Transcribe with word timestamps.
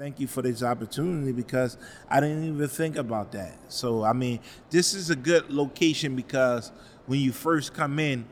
thank 0.00 0.18
you 0.18 0.26
for 0.26 0.40
this 0.40 0.62
opportunity 0.62 1.30
because 1.30 1.76
I 2.08 2.20
didn't 2.20 2.42
even 2.44 2.68
think 2.68 2.96
about 2.96 3.32
that. 3.32 3.54
So, 3.68 4.02
I 4.02 4.14
mean, 4.14 4.40
this 4.70 4.94
is 4.94 5.10
a 5.10 5.14
good 5.14 5.50
location 5.50 6.16
because 6.16 6.72
when 7.04 7.20
you 7.20 7.32
first 7.32 7.74
come 7.74 7.98
in, 7.98 8.24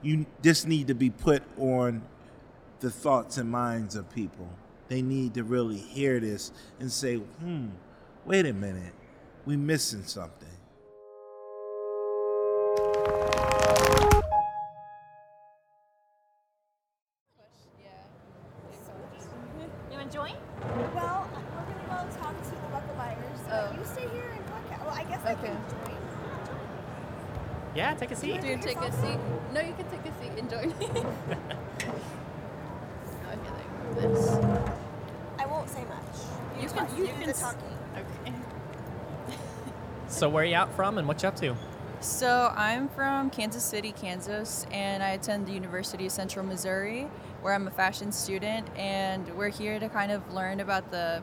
you 0.00 0.24
this 0.40 0.64
need 0.64 0.86
to 0.86 0.94
be 0.94 1.10
put 1.10 1.42
on 1.58 2.00
the 2.80 2.90
thoughts 2.90 3.36
and 3.36 3.50
minds 3.50 3.96
of 3.96 4.08
people. 4.14 4.48
They 4.88 5.02
need 5.02 5.34
to 5.34 5.44
really 5.44 5.76
hear 5.76 6.20
this 6.20 6.52
and 6.80 6.90
say, 6.90 7.16
"Hmm, 7.16 7.66
wait 8.24 8.46
a 8.46 8.54
minute, 8.54 8.94
we 9.44 9.58
missing 9.58 10.04
something." 10.04 10.57
So 40.18 40.28
where 40.28 40.42
are 40.42 40.46
you 40.46 40.56
out 40.56 40.74
from 40.74 40.98
and 40.98 41.06
what 41.06 41.22
you 41.22 41.28
up 41.28 41.36
to? 41.36 41.54
So 42.00 42.52
I'm 42.56 42.88
from 42.88 43.30
Kansas 43.30 43.62
City, 43.62 43.92
Kansas, 43.92 44.66
and 44.72 45.00
I 45.00 45.10
attend 45.10 45.46
the 45.46 45.52
University 45.52 46.06
of 46.06 46.12
Central 46.12 46.44
Missouri, 46.44 47.08
where 47.40 47.54
I'm 47.54 47.68
a 47.68 47.70
fashion 47.70 48.10
student, 48.10 48.66
and 48.76 49.28
we're 49.36 49.50
here 49.50 49.78
to 49.78 49.88
kind 49.88 50.10
of 50.10 50.34
learn 50.34 50.58
about 50.58 50.90
the 50.90 51.22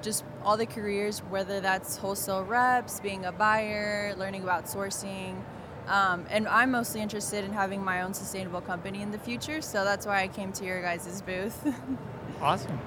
just 0.00 0.24
all 0.42 0.56
the 0.56 0.64
careers, 0.64 1.18
whether 1.28 1.60
that's 1.60 1.98
wholesale 1.98 2.42
reps, 2.42 3.00
being 3.00 3.26
a 3.26 3.32
buyer, 3.32 4.14
learning 4.16 4.44
about 4.44 4.64
sourcing. 4.64 5.36
Um, 5.86 6.24
and 6.30 6.48
I'm 6.48 6.70
mostly 6.70 7.02
interested 7.02 7.44
in 7.44 7.52
having 7.52 7.84
my 7.84 8.00
own 8.00 8.14
sustainable 8.14 8.62
company 8.62 9.02
in 9.02 9.10
the 9.10 9.18
future, 9.18 9.60
so 9.60 9.84
that's 9.84 10.06
why 10.06 10.22
I 10.22 10.28
came 10.28 10.52
to 10.52 10.64
your 10.64 10.80
guys' 10.80 11.20
booth. 11.20 11.66
Awesome. 12.40 12.80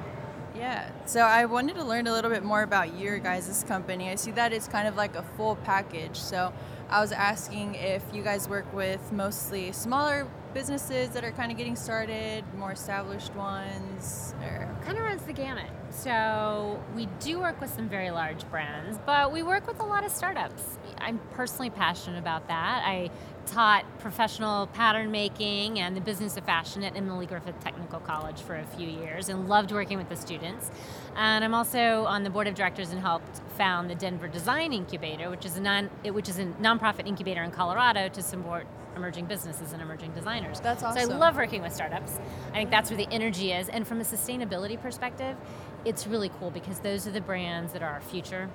Yeah. 0.56 0.89
So 1.06 1.22
I 1.22 1.45
wanted 1.45 1.75
to 1.75 1.84
learn 1.84 2.08
a 2.08 2.14
little 2.14 2.31
bit 2.31 2.44
more 2.44 2.64
about 2.64 2.98
your 2.98 3.20
guys' 3.20 3.64
company. 3.67 4.09
I 4.09 4.16
see 4.16 4.31
that 4.31 4.53
it's 4.53 4.67
kind 4.67 4.88
of 4.88 4.95
like 4.95 5.16
a 5.16 5.23
full 5.36 5.58
package. 5.58 6.17
So 6.17 6.53
I 6.89 7.02
was 7.02 7.11
asking 7.11 7.75
if 7.75 8.03
you 8.14 8.23
guys 8.23 8.48
work 8.48 8.72
with 8.73 9.11
mostly 9.11 9.72
smaller 9.72 10.28
businesses 10.53 11.09
that 11.09 11.23
are 11.23 11.31
kind 11.31 11.52
of 11.52 11.58
getting 11.58 11.76
started, 11.76 12.44
more 12.58 12.72
established 12.72 13.36
ones, 13.36 14.33
or 14.42 14.73
Kind 14.86 14.98
of 14.98 15.03
runs 15.03 15.23
the 15.23 15.33
gamut. 15.33 15.70
So 15.89 16.81
we 16.95 17.08
do 17.20 17.39
work 17.39 17.59
with 17.59 17.73
some 17.73 17.89
very 17.89 18.11
large 18.11 18.50
brands, 18.50 19.00
but 19.06 19.33
we 19.33 19.44
work 19.44 19.67
with 19.67 19.80
a 19.80 19.86
lot 19.86 20.06
of 20.06 20.11
startups. 20.11 20.78
I'm 21.00 21.20
personally 21.31 21.72
passionate 21.72 22.20
about 22.20 22.48
that. 22.48 22.83
I 22.86 23.09
taught 23.46 23.86
professional 24.00 24.68
pattern 24.68 25.12
making 25.12 25.80
and 25.80 25.96
the 25.96 26.02
business 26.02 26.38
of 26.38 26.44
fashion 26.46 26.84
at 26.84 26.96
Emily 26.96 27.26
Griffith 27.26 27.60
Technical 27.62 28.00
College 28.00 28.42
for 28.42 28.56
a 28.56 28.66
few 28.66 28.88
years 28.88 29.30
and 29.30 29.48
loved 29.48 29.72
working 29.72 29.98
with 29.98 30.10
the 30.10 30.16
students. 30.16 30.72
And 31.16 31.44
I'm 31.44 31.54
also 31.54 32.06
on 32.06 32.23
the 32.23 32.30
board 32.30 32.48
of 32.48 32.56
directors 32.56 32.92
and 32.92 33.00
helped 33.00 33.42
found 33.58 33.90
the 33.90 33.96
Denver 33.96 34.28
Design 34.28 34.73
Incubator, 34.73 35.30
which 35.30 35.46
is 35.46 35.58
a 35.58 35.62
non 35.62 35.86
which 36.04 36.30
is 36.30 36.40
a 36.40 36.46
nonprofit 36.46 37.08
incubator 37.08 37.44
in 37.44 37.52
Colorado 37.52 38.10
to 38.10 38.22
support 38.22 38.68
emerging 38.96 39.26
businesses 39.26 39.73
and 39.73 39.82
emerging 39.82 40.12
designers. 40.14 40.60
That's 40.60 40.82
So 40.82 40.88
I 40.88 41.04
love 41.04 41.36
working 41.36 41.62
with 41.62 41.73
startups. 41.73 42.18
I 42.52 42.58
think 42.58 42.72
that's 42.72 42.90
where 42.90 42.98
the 42.98 43.08
energy 43.12 43.52
is. 43.52 43.70
And 43.70 43.88
from 43.88 44.00
a 44.00 44.04
sustainability 44.04 44.82
perspective, 44.82 45.36
it's 45.84 46.08
really 46.08 46.30
cool 46.40 46.50
because 46.50 46.80
those 46.80 47.08
are 47.08 47.12
the 47.12 47.22
brands 47.22 47.73
that 47.73 47.84
are 47.84 47.90
our 47.90 48.02
future. 48.02 48.50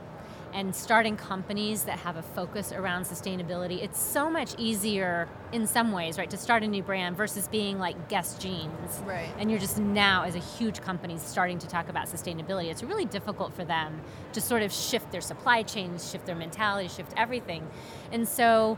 And 0.52 0.74
starting 0.74 1.16
companies 1.16 1.84
that 1.84 2.00
have 2.00 2.16
a 2.16 2.22
focus 2.22 2.72
around 2.72 3.04
sustainability, 3.04 3.82
it's 3.82 4.00
so 4.00 4.28
much 4.28 4.54
easier 4.58 5.28
in 5.52 5.66
some 5.66 5.92
ways, 5.92 6.18
right, 6.18 6.28
to 6.30 6.36
start 6.36 6.62
a 6.62 6.66
new 6.66 6.82
brand 6.82 7.16
versus 7.16 7.46
being 7.48 7.78
like 7.78 8.08
Guess 8.08 8.38
Jeans. 8.38 9.00
Right. 9.04 9.32
And 9.38 9.50
you're 9.50 9.60
just 9.60 9.78
now, 9.78 10.24
as 10.24 10.34
a 10.34 10.40
huge 10.40 10.80
company, 10.80 11.18
starting 11.18 11.58
to 11.60 11.68
talk 11.68 11.88
about 11.88 12.08
sustainability. 12.08 12.70
It's 12.70 12.82
really 12.82 13.04
difficult 13.04 13.54
for 13.54 13.64
them 13.64 14.00
to 14.32 14.40
sort 14.40 14.62
of 14.62 14.72
shift 14.72 15.12
their 15.12 15.20
supply 15.20 15.62
chains, 15.62 16.10
shift 16.10 16.26
their 16.26 16.36
mentality, 16.36 16.88
shift 16.88 17.12
everything. 17.16 17.68
And 18.12 18.26
so, 18.28 18.76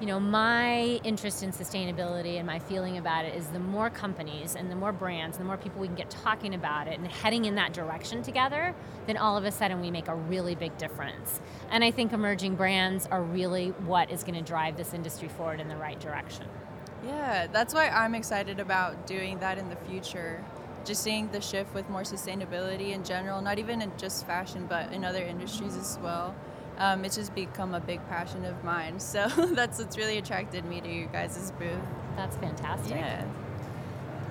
you 0.00 0.06
know, 0.06 0.18
my 0.18 0.98
interest 1.04 1.42
in 1.42 1.52
sustainability 1.52 2.38
and 2.38 2.46
my 2.46 2.58
feeling 2.58 2.96
about 2.96 3.26
it 3.26 3.34
is 3.34 3.46
the 3.48 3.58
more 3.58 3.90
companies 3.90 4.56
and 4.56 4.70
the 4.70 4.74
more 4.74 4.92
brands 4.92 5.36
and 5.36 5.44
the 5.44 5.46
more 5.46 5.58
people 5.58 5.78
we 5.78 5.88
can 5.88 5.94
get 5.94 6.08
talking 6.08 6.54
about 6.54 6.88
it 6.88 6.98
and 6.98 7.06
heading 7.06 7.44
in 7.44 7.56
that 7.56 7.74
direction 7.74 8.22
together, 8.22 8.74
then 9.06 9.18
all 9.18 9.36
of 9.36 9.44
a 9.44 9.52
sudden 9.52 9.78
we 9.82 9.90
make 9.90 10.08
a 10.08 10.14
really 10.14 10.54
big 10.54 10.76
difference. 10.78 11.40
And 11.70 11.84
I 11.84 11.90
think 11.90 12.14
emerging 12.14 12.56
brands 12.56 13.06
are 13.08 13.22
really 13.22 13.68
what 13.84 14.10
is 14.10 14.24
going 14.24 14.36
to 14.36 14.42
drive 14.42 14.78
this 14.78 14.94
industry 14.94 15.28
forward 15.28 15.60
in 15.60 15.68
the 15.68 15.76
right 15.76 16.00
direction. 16.00 16.46
Yeah, 17.04 17.46
that's 17.46 17.74
why 17.74 17.88
I'm 17.88 18.14
excited 18.14 18.58
about 18.58 19.06
doing 19.06 19.38
that 19.40 19.58
in 19.58 19.68
the 19.68 19.76
future. 19.76 20.42
Just 20.86 21.02
seeing 21.02 21.30
the 21.30 21.42
shift 21.42 21.74
with 21.74 21.90
more 21.90 22.02
sustainability 22.02 22.92
in 22.92 23.04
general, 23.04 23.42
not 23.42 23.58
even 23.58 23.82
in 23.82 23.92
just 23.98 24.26
fashion, 24.26 24.64
but 24.66 24.90
in 24.94 25.04
other 25.04 25.22
industries 25.22 25.76
as 25.76 25.98
well. 26.02 26.34
Um, 26.80 27.04
it's 27.04 27.14
just 27.14 27.34
become 27.34 27.74
a 27.74 27.80
big 27.80 28.00
passion 28.08 28.44
of 28.44 28.64
mine. 28.64 28.98
So 29.12 29.28
that's 29.28 29.78
what's 29.78 29.96
really 29.96 30.18
attracted 30.18 30.64
me 30.64 30.80
to 30.80 30.88
you 30.88 31.06
guys' 31.12 31.52
booth. 31.58 31.70
That's 32.16 32.36
fantastic. 32.38 32.96
Yeah. 32.96 33.24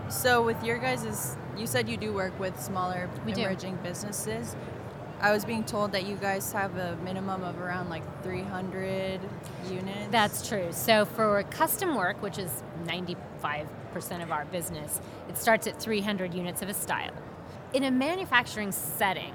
So 0.09 0.41
with 0.41 0.61
your 0.63 0.79
guys', 0.79 1.37
you 1.55 1.67
said 1.67 1.87
you 1.87 1.95
do 1.95 2.11
work 2.11 2.37
with 2.39 2.59
smaller 2.59 3.07
We 3.25 3.33
do. 3.33 3.41
emerging 3.41 3.77
businesses. 3.83 4.55
I 5.21 5.31
was 5.31 5.45
being 5.45 5.63
told 5.63 5.91
that 5.91 6.05
you 6.05 6.15
guys 6.15 6.51
have 6.53 6.75
a 6.77 6.95
minimum 7.03 7.43
of 7.43 7.59
around 7.59 7.89
like 7.89 8.03
300 8.23 9.19
units. 9.69 10.07
That's 10.11 10.47
true. 10.47 10.69
So 10.71 11.05
for 11.05 11.43
custom 11.51 11.95
work, 11.95 12.21
which 12.23 12.37
is 12.39 12.63
95% 12.85 13.67
of 14.23 14.31
our 14.31 14.45
business, 14.45 14.99
it 15.27 15.37
starts 15.37 15.67
at 15.67 15.79
300 15.79 16.33
units 16.33 16.61
of 16.61 16.69
a 16.69 16.73
style. 16.73 17.13
In 17.73 17.83
a 17.83 17.91
manufacturing 17.91 18.71
setting, 18.71 19.33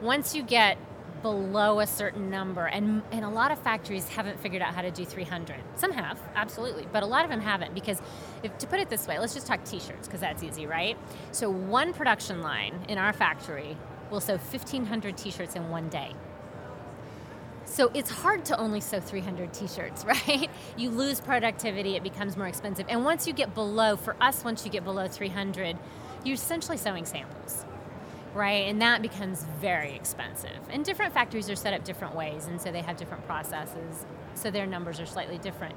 once 0.00 0.34
you 0.34 0.42
get 0.42 0.78
below 1.22 1.80
a 1.80 1.86
certain 1.86 2.30
number, 2.30 2.66
and, 2.66 3.02
and 3.12 3.24
a 3.24 3.28
lot 3.28 3.50
of 3.50 3.58
factories 3.58 4.08
haven't 4.08 4.38
figured 4.40 4.62
out 4.62 4.74
how 4.74 4.82
to 4.82 4.90
do 4.90 5.04
300. 5.04 5.56
Some 5.74 5.92
have, 5.92 6.18
absolutely, 6.34 6.86
but 6.92 7.02
a 7.02 7.06
lot 7.06 7.24
of 7.24 7.30
them 7.30 7.40
haven't 7.40 7.74
because, 7.74 8.00
if, 8.42 8.56
to 8.58 8.66
put 8.66 8.80
it 8.80 8.88
this 8.88 9.06
way, 9.06 9.18
let's 9.18 9.34
just 9.34 9.46
talk 9.46 9.64
t 9.64 9.78
shirts 9.78 10.06
because 10.06 10.20
that's 10.20 10.42
easy, 10.42 10.66
right? 10.66 10.96
So 11.32 11.50
one 11.50 11.92
production 11.92 12.42
line 12.42 12.74
in 12.88 12.98
our 12.98 13.12
factory 13.12 13.76
will 14.10 14.20
sew 14.20 14.36
1,500 14.36 15.16
t 15.16 15.30
shirts 15.30 15.54
in 15.56 15.68
one 15.70 15.88
day. 15.88 16.14
So 17.68 17.90
it's 17.92 18.10
hard 18.10 18.46
to 18.46 18.58
only 18.58 18.80
sew 18.80 18.98
300 18.98 19.52
t-shirts, 19.52 20.04
right? 20.06 20.48
You 20.76 20.90
lose 20.90 21.20
productivity, 21.20 21.96
it 21.96 22.02
becomes 22.02 22.36
more 22.36 22.46
expensive. 22.46 22.86
And 22.88 23.04
once 23.04 23.26
you 23.26 23.32
get 23.32 23.54
below, 23.54 23.96
for 23.96 24.16
us, 24.20 24.42
once 24.42 24.64
you 24.64 24.70
get 24.70 24.84
below 24.84 25.06
300, 25.06 25.76
you're 26.24 26.34
essentially 26.34 26.76
sewing 26.76 27.04
samples, 27.04 27.64
right? 28.34 28.68
And 28.68 28.80
that 28.82 29.02
becomes 29.02 29.44
very 29.60 29.94
expensive. 29.94 30.58
And 30.70 30.84
different 30.84 31.14
factories 31.14 31.48
are 31.50 31.56
set 31.56 31.74
up 31.74 31.84
different 31.84 32.14
ways, 32.14 32.46
and 32.46 32.60
so 32.60 32.70
they 32.70 32.82
have 32.82 32.96
different 32.96 33.26
processes, 33.26 34.06
so 34.34 34.50
their 34.50 34.66
numbers 34.66 35.00
are 35.00 35.06
slightly 35.06 35.38
different. 35.38 35.74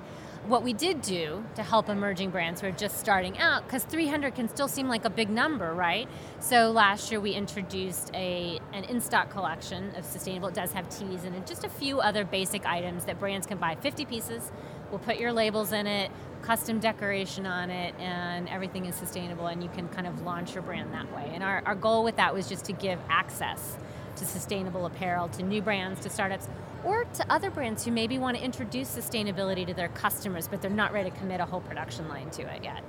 What 0.47 0.63
we 0.63 0.73
did 0.73 1.03
do 1.03 1.43
to 1.53 1.61
help 1.61 1.87
emerging 1.87 2.31
brands 2.31 2.61
who 2.61 2.67
are 2.67 2.71
just 2.71 2.99
starting 2.99 3.37
out, 3.37 3.63
because 3.63 3.83
300 3.83 4.33
can 4.33 4.49
still 4.49 4.67
seem 4.67 4.87
like 4.87 5.05
a 5.05 5.09
big 5.09 5.29
number, 5.29 5.71
right? 5.71 6.07
So 6.39 6.71
last 6.71 7.11
year 7.11 7.19
we 7.19 7.33
introduced 7.33 8.09
a 8.15 8.59
an 8.73 8.83
in-stock 8.85 9.29
collection 9.29 9.93
of 9.95 10.03
sustainable. 10.03 10.47
It 10.47 10.55
does 10.55 10.71
have 10.71 10.89
teas 10.89 11.25
and 11.25 11.45
just 11.45 11.63
a 11.63 11.69
few 11.69 11.99
other 11.99 12.25
basic 12.25 12.65
items 12.65 13.05
that 13.05 13.19
brands 13.19 13.45
can 13.45 13.59
buy. 13.59 13.75
50 13.75 14.05
pieces. 14.05 14.51
We'll 14.89 14.99
put 14.99 15.17
your 15.17 15.31
labels 15.31 15.71
in 15.73 15.85
it, 15.85 16.11
custom 16.41 16.79
decoration 16.79 17.45
on 17.45 17.69
it, 17.69 17.93
and 17.99 18.49
everything 18.49 18.85
is 18.85 18.95
sustainable. 18.95 19.47
And 19.47 19.63
you 19.63 19.69
can 19.69 19.87
kind 19.89 20.07
of 20.07 20.21
launch 20.23 20.53
your 20.53 20.63
brand 20.63 20.93
that 20.93 21.13
way. 21.15 21.31
And 21.33 21.43
our, 21.43 21.61
our 21.65 21.75
goal 21.75 22.03
with 22.03 22.15
that 22.17 22.33
was 22.33 22.47
just 22.47 22.65
to 22.65 22.73
give 22.73 22.99
access 23.09 23.77
to 24.17 24.25
sustainable 24.25 24.85
apparel 24.85 25.29
to 25.29 25.43
new 25.43 25.61
brands, 25.61 26.01
to 26.01 26.09
startups, 26.09 26.47
or 26.83 27.05
to 27.05 27.31
other 27.31 27.49
brands 27.49 27.85
who 27.85 27.91
maybe 27.91 28.17
want 28.17 28.37
to 28.37 28.43
introduce 28.43 28.93
sustainability 28.93 29.65
to 29.67 29.73
their 29.73 29.89
customers, 29.89 30.47
but 30.47 30.61
they're 30.61 30.71
not 30.71 30.93
ready 30.93 31.11
to 31.11 31.17
commit 31.17 31.39
a 31.39 31.45
whole 31.45 31.61
production 31.61 32.07
line 32.09 32.29
to 32.31 32.41
it 32.41 32.63
yet. 32.63 32.83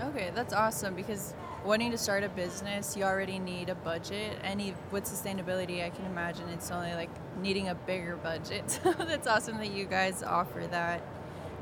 Okay, 0.00 0.30
that's 0.34 0.52
awesome 0.52 0.94
because 0.94 1.34
wanting 1.64 1.90
to 1.90 1.98
start 1.98 2.22
a 2.22 2.28
business, 2.28 2.96
you 2.96 3.02
already 3.02 3.38
need 3.38 3.68
a 3.68 3.74
budget. 3.74 4.38
And 4.42 4.62
with 4.92 5.04
sustainability, 5.04 5.84
I 5.84 5.90
can 5.90 6.04
imagine 6.06 6.48
it's 6.50 6.70
only 6.70 6.94
like 6.94 7.10
needing 7.40 7.68
a 7.68 7.74
bigger 7.74 8.16
budget. 8.16 8.80
So 8.88 8.92
that's 8.92 9.26
awesome 9.26 9.58
that 9.58 9.72
you 9.72 9.84
guys 9.84 10.22
offer 10.22 10.66
that. 10.70 11.02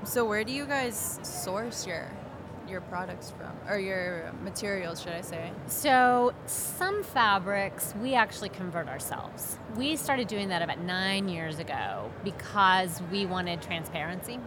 So 0.05 0.25
where 0.25 0.45
do 0.45 0.53
you 0.53 0.67
guys 0.67 1.19
source 1.23 1.87
your 1.87 2.11
your 2.69 2.81
products 2.81 3.31
from 3.31 3.53
or 3.69 3.79
your 3.79 4.33
materials, 4.43 5.01
should 5.01 5.13
I 5.13 5.21
say? 5.21 5.53
So, 5.67 6.35
some 6.47 7.05
fabrics 7.05 7.95
we 8.01 8.15
actually 8.15 8.49
convert 8.49 8.89
ourselves. 8.89 9.59
We 9.77 9.97
started 9.97 10.29
doing 10.29 10.49
that 10.49 10.63
about 10.63 10.81
nine 10.81 11.29
years 11.29 11.59
ago 11.59 12.11
because 12.25 13.01
we 13.11 13.27
wanted 13.27 13.63
transparency. 13.63 14.41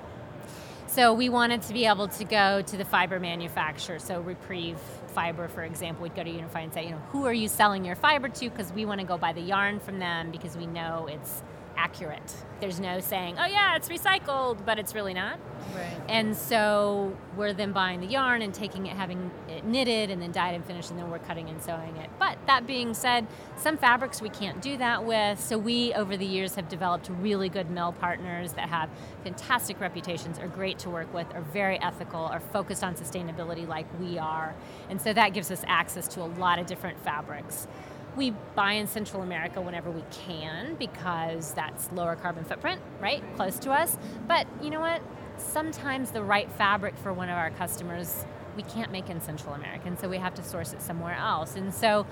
So 0.87 1.13
we 1.13 1.29
wanted 1.29 1.61
to 1.63 1.73
be 1.73 1.85
able 1.85 2.07
to 2.07 2.23
go 2.23 2.63
to 2.63 2.77
the 2.77 2.83
fiber 2.83 3.19
manufacturer. 3.19 3.99
So 3.99 4.21
Repreve 4.21 4.79
Fiber, 5.13 5.47
for 5.47 5.61
example, 5.63 6.01
we'd 6.01 6.15
go 6.15 6.23
to 6.23 6.29
Unifi 6.31 6.63
and 6.63 6.73
say, 6.73 6.85
you 6.85 6.91
know, 6.91 7.01
who 7.11 7.25
are 7.25 7.33
you 7.33 7.47
selling 7.47 7.85
your 7.85 7.95
fiber 7.95 8.27
to? 8.27 8.49
Because 8.49 8.73
we 8.73 8.85
want 8.85 8.99
to 8.99 9.05
go 9.05 9.15
buy 9.15 9.31
the 9.31 9.41
yarn 9.41 9.79
from 9.79 9.99
them 9.99 10.31
because 10.31 10.57
we 10.57 10.65
know 10.65 11.07
it's 11.07 11.43
accurate. 11.79 12.35
There's 12.59 12.79
no 12.81 12.99
saying, 12.99 13.37
oh 13.39 13.45
yeah, 13.45 13.77
it's 13.77 13.87
recycled, 13.87 14.65
but 14.65 14.77
it's 14.77 14.93
really 14.93 15.13
not. 15.13 15.39
Right. 15.73 16.01
And 16.09 16.35
so 16.35 17.15
we're 17.37 17.53
then 17.53 17.71
buying 17.71 18.01
the 18.01 18.07
yarn 18.07 18.41
and 18.41 18.53
taking 18.53 18.87
it, 18.87 18.97
having 18.97 19.31
it 19.47 19.63
knitted 19.63 20.09
and 20.09 20.21
then 20.21 20.33
dyed 20.33 20.55
and 20.55 20.65
finished, 20.65 20.89
and 20.89 20.99
then 20.99 21.09
we're 21.09 21.19
cutting 21.19 21.47
and 21.47 21.61
sewing 21.61 21.95
it. 21.95 22.09
But 22.19 22.37
that 22.47 22.67
being 22.67 22.93
said, 22.93 23.27
some 23.55 23.77
fabrics 23.77 24.21
we 24.21 24.27
can't 24.29 24.61
do 24.61 24.75
that 24.77 25.05
with. 25.05 25.39
So 25.39 25.57
we, 25.57 25.93
over 25.93 26.17
the 26.17 26.25
years, 26.25 26.55
have 26.55 26.67
developed 26.67 27.09
really 27.21 27.47
good 27.47 27.69
mill 27.69 27.93
partners 27.93 28.53
that 28.53 28.67
have 28.67 28.89
fantastic 29.23 29.79
reputations, 29.79 30.37
are 30.37 30.47
great 30.47 30.79
to 30.79 30.89
work 30.89 31.13
with, 31.13 31.33
are 31.33 31.41
very 31.53 31.81
ethical, 31.81 32.19
are 32.19 32.41
focused 32.41 32.83
on 32.83 32.95
sustainability 32.95 33.65
like 33.65 33.85
we 34.01 34.19
are. 34.19 34.53
And 34.89 35.01
so 35.01 35.13
that 35.13 35.33
gives 35.33 35.49
us 35.49 35.63
access 35.65 36.09
to 36.09 36.21
a 36.21 36.27
lot 36.27 36.59
of 36.59 36.65
different 36.65 36.99
fabrics. 37.05 37.67
We 38.15 38.31
buy 38.55 38.73
in 38.73 38.87
Central 38.87 39.21
America 39.21 39.61
whenever 39.61 39.89
we 39.91 40.03
can 40.11 40.75
because 40.75 41.53
that's 41.53 41.91
lower 41.91 42.15
carbon 42.15 42.43
footprint, 42.43 42.81
right? 42.99 43.23
Close 43.35 43.59
to 43.59 43.71
us. 43.71 43.97
But 44.27 44.47
you 44.61 44.69
know 44.69 44.81
what? 44.81 45.01
Sometimes 45.37 46.11
the 46.11 46.23
right 46.23 46.51
fabric 46.51 46.97
for 46.97 47.13
one 47.13 47.29
of 47.29 47.37
our 47.37 47.51
customers 47.51 48.25
we 48.57 48.63
can't 48.63 48.91
make 48.91 49.09
in 49.09 49.21
Central 49.21 49.53
America, 49.53 49.87
and 49.87 49.97
so 49.97 50.09
we 50.09 50.17
have 50.17 50.33
to 50.33 50.43
source 50.43 50.73
it 50.73 50.81
somewhere 50.81 51.15
else. 51.15 51.55
And 51.55 51.73
so, 51.73 52.05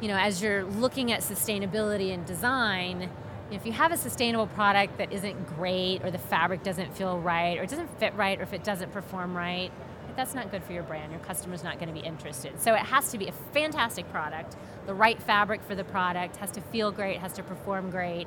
you 0.00 0.08
know, 0.08 0.16
as 0.16 0.42
you're 0.42 0.64
looking 0.64 1.12
at 1.12 1.20
sustainability 1.20 2.12
and 2.12 2.26
design, 2.26 3.10
if 3.52 3.64
you 3.64 3.72
have 3.72 3.92
a 3.92 3.96
sustainable 3.96 4.48
product 4.48 4.98
that 4.98 5.12
isn't 5.12 5.56
great, 5.56 6.02
or 6.02 6.10
the 6.10 6.18
fabric 6.18 6.64
doesn't 6.64 6.96
feel 6.96 7.20
right, 7.20 7.58
or 7.58 7.62
it 7.62 7.70
doesn't 7.70 7.96
fit 8.00 8.12
right, 8.14 8.40
or 8.40 8.42
if 8.42 8.52
it 8.52 8.64
doesn't 8.64 8.92
perform 8.92 9.36
right, 9.36 9.70
that's 10.16 10.34
not 10.34 10.50
good 10.50 10.62
for 10.62 10.72
your 10.72 10.82
brand. 10.82 11.10
Your 11.10 11.20
customer's 11.20 11.64
not 11.64 11.78
going 11.78 11.88
to 11.88 11.94
be 11.94 12.06
interested. 12.06 12.60
So 12.60 12.74
it 12.74 12.80
has 12.80 13.10
to 13.10 13.18
be 13.18 13.28
a 13.28 13.32
fantastic 13.52 14.10
product, 14.10 14.56
the 14.86 14.94
right 14.94 15.20
fabric 15.20 15.62
for 15.62 15.74
the 15.74 15.84
product, 15.84 16.36
has 16.36 16.50
to 16.52 16.60
feel 16.60 16.92
great, 16.92 17.18
has 17.18 17.32
to 17.34 17.42
perform 17.42 17.90
great, 17.90 18.26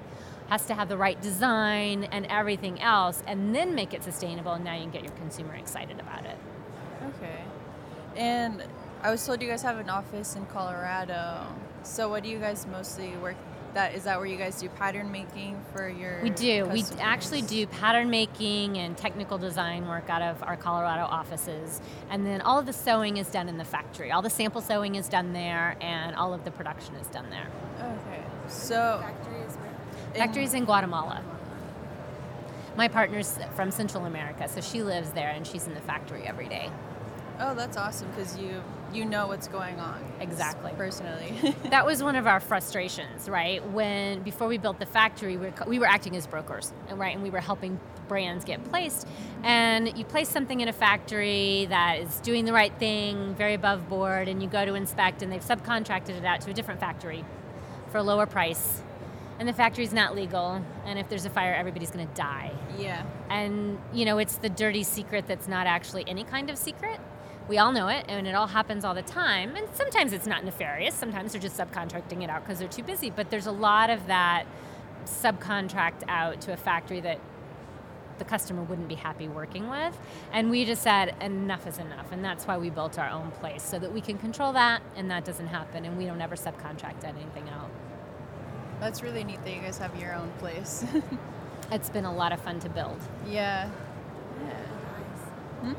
has 0.50 0.66
to 0.66 0.74
have 0.74 0.90
the 0.90 0.98
right 0.98 1.22
design 1.22 2.06
and 2.06 2.26
everything 2.28 2.82
else, 2.82 3.24
and 3.28 3.54
then 3.56 3.76
make 3.76 3.94
it 3.94 4.04
sustainable. 4.04 4.54
And 4.54 4.66
now 4.66 4.76
you 4.76 4.82
can 4.82 4.92
get 4.92 5.04
your 5.04 5.14
consumer 5.14 5.56
excited 5.56 6.00
about 6.00 6.26
it. 6.26 6.38
Okay. 7.16 7.42
And 8.16 8.64
I 9.04 9.12
was 9.12 9.26
told 9.26 9.42
you 9.42 9.48
guys 9.48 9.62
have 9.62 9.78
an 9.78 9.90
office 9.90 10.36
in 10.36 10.46
Colorado. 10.48 11.46
So 11.84 12.10
what 12.10 12.24
do 12.24 12.30
you 12.30 12.40
guys 12.40 12.66
mostly 12.68 13.16
work? 13.18 13.36
That 13.78 13.94
is 13.94 14.06
that 14.06 14.18
where 14.18 14.26
you 14.26 14.38
guys 14.38 14.60
do 14.60 14.70
pattern 14.70 15.12
making 15.12 15.64
for 15.72 15.88
your? 15.88 16.20
We 16.24 16.32
do. 16.32 16.66
We 16.66 16.84
actually 17.00 17.44
do 17.44 17.68
pattern 17.68 18.10
making 18.10 18.76
and 18.80 18.98
technical 18.98 19.38
design 19.38 19.88
work 19.88 20.10
out 20.10 20.24
of 20.24 20.42
our 20.42 20.58
Colorado 20.58 21.04
offices. 21.04 21.80
And 22.10 22.26
then 22.26 22.42
all 22.42 22.58
of 22.58 22.66
the 22.66 22.74
sewing 22.74 23.18
is 23.18 23.28
done 23.28 23.48
in 23.48 23.60
the 23.60 23.64
factory. 23.64 24.12
All 24.12 24.24
the 24.24 24.32
sample 24.32 24.62
sewing 24.62 24.96
is 24.96 25.08
done 25.08 25.32
there, 25.32 25.78
and 25.80 26.16
all 26.16 26.34
of 26.34 26.44
the 26.44 26.50
production 26.50 26.96
is 26.96 27.06
done 27.10 27.30
there. 27.30 27.46
Okay. 27.80 28.24
So 28.48 29.00
Factory 29.00 29.42
is 29.42 29.54
where? 29.58 29.70
in- 30.16 30.22
Factory's 30.22 30.56
in 30.56 30.66
Guatemala. 30.66 31.24
My 32.76 32.88
partner's 32.88 33.38
from 33.56 33.70
Central 33.70 34.06
America, 34.06 34.48
so 34.48 34.60
she 34.60 34.82
lives 34.82 35.12
there 35.12 35.30
and 35.30 35.46
she's 35.46 35.68
in 35.68 35.76
the 35.76 35.82
factory 35.82 36.24
every 36.24 36.50
day. 36.50 36.72
Oh, 37.40 37.54
that's 37.54 37.78
awesome 37.78 38.10
because 38.10 38.40
you 38.40 38.64
you 38.94 39.06
know 39.06 39.28
what's 39.28 39.48
going 39.48 39.80
on. 39.80 40.04
Exactly. 40.20 40.72
Personally. 40.78 41.56
that 41.70 41.86
was 41.86 42.02
one 42.02 42.16
of 42.16 42.28
our 42.28 42.40
frustrations, 42.40 43.30
right? 43.30 43.66
When 43.72 44.22
before 44.24 44.48
we 44.48 44.58
built 44.58 44.80
the 44.80 44.86
factory, 44.86 45.38
we 45.38 45.48
were, 45.48 45.54
we 45.68 45.80
were 45.80 45.86
acting 45.86 46.16
as 46.16 46.28
brokers, 46.28 46.74
right? 46.92 47.14
And 47.14 47.24
we 47.24 47.30
were 47.30 47.40
helping 47.40 47.80
brands 48.08 48.46
get 48.46 48.64
placed. 48.70 49.08
And 49.44 49.98
you 49.98 50.06
place 50.06 50.30
something 50.30 50.62
in 50.62 50.68
a 50.68 50.74
factory 50.74 51.68
that 51.70 52.00
is 52.00 52.20
doing 52.22 52.46
the 52.46 52.54
right 52.54 52.74
thing, 52.80 53.36
very 53.36 53.54
above 53.54 53.88
board, 53.90 54.28
and 54.28 54.42
you 54.42 54.50
go 54.50 54.66
to 54.66 54.74
inspect, 54.74 55.22
and 55.22 55.32
they've 55.32 55.44
subcontracted 55.44 56.10
it 56.10 56.26
out 56.26 56.42
to 56.42 56.52
a 56.52 56.54
different 56.54 56.80
factory 56.80 57.26
for 57.92 57.98
a 57.98 58.04
lower 58.04 58.26
price. 58.26 58.82
And 59.40 59.48
the 59.48 59.54
factory's 59.54 59.94
not 59.94 60.16
legal, 60.16 60.64
and 60.86 60.98
if 60.98 61.10
there's 61.10 61.26
a 61.26 61.30
fire, 61.30 61.54
everybody's 61.54 61.92
going 61.92 62.08
to 62.08 62.14
die. 62.16 62.52
yeah. 62.80 63.06
And, 63.30 63.78
you 63.94 64.06
know, 64.06 64.18
it's 64.18 64.38
the 64.38 64.50
dirty 64.50 64.84
secret 64.84 65.28
that's 65.28 65.48
not 65.48 65.68
actually 65.68 66.06
any 66.08 66.24
kind 66.24 66.50
of 66.50 66.58
secret. 66.58 67.00
We 67.48 67.58
all 67.58 67.72
know 67.72 67.88
it, 67.88 68.06
and 68.10 68.28
it 68.28 68.36
all 68.36 68.48
happens 68.48 68.84
all 68.84 68.94
the 68.94 69.02
time. 69.02 69.56
And 69.56 69.68
sometimes 69.74 70.12
it's 70.14 70.28
not 70.28 70.44
nefarious. 70.44 70.94
Sometimes 70.96 71.32
they're 71.32 71.42
just 71.42 71.58
subcontracting 71.58 72.24
it 72.24 72.30
out 72.30 72.44
because 72.44 72.60
they're 72.60 72.68
too 72.68 72.84
busy. 72.84 73.10
But 73.10 73.30
there's 73.30 73.48
a 73.48 73.52
lot 73.52 73.90
of 73.90 74.08
that 74.08 74.46
subcontract 75.06 76.04
out 76.10 76.42
to 76.42 76.54
a 76.54 76.58
factory 76.58 77.00
that 77.00 77.20
the 78.20 78.26
customer 78.26 78.64
wouldn't 78.64 78.88
be 78.90 78.96
happy 78.96 79.28
working 79.28 79.70
with. 79.70 79.98
And 80.34 80.50
we 80.50 80.66
just 80.66 80.82
said, 80.82 81.16
enough 81.22 81.68
is 81.68 81.78
enough. 81.78 82.12
And 82.12 82.26
that's 82.26 82.46
why 82.48 82.58
we 82.58 82.70
built 82.70 82.98
our 83.00 83.10
own 83.10 83.32
place 83.32 83.64
so 83.64 83.80
that 83.80 83.94
we 83.94 84.02
can 84.02 84.18
control 84.18 84.54
that 84.54 84.82
and 84.96 85.10
that 85.12 85.24
doesn't 85.24 85.48
happen. 85.48 85.86
And 85.86 85.98
we 85.98 86.06
don't 86.06 86.20
ever 86.20 86.36
subcontract 86.36 87.04
anything 87.04 87.48
out. 87.50 87.70
That's 88.80 89.04
really 89.04 89.24
neat 89.24 89.44
that 89.44 89.54
you 89.54 89.62
guys 89.62 89.78
have 89.78 89.96
your 90.00 90.14
own 90.14 90.32
place. 90.40 90.84
It's 91.70 91.90
been 91.90 92.06
a 92.06 92.14
lot 92.16 92.32
of 92.32 92.40
fun 92.40 92.62
to 92.62 92.70
build. 92.70 92.98
yeah. 93.28 93.70
Yeah. 94.42 94.54
Hmm? 95.62 95.74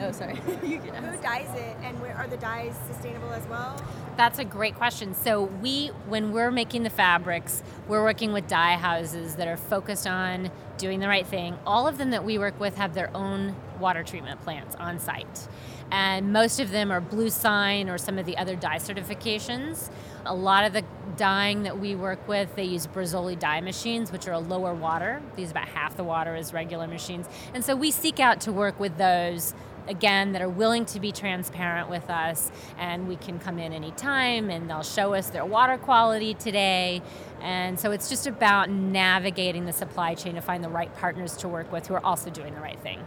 Oh, 0.00 0.12
sorry. 0.12 0.36
Who 0.36 1.22
dyes 1.22 1.48
it, 1.54 1.76
and 1.82 2.00
where 2.00 2.16
are 2.16 2.26
the 2.26 2.36
dyes 2.36 2.76
sustainable 2.86 3.32
as 3.32 3.46
well? 3.46 3.82
That's 4.16 4.38
a 4.38 4.44
great 4.44 4.74
question. 4.74 5.14
So 5.14 5.44
we, 5.44 5.88
when 6.08 6.32
we're 6.32 6.50
making 6.50 6.82
the 6.82 6.90
fabrics, 6.90 7.62
we're 7.86 8.02
working 8.02 8.32
with 8.32 8.46
dye 8.48 8.76
houses 8.76 9.36
that 9.36 9.48
are 9.48 9.56
focused 9.56 10.06
on 10.06 10.50
doing 10.76 11.00
the 11.00 11.08
right 11.08 11.26
thing. 11.26 11.58
All 11.66 11.86
of 11.86 11.98
them 11.98 12.10
that 12.10 12.24
we 12.24 12.38
work 12.38 12.58
with 12.60 12.76
have 12.76 12.94
their 12.94 13.14
own 13.16 13.54
water 13.80 14.02
treatment 14.02 14.40
plants 14.42 14.76
on 14.76 14.98
site. 14.98 15.48
And 15.90 16.32
most 16.32 16.60
of 16.60 16.70
them 16.70 16.90
are 16.90 17.00
Blue 17.00 17.30
Sign 17.30 17.88
or 17.88 17.96
some 17.96 18.18
of 18.18 18.26
the 18.26 18.36
other 18.36 18.56
dye 18.56 18.76
certifications. 18.78 19.88
A 20.26 20.34
lot 20.34 20.64
of 20.64 20.72
the 20.72 20.84
dyeing 21.16 21.62
that 21.62 21.78
we 21.78 21.94
work 21.94 22.26
with, 22.28 22.54
they 22.56 22.64
use 22.64 22.86
Brazzoli 22.86 23.38
dye 23.38 23.60
machines, 23.60 24.12
which 24.12 24.28
are 24.28 24.32
a 24.32 24.38
lower 24.38 24.74
water. 24.74 25.22
These 25.36 25.50
about 25.50 25.68
half 25.68 25.96
the 25.96 26.04
water 26.04 26.34
as 26.34 26.52
regular 26.52 26.86
machines. 26.86 27.26
And 27.54 27.64
so 27.64 27.74
we 27.74 27.90
seek 27.90 28.20
out 28.20 28.40
to 28.42 28.52
work 28.52 28.78
with 28.78 28.98
those 28.98 29.54
again 29.88 30.32
that 30.32 30.42
are 30.42 30.48
willing 30.48 30.84
to 30.86 31.00
be 31.00 31.12
transparent 31.12 31.88
with 31.88 32.08
us 32.10 32.50
and 32.78 33.08
we 33.08 33.16
can 33.16 33.38
come 33.38 33.58
in 33.58 33.72
anytime 33.72 34.50
and 34.50 34.68
they'll 34.68 34.82
show 34.82 35.14
us 35.14 35.30
their 35.30 35.44
water 35.44 35.78
quality 35.78 36.34
today. 36.34 37.02
And 37.40 37.78
so 37.78 37.90
it's 37.90 38.08
just 38.08 38.26
about 38.26 38.70
navigating 38.70 39.64
the 39.64 39.72
supply 39.72 40.14
chain 40.14 40.34
to 40.34 40.40
find 40.40 40.62
the 40.62 40.68
right 40.68 40.94
partners 40.96 41.36
to 41.38 41.48
work 41.48 41.72
with 41.72 41.86
who 41.86 41.94
are 41.94 42.04
also 42.04 42.30
doing 42.30 42.54
the 42.54 42.60
right 42.60 42.78
thing. 42.80 43.00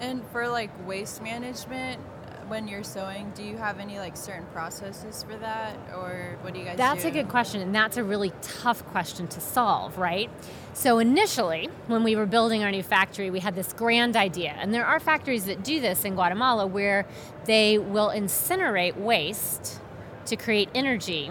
And 0.00 0.24
for 0.32 0.48
like 0.48 0.70
waste 0.86 1.22
management, 1.22 2.00
when 2.48 2.68
you're 2.68 2.84
sewing, 2.84 3.32
do 3.34 3.42
you 3.42 3.56
have 3.56 3.78
any 3.78 3.98
like 3.98 4.16
certain 4.16 4.46
processes 4.46 5.22
for 5.22 5.36
that, 5.36 5.76
or 5.96 6.36
what 6.42 6.52
do 6.52 6.58
you 6.60 6.64
guys 6.64 6.76
That's 6.76 7.02
do? 7.02 7.08
a 7.08 7.10
good 7.10 7.28
question, 7.28 7.60
and 7.60 7.74
that's 7.74 7.96
a 7.96 8.04
really 8.04 8.32
tough 8.42 8.84
question 8.86 9.26
to 9.28 9.40
solve, 9.40 9.98
right? 9.98 10.30
So, 10.74 10.98
initially, 10.98 11.68
when 11.86 12.04
we 12.04 12.16
were 12.16 12.26
building 12.26 12.62
our 12.62 12.70
new 12.70 12.82
factory, 12.82 13.30
we 13.30 13.40
had 13.40 13.54
this 13.54 13.72
grand 13.72 14.16
idea, 14.16 14.54
and 14.58 14.74
there 14.74 14.86
are 14.86 15.00
factories 15.00 15.46
that 15.46 15.64
do 15.64 15.80
this 15.80 16.04
in 16.04 16.14
Guatemala 16.14 16.66
where 16.66 17.06
they 17.46 17.78
will 17.78 18.08
incinerate 18.08 18.96
waste 18.96 19.80
to 20.26 20.36
create 20.36 20.68
energy, 20.74 21.30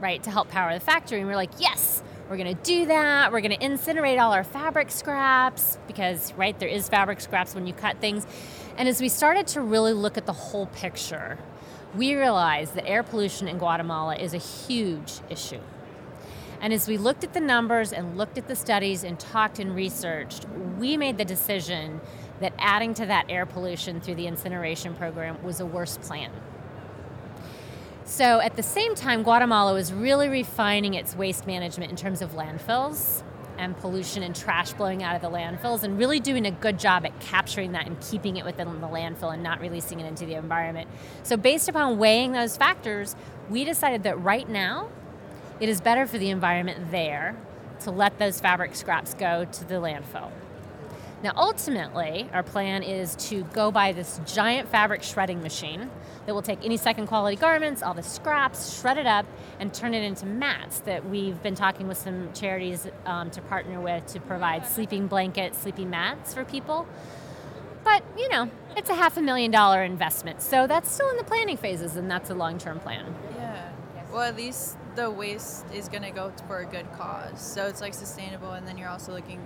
right, 0.00 0.22
to 0.22 0.30
help 0.30 0.48
power 0.48 0.74
the 0.74 0.80
factory. 0.80 1.20
And 1.20 1.28
we're 1.28 1.36
like, 1.36 1.52
yes, 1.58 2.02
we're 2.28 2.36
gonna 2.36 2.54
do 2.54 2.86
that. 2.86 3.32
We're 3.32 3.40
gonna 3.40 3.58
incinerate 3.58 4.20
all 4.20 4.32
our 4.32 4.44
fabric 4.44 4.90
scraps 4.90 5.78
because, 5.86 6.32
right, 6.34 6.58
there 6.58 6.68
is 6.68 6.88
fabric 6.88 7.20
scraps 7.20 7.54
when 7.54 7.66
you 7.66 7.74
cut 7.74 7.98
things. 7.98 8.26
And 8.76 8.88
as 8.88 9.00
we 9.00 9.08
started 9.08 9.46
to 9.48 9.60
really 9.60 9.92
look 9.92 10.18
at 10.18 10.26
the 10.26 10.32
whole 10.32 10.66
picture, 10.66 11.38
we 11.94 12.16
realized 12.16 12.74
that 12.74 12.86
air 12.86 13.04
pollution 13.04 13.46
in 13.46 13.58
Guatemala 13.58 14.16
is 14.16 14.34
a 14.34 14.38
huge 14.38 15.20
issue. 15.30 15.60
And 16.60 16.72
as 16.72 16.88
we 16.88 16.96
looked 16.96 17.22
at 17.22 17.34
the 17.34 17.40
numbers 17.40 17.92
and 17.92 18.16
looked 18.16 18.36
at 18.36 18.48
the 18.48 18.56
studies 18.56 19.04
and 19.04 19.18
talked 19.20 19.58
and 19.58 19.76
researched, 19.76 20.46
we 20.78 20.96
made 20.96 21.18
the 21.18 21.24
decision 21.24 22.00
that 22.40 22.52
adding 22.58 22.94
to 22.94 23.06
that 23.06 23.26
air 23.28 23.46
pollution 23.46 24.00
through 24.00 24.16
the 24.16 24.26
incineration 24.26 24.94
program 24.94 25.40
was 25.44 25.60
a 25.60 25.66
worse 25.66 25.98
plan. 25.98 26.32
So 28.04 28.40
at 28.40 28.56
the 28.56 28.62
same 28.62 28.94
time, 28.94 29.22
Guatemala 29.22 29.72
was 29.72 29.92
really 29.92 30.28
refining 30.28 30.94
its 30.94 31.14
waste 31.14 31.46
management 31.46 31.90
in 31.90 31.96
terms 31.96 32.22
of 32.22 32.32
landfills 32.32 33.22
and 33.58 33.76
pollution 33.76 34.22
and 34.22 34.34
trash 34.34 34.72
blowing 34.72 35.02
out 35.02 35.16
of 35.16 35.22
the 35.22 35.30
landfills 35.30 35.82
and 35.82 35.98
really 35.98 36.20
doing 36.20 36.46
a 36.46 36.50
good 36.50 36.78
job 36.78 37.04
at 37.04 37.18
capturing 37.20 37.72
that 37.72 37.86
and 37.86 38.00
keeping 38.00 38.36
it 38.36 38.44
within 38.44 38.80
the 38.80 38.88
landfill 38.88 39.32
and 39.32 39.42
not 39.42 39.60
releasing 39.60 40.00
it 40.00 40.06
into 40.06 40.26
the 40.26 40.34
environment. 40.34 40.88
So 41.22 41.36
based 41.36 41.68
upon 41.68 41.98
weighing 41.98 42.32
those 42.32 42.56
factors, 42.56 43.16
we 43.48 43.64
decided 43.64 44.02
that 44.04 44.20
right 44.20 44.48
now 44.48 44.88
it 45.60 45.68
is 45.68 45.80
better 45.80 46.06
for 46.06 46.18
the 46.18 46.30
environment 46.30 46.90
there 46.90 47.36
to 47.80 47.90
let 47.90 48.18
those 48.18 48.40
fabric 48.40 48.74
scraps 48.74 49.14
go 49.14 49.44
to 49.44 49.64
the 49.64 49.74
landfill. 49.74 50.30
Now, 51.24 51.32
ultimately, 51.36 52.28
our 52.34 52.42
plan 52.42 52.82
is 52.82 53.16
to 53.30 53.44
go 53.44 53.70
buy 53.70 53.92
this 53.92 54.20
giant 54.26 54.68
fabric 54.68 55.02
shredding 55.02 55.42
machine 55.42 55.90
that 56.26 56.34
will 56.34 56.42
take 56.42 56.62
any 56.62 56.76
second 56.76 57.06
quality 57.06 57.34
garments, 57.34 57.82
all 57.82 57.94
the 57.94 58.02
scraps, 58.02 58.78
shred 58.78 58.98
it 58.98 59.06
up, 59.06 59.24
and 59.58 59.72
turn 59.72 59.94
it 59.94 60.02
into 60.02 60.26
mats 60.26 60.80
that 60.80 61.08
we've 61.08 61.42
been 61.42 61.54
talking 61.54 61.88
with 61.88 61.96
some 61.96 62.30
charities 62.34 62.86
um, 63.06 63.30
to 63.30 63.40
partner 63.40 63.80
with 63.80 64.04
to 64.08 64.20
provide 64.20 64.66
sleeping 64.66 65.06
blankets, 65.06 65.56
sleeping 65.56 65.88
mats 65.88 66.34
for 66.34 66.44
people. 66.44 66.86
But, 67.84 68.02
you 68.18 68.28
know, 68.28 68.50
it's 68.76 68.90
a 68.90 68.94
half 68.94 69.16
a 69.16 69.22
million 69.22 69.50
dollar 69.50 69.82
investment. 69.82 70.42
So 70.42 70.66
that's 70.66 70.92
still 70.92 71.08
in 71.08 71.16
the 71.16 71.24
planning 71.24 71.56
phases, 71.56 71.96
and 71.96 72.10
that's 72.10 72.28
a 72.28 72.34
long 72.34 72.58
term 72.58 72.80
plan. 72.80 73.14
Yeah. 73.36 73.72
Well, 74.12 74.20
at 74.20 74.36
least 74.36 74.76
the 74.94 75.10
waste 75.10 75.64
is 75.72 75.88
going 75.88 76.02
to 76.02 76.10
go 76.10 76.34
for 76.46 76.58
a 76.58 76.66
good 76.66 76.86
cause. 76.98 77.40
So 77.40 77.66
it's 77.66 77.80
like 77.80 77.94
sustainable, 77.94 78.52
and 78.52 78.68
then 78.68 78.76
you're 78.76 78.90
also 78.90 79.12
looking 79.12 79.40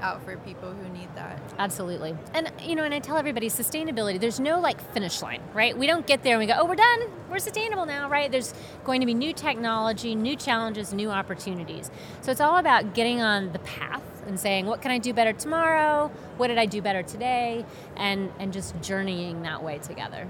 out 0.00 0.22
for 0.24 0.36
people 0.38 0.72
who 0.72 0.88
need 0.90 1.08
that. 1.14 1.40
Absolutely. 1.58 2.16
And 2.34 2.50
you 2.62 2.74
know, 2.74 2.84
and 2.84 2.94
I 2.94 2.98
tell 2.98 3.16
everybody 3.16 3.48
sustainability, 3.48 4.20
there's 4.20 4.40
no 4.40 4.60
like 4.60 4.80
finish 4.92 5.22
line, 5.22 5.42
right? 5.54 5.76
We 5.76 5.86
don't 5.86 6.06
get 6.06 6.22
there 6.22 6.34
and 6.34 6.40
we 6.40 6.46
go, 6.46 6.58
"Oh, 6.58 6.66
we're 6.66 6.74
done. 6.74 7.00
We're 7.30 7.38
sustainable 7.38 7.86
now," 7.86 8.08
right? 8.08 8.30
There's 8.30 8.54
going 8.84 9.00
to 9.00 9.06
be 9.06 9.14
new 9.14 9.32
technology, 9.32 10.14
new 10.14 10.36
challenges, 10.36 10.92
new 10.92 11.10
opportunities. 11.10 11.90
So 12.20 12.30
it's 12.30 12.40
all 12.40 12.56
about 12.56 12.94
getting 12.94 13.20
on 13.20 13.52
the 13.52 13.58
path 13.60 14.02
and 14.26 14.38
saying, 14.38 14.66
"What 14.66 14.82
can 14.82 14.90
I 14.90 14.98
do 14.98 15.12
better 15.12 15.32
tomorrow? 15.32 16.10
What 16.36 16.48
did 16.48 16.58
I 16.58 16.66
do 16.66 16.82
better 16.82 17.02
today?" 17.02 17.64
and 17.96 18.32
and 18.38 18.52
just 18.52 18.80
journeying 18.82 19.42
that 19.42 19.62
way 19.62 19.78
together. 19.78 20.26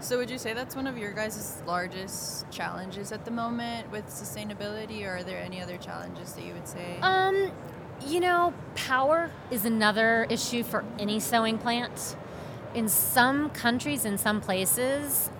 So 0.00 0.18
would 0.18 0.30
you 0.30 0.38
say 0.38 0.52
that's 0.52 0.76
one 0.76 0.86
of 0.86 0.98
your 0.98 1.12
guys' 1.12 1.62
largest 1.66 2.50
challenges 2.50 3.12
at 3.12 3.24
the 3.24 3.30
moment 3.30 3.90
with 3.90 4.06
sustainability 4.06 5.06
or 5.06 5.16
are 5.16 5.22
there 5.22 5.38
any 5.38 5.60
other 5.60 5.78
challenges 5.78 6.34
that 6.34 6.44
you 6.44 6.52
would 6.52 6.68
say? 6.68 6.98
Um, 7.00 7.50
you 8.04 8.20
know, 8.20 8.52
power 8.74 9.30
is 9.50 9.64
another 9.64 10.26
issue 10.30 10.62
for 10.62 10.84
any 10.98 11.20
sewing 11.20 11.58
plant. 11.58 12.16
In 12.74 12.88
some 12.88 13.50
countries, 13.50 14.04
in 14.04 14.18
some 14.18 14.40
places, 14.40 15.30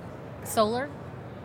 solar, 0.45 0.89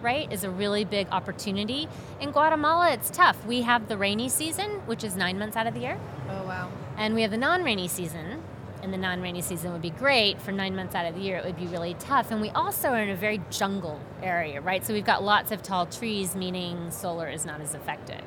right, 0.01 0.31
is 0.31 0.43
a 0.43 0.49
really 0.49 0.85
big 0.85 1.07
opportunity. 1.11 1.87
In 2.19 2.31
Guatemala, 2.31 2.91
it's 2.91 3.09
tough. 3.09 3.45
We 3.45 3.63
have 3.63 3.87
the 3.87 3.97
rainy 3.97 4.29
season, 4.29 4.69
which 4.85 5.03
is 5.03 5.15
nine 5.15 5.37
months 5.37 5.57
out 5.57 5.67
of 5.67 5.73
the 5.73 5.81
year, 5.81 5.99
oh 6.29 6.43
wow. 6.45 6.71
and 6.97 7.13
we 7.13 7.21
have 7.23 7.31
the 7.31 7.37
non 7.37 7.63
rainy 7.63 7.87
season. 7.87 8.43
And 8.83 8.91
the 8.91 8.97
non 8.97 9.21
rainy 9.21 9.43
season 9.43 9.73
would 9.73 9.81
be 9.83 9.91
great. 9.91 10.41
For 10.41 10.51
nine 10.51 10.75
months 10.75 10.95
out 10.95 11.05
of 11.05 11.13
the 11.13 11.21
year, 11.21 11.37
it 11.37 11.45
would 11.45 11.57
be 11.57 11.67
really 11.67 11.93
tough. 11.99 12.31
And 12.31 12.41
we 12.41 12.49
also 12.49 12.87
are 12.89 13.03
in 13.03 13.09
a 13.09 13.15
very 13.15 13.39
jungle 13.51 13.99
area, 14.23 14.59
right? 14.59 14.83
So 14.83 14.91
we've 14.91 15.05
got 15.05 15.23
lots 15.23 15.51
of 15.51 15.61
tall 15.61 15.85
trees, 15.85 16.35
meaning 16.35 16.89
solar 16.89 17.29
is 17.29 17.45
not 17.45 17.61
as 17.61 17.75
effective 17.75 18.23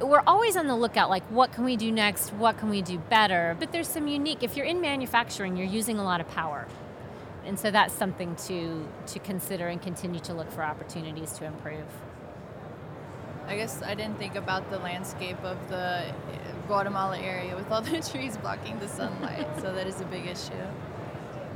we're 0.00 0.22
always 0.26 0.56
on 0.56 0.66
the 0.66 0.76
lookout 0.76 1.08
like 1.10 1.22
what 1.24 1.52
can 1.52 1.64
we 1.64 1.76
do 1.76 1.90
next 1.92 2.30
what 2.34 2.58
can 2.58 2.68
we 2.68 2.82
do 2.82 2.98
better 2.98 3.56
but 3.58 3.72
there's 3.72 3.88
some 3.88 4.08
unique 4.08 4.42
if 4.42 4.56
you're 4.56 4.66
in 4.66 4.80
manufacturing 4.80 5.56
you're 5.56 5.66
using 5.66 5.98
a 5.98 6.04
lot 6.04 6.20
of 6.20 6.28
power 6.28 6.66
and 7.44 7.58
so 7.58 7.70
that's 7.70 7.94
something 7.94 8.34
to 8.36 8.88
to 9.06 9.18
consider 9.18 9.68
and 9.68 9.82
continue 9.82 10.20
to 10.20 10.34
look 10.34 10.50
for 10.50 10.62
opportunities 10.62 11.32
to 11.32 11.44
improve 11.44 11.86
I 13.46 13.56
guess 13.56 13.82
I 13.82 13.94
didn't 13.94 14.18
think 14.18 14.36
about 14.36 14.70
the 14.70 14.78
landscape 14.78 15.42
of 15.44 15.68
the 15.68 16.04
eh, 16.06 16.12
Guatemala 16.66 17.18
area 17.18 17.54
with 17.54 17.70
all 17.70 17.80
the 17.82 18.00
trees 18.00 18.36
blocking 18.38 18.78
the 18.78 18.88
sunlight. 18.88 19.46
so 19.56 19.72
that 19.74 19.86
is 19.86 20.00
a 20.00 20.06
big 20.06 20.26
issue. 20.26 20.52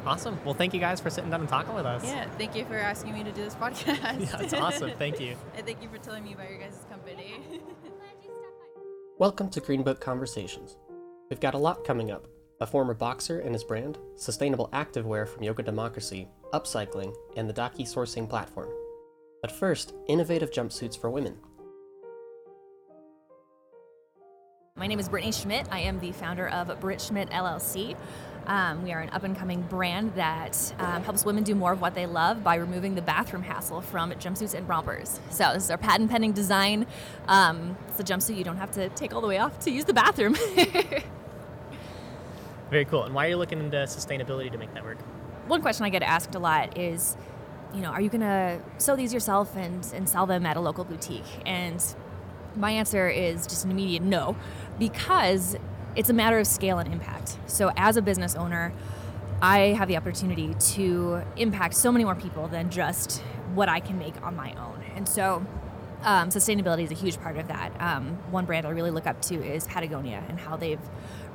Awesome. 0.07 0.38
Well, 0.45 0.54
thank 0.54 0.75
you 0.75 0.80
guys 0.80 1.00
for 1.00 1.11
sitting 1.11 1.30
down 1.30 1.40
and 1.40 1.49
talking 1.49 1.75
with 1.75 1.85
us. 1.85 2.04
Yeah, 2.04 2.28
thank 2.38 2.54
you 2.54 2.64
for 2.64 2.76
asking 2.76 3.14
me 3.14 3.25
to 3.25 3.33
do 3.33 3.42
this 3.42 3.54
podcast. 3.62 4.21
Yeah, 4.21 4.42
it's 4.42 4.54
awesome. 4.54 4.92
Thank 4.99 5.21
you. 5.21 5.37
and 5.57 5.66
thank 5.66 5.83
you 5.83 5.88
for 5.88 5.99
telling 5.99 6.25
me 6.25 6.35
about 6.35 6.50
your 6.50 6.59
guys' 6.59 6.73
company. 6.88 6.88
Welcome 9.18 9.50
to 9.50 9.60
Greenbook 9.60 9.98
Conversations. 9.98 10.76
We've 11.28 11.40
got 11.40 11.54
a 11.54 11.58
lot 11.58 11.84
coming 11.84 12.12
up 12.12 12.28
a 12.60 12.66
former 12.68 12.94
boxer 12.94 13.40
and 13.40 13.52
his 13.52 13.64
brand, 13.64 13.98
sustainable 14.14 14.68
activewear 14.72 15.26
from 15.26 15.42
Yoga 15.42 15.64
Democracy, 15.64 16.28
upcycling, 16.52 17.12
and 17.37 17.48
the 17.48 17.52
Daki 17.52 17.82
sourcing 17.82 18.30
platform. 18.30 18.68
But 19.42 19.50
first, 19.50 19.92
innovative 20.06 20.52
jumpsuits 20.52 20.96
for 20.96 21.10
women. 21.10 21.37
My 24.78 24.87
name 24.87 25.00
is 25.00 25.08
Brittany 25.08 25.32
Schmidt. 25.32 25.66
I 25.73 25.80
am 25.80 25.99
the 25.99 26.12
founder 26.12 26.47
of 26.49 26.78
Brit 26.78 27.00
Schmidt 27.00 27.30
LLC. 27.30 27.97
Um, 28.47 28.85
we 28.85 28.92
are 28.92 29.00
an 29.00 29.11
up 29.11 29.25
and 29.25 29.37
coming 29.37 29.62
brand 29.62 30.14
that 30.14 30.73
um, 30.78 31.02
helps 31.02 31.25
women 31.25 31.42
do 31.42 31.56
more 31.56 31.73
of 31.73 31.80
what 31.80 31.97
they 31.97 32.06
love 32.06 32.44
by 32.44 32.54
removing 32.54 32.94
the 32.94 33.02
bathroom 33.02 33.42
hassle 33.42 33.80
from 33.80 34.12
jumpsuits 34.12 34.54
and 34.54 34.68
rompers. 34.68 35.18
So, 35.30 35.50
this 35.52 35.64
is 35.64 35.70
our 35.73 35.78
patent 35.78 36.12
pending 36.12 36.30
design. 36.30 36.87
Um, 37.26 37.76
it's 37.88 37.99
a 37.99 38.04
jumpsuit 38.04 38.37
you 38.37 38.44
don't 38.44 38.58
have 38.58 38.70
to 38.73 38.88
take 38.90 39.12
all 39.12 39.20
the 39.20 39.26
way 39.26 39.38
off 39.38 39.58
to 39.61 39.73
use 39.73 39.85
the 39.85 39.94
bathroom. 39.94 40.37
Very 42.70 42.85
cool. 42.85 43.02
And 43.02 43.12
why 43.12 43.26
are 43.26 43.30
you 43.30 43.37
looking 43.37 43.58
into 43.58 43.78
sustainability 43.78 44.52
to 44.52 44.58
make 44.58 44.73
that 44.75 44.85
work? 44.85 44.99
One 45.49 45.61
question 45.61 45.87
I 45.87 45.88
get 45.88 46.04
asked 46.04 46.37
a 46.37 46.38
lot 46.38 46.78
is, 46.78 47.16
you 47.75 47.80
know, 47.80 47.90
are 47.90 48.00
you 48.00 48.11
going 48.11 48.20
to 48.20 48.61
sew 48.76 48.94
these 48.94 49.12
yourself 49.12 49.56
and, 49.56 49.85
and 49.92 50.08
sell 50.08 50.26
them 50.26 50.47
at 50.47 50.56
a 50.56 50.61
local 50.61 50.85
boutique? 50.85 51.26
And 51.44 51.82
my 52.56 52.70
answer 52.73 53.08
is 53.08 53.47
just 53.47 53.64
an 53.64 53.70
immediate 53.70 54.02
no, 54.02 54.37
because 54.78 55.56
it's 55.97 56.11
a 56.11 56.14
matter 56.14 56.38
of 56.38 56.47
scale 56.47 56.78
and 56.78 56.92
impact. 56.92 57.38
So, 57.47 57.73
as 57.76 57.97
a 57.97 58.02
business 58.02 58.35
owner, 58.35 58.73
I 59.40 59.58
have 59.78 59.88
the 59.88 59.97
opportunity 59.97 60.54
to 60.75 61.23
impact 61.37 61.75
so 61.75 61.92
many 61.92 62.04
more 62.04 62.14
people 62.14 62.49
than 62.49 62.70
just 62.70 63.20
what 63.54 63.68
I 63.68 63.80
can 63.80 63.99
make 63.99 64.20
on 64.23 64.37
my 64.37 64.52
own. 64.54 64.82
And 64.94 65.08
so, 65.08 65.47
um, 66.02 66.28
sustainability 66.28 66.85
is 66.85 66.90
a 66.90 66.94
huge 66.94 67.20
part 67.20 67.37
of 67.37 67.49
that. 67.49 67.73
Um, 67.80 68.18
one 68.30 68.44
brand 68.44 68.66
I 68.66 68.70
really 68.70 68.90
look 68.90 69.06
up 69.06 69.20
to 69.23 69.35
is 69.35 69.66
Patagonia 69.66 70.23
and 70.28 70.38
how 70.38 70.56
they've 70.56 70.80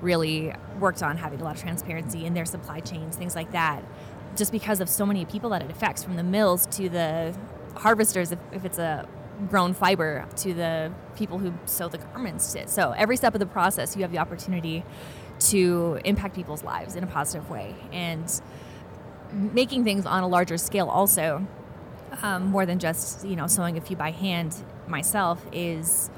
really 0.01 0.53
worked 0.79 1.03
on 1.03 1.17
having 1.17 1.41
a 1.41 1.43
lot 1.43 1.55
of 1.55 1.61
transparency 1.61 2.25
in 2.25 2.33
their 2.33 2.45
supply 2.45 2.79
chains, 2.79 3.15
things 3.15 3.35
like 3.35 3.51
that, 3.51 3.83
just 4.35 4.51
because 4.51 4.79
of 4.79 4.89
so 4.89 5.05
many 5.05 5.25
people 5.25 5.49
that 5.51 5.61
it 5.61 5.69
affects, 5.69 6.03
from 6.03 6.15
the 6.15 6.23
mills 6.23 6.65
to 6.67 6.89
the 6.89 7.35
harvesters, 7.75 8.31
if, 8.31 8.39
if 8.51 8.65
it's 8.65 8.79
a 8.79 9.07
grown 9.49 9.73
fiber, 9.73 10.25
to 10.37 10.53
the 10.53 10.91
people 11.15 11.39
who 11.39 11.53
sew 11.65 11.87
the 11.87 11.97
garments. 11.97 12.55
So 12.67 12.91
every 12.91 13.17
step 13.17 13.33
of 13.33 13.39
the 13.39 13.45
process, 13.45 13.95
you 13.95 14.01
have 14.03 14.11
the 14.11 14.19
opportunity 14.19 14.83
to 15.39 15.99
impact 16.05 16.35
people's 16.35 16.63
lives 16.63 16.95
in 16.95 17.03
a 17.03 17.07
positive 17.07 17.49
way. 17.49 17.75
And 17.91 18.29
making 19.31 19.83
things 19.83 20.05
on 20.05 20.23
a 20.23 20.27
larger 20.27 20.57
scale 20.57 20.87
also 20.87 21.45
um, 22.21 22.45
more 22.47 22.65
than 22.65 22.79
just 22.79 23.25
you 23.25 23.35
know 23.35 23.47
sewing 23.47 23.77
a 23.77 23.81
few 23.81 23.95
by 23.95 24.11
hand 24.11 24.55
myself 24.87 25.43
is 25.51 26.09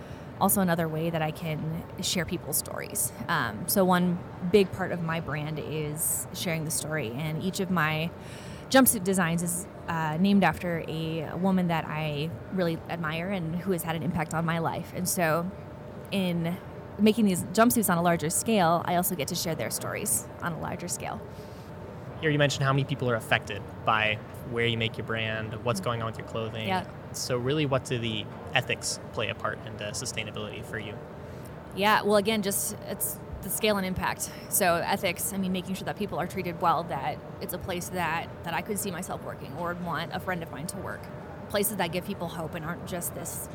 also 0.42 0.60
another 0.60 0.88
way 0.88 1.10
that 1.10 1.22
I 1.22 1.32
can 1.32 1.84
share 2.02 2.26
people's 2.26 2.58
stories. 2.58 3.14
Um, 3.30 3.64
so 3.68 3.86
one 3.86 4.20
big 4.52 4.70
part 4.74 4.92
of 4.92 5.02
my 5.02 5.22
brand 5.22 5.60
is 5.60 6.28
sharing 6.34 6.66
the 6.66 6.72
story, 6.72 7.14
and 7.18 7.42
each 7.42 7.62
of 7.62 7.72
my 7.72 8.10
jumpsuit 8.70 9.06
designs 9.06 9.42
is 9.42 9.66
uh, 9.88 10.18
named 10.20 10.44
after 10.44 10.84
a 10.88 11.30
woman 11.38 11.68
that 11.68 11.86
I 11.86 12.30
really 12.54 12.78
admire 12.90 13.30
and 13.30 13.56
who 13.56 13.72
has 13.72 13.84
had 13.84 13.96
an 13.96 14.04
impact 14.04 14.34
on 14.34 14.46
my 14.46 14.60
life. 14.60 14.92
And 14.96 15.08
so, 15.08 15.50
in 16.12 16.58
making 16.98 17.26
these 17.26 17.44
jumpsuits 17.46 17.90
on 17.90 17.98
a 17.98 18.02
larger 18.02 18.30
scale, 18.30 18.82
I 18.86 18.96
also 18.96 19.16
get 19.16 19.28
to 19.30 19.36
share 19.36 19.56
their 19.56 19.70
stories 19.70 20.28
on 20.42 20.54
a 20.54 20.60
larger 20.60 20.88
scale. 20.88 21.22
Here 22.22 22.30
you 22.30 22.38
mentioned 22.38 22.64
how 22.64 22.74
many 22.74 22.86
people 22.86 23.10
are 23.10 23.16
affected 23.16 23.62
by 23.86 24.18
where 24.50 24.66
you 24.66 24.78
make 24.78 24.98
your 24.98 25.06
brand, 25.06 25.54
what's 25.64 25.80
going 25.80 26.02
on 26.02 26.08
with 26.08 26.18
your 26.18 26.28
clothing. 26.28 26.68
Yeah. 26.68 26.86
So 27.12 27.38
really, 27.38 27.66
what 27.66 27.86
do 27.86 27.98
the 27.98 28.26
ethics 28.54 29.00
play 29.14 29.30
a 29.30 29.36
part 29.36 29.60
in 29.66 29.76
the 29.78 29.86
sustainability 29.86 30.64
for 30.64 30.80
you? 30.80 30.94
Yeah, 31.76 32.04
well, 32.04 32.16
again, 32.16 32.42
just 32.42 32.76
it's 32.90 33.20
the 33.46 33.50
scale 33.50 33.78
and 33.78 33.86
impact. 33.86 34.30
So 34.50 34.76
ethics, 34.76 35.32
I 35.32 35.38
mean, 35.38 35.54
making 35.54 35.76
sure 35.76 35.86
that 35.86 35.98
people 35.98 36.20
are 36.20 36.28
treated 36.28 36.62
well, 36.62 36.84
that 36.84 37.18
it's 37.40 37.54
a 37.54 37.58
place 37.58 37.88
that 37.90 38.28
that 38.44 38.54
I 38.54 38.62
could 38.62 38.78
see 38.78 38.92
myself 38.92 39.24
working 39.24 39.54
or 39.58 39.74
want 39.76 40.12
a 40.14 40.20
friend 40.20 40.44
of 40.44 40.52
mine 40.52 40.68
to 40.68 40.78
work. 40.78 41.02
Places 41.50 41.78
that 41.78 41.94
give 41.94 42.06
people 42.06 42.28
hope 42.28 42.56
and 42.56 42.66
aren't 42.66 42.86
just 42.88 43.16
this, 43.16 43.48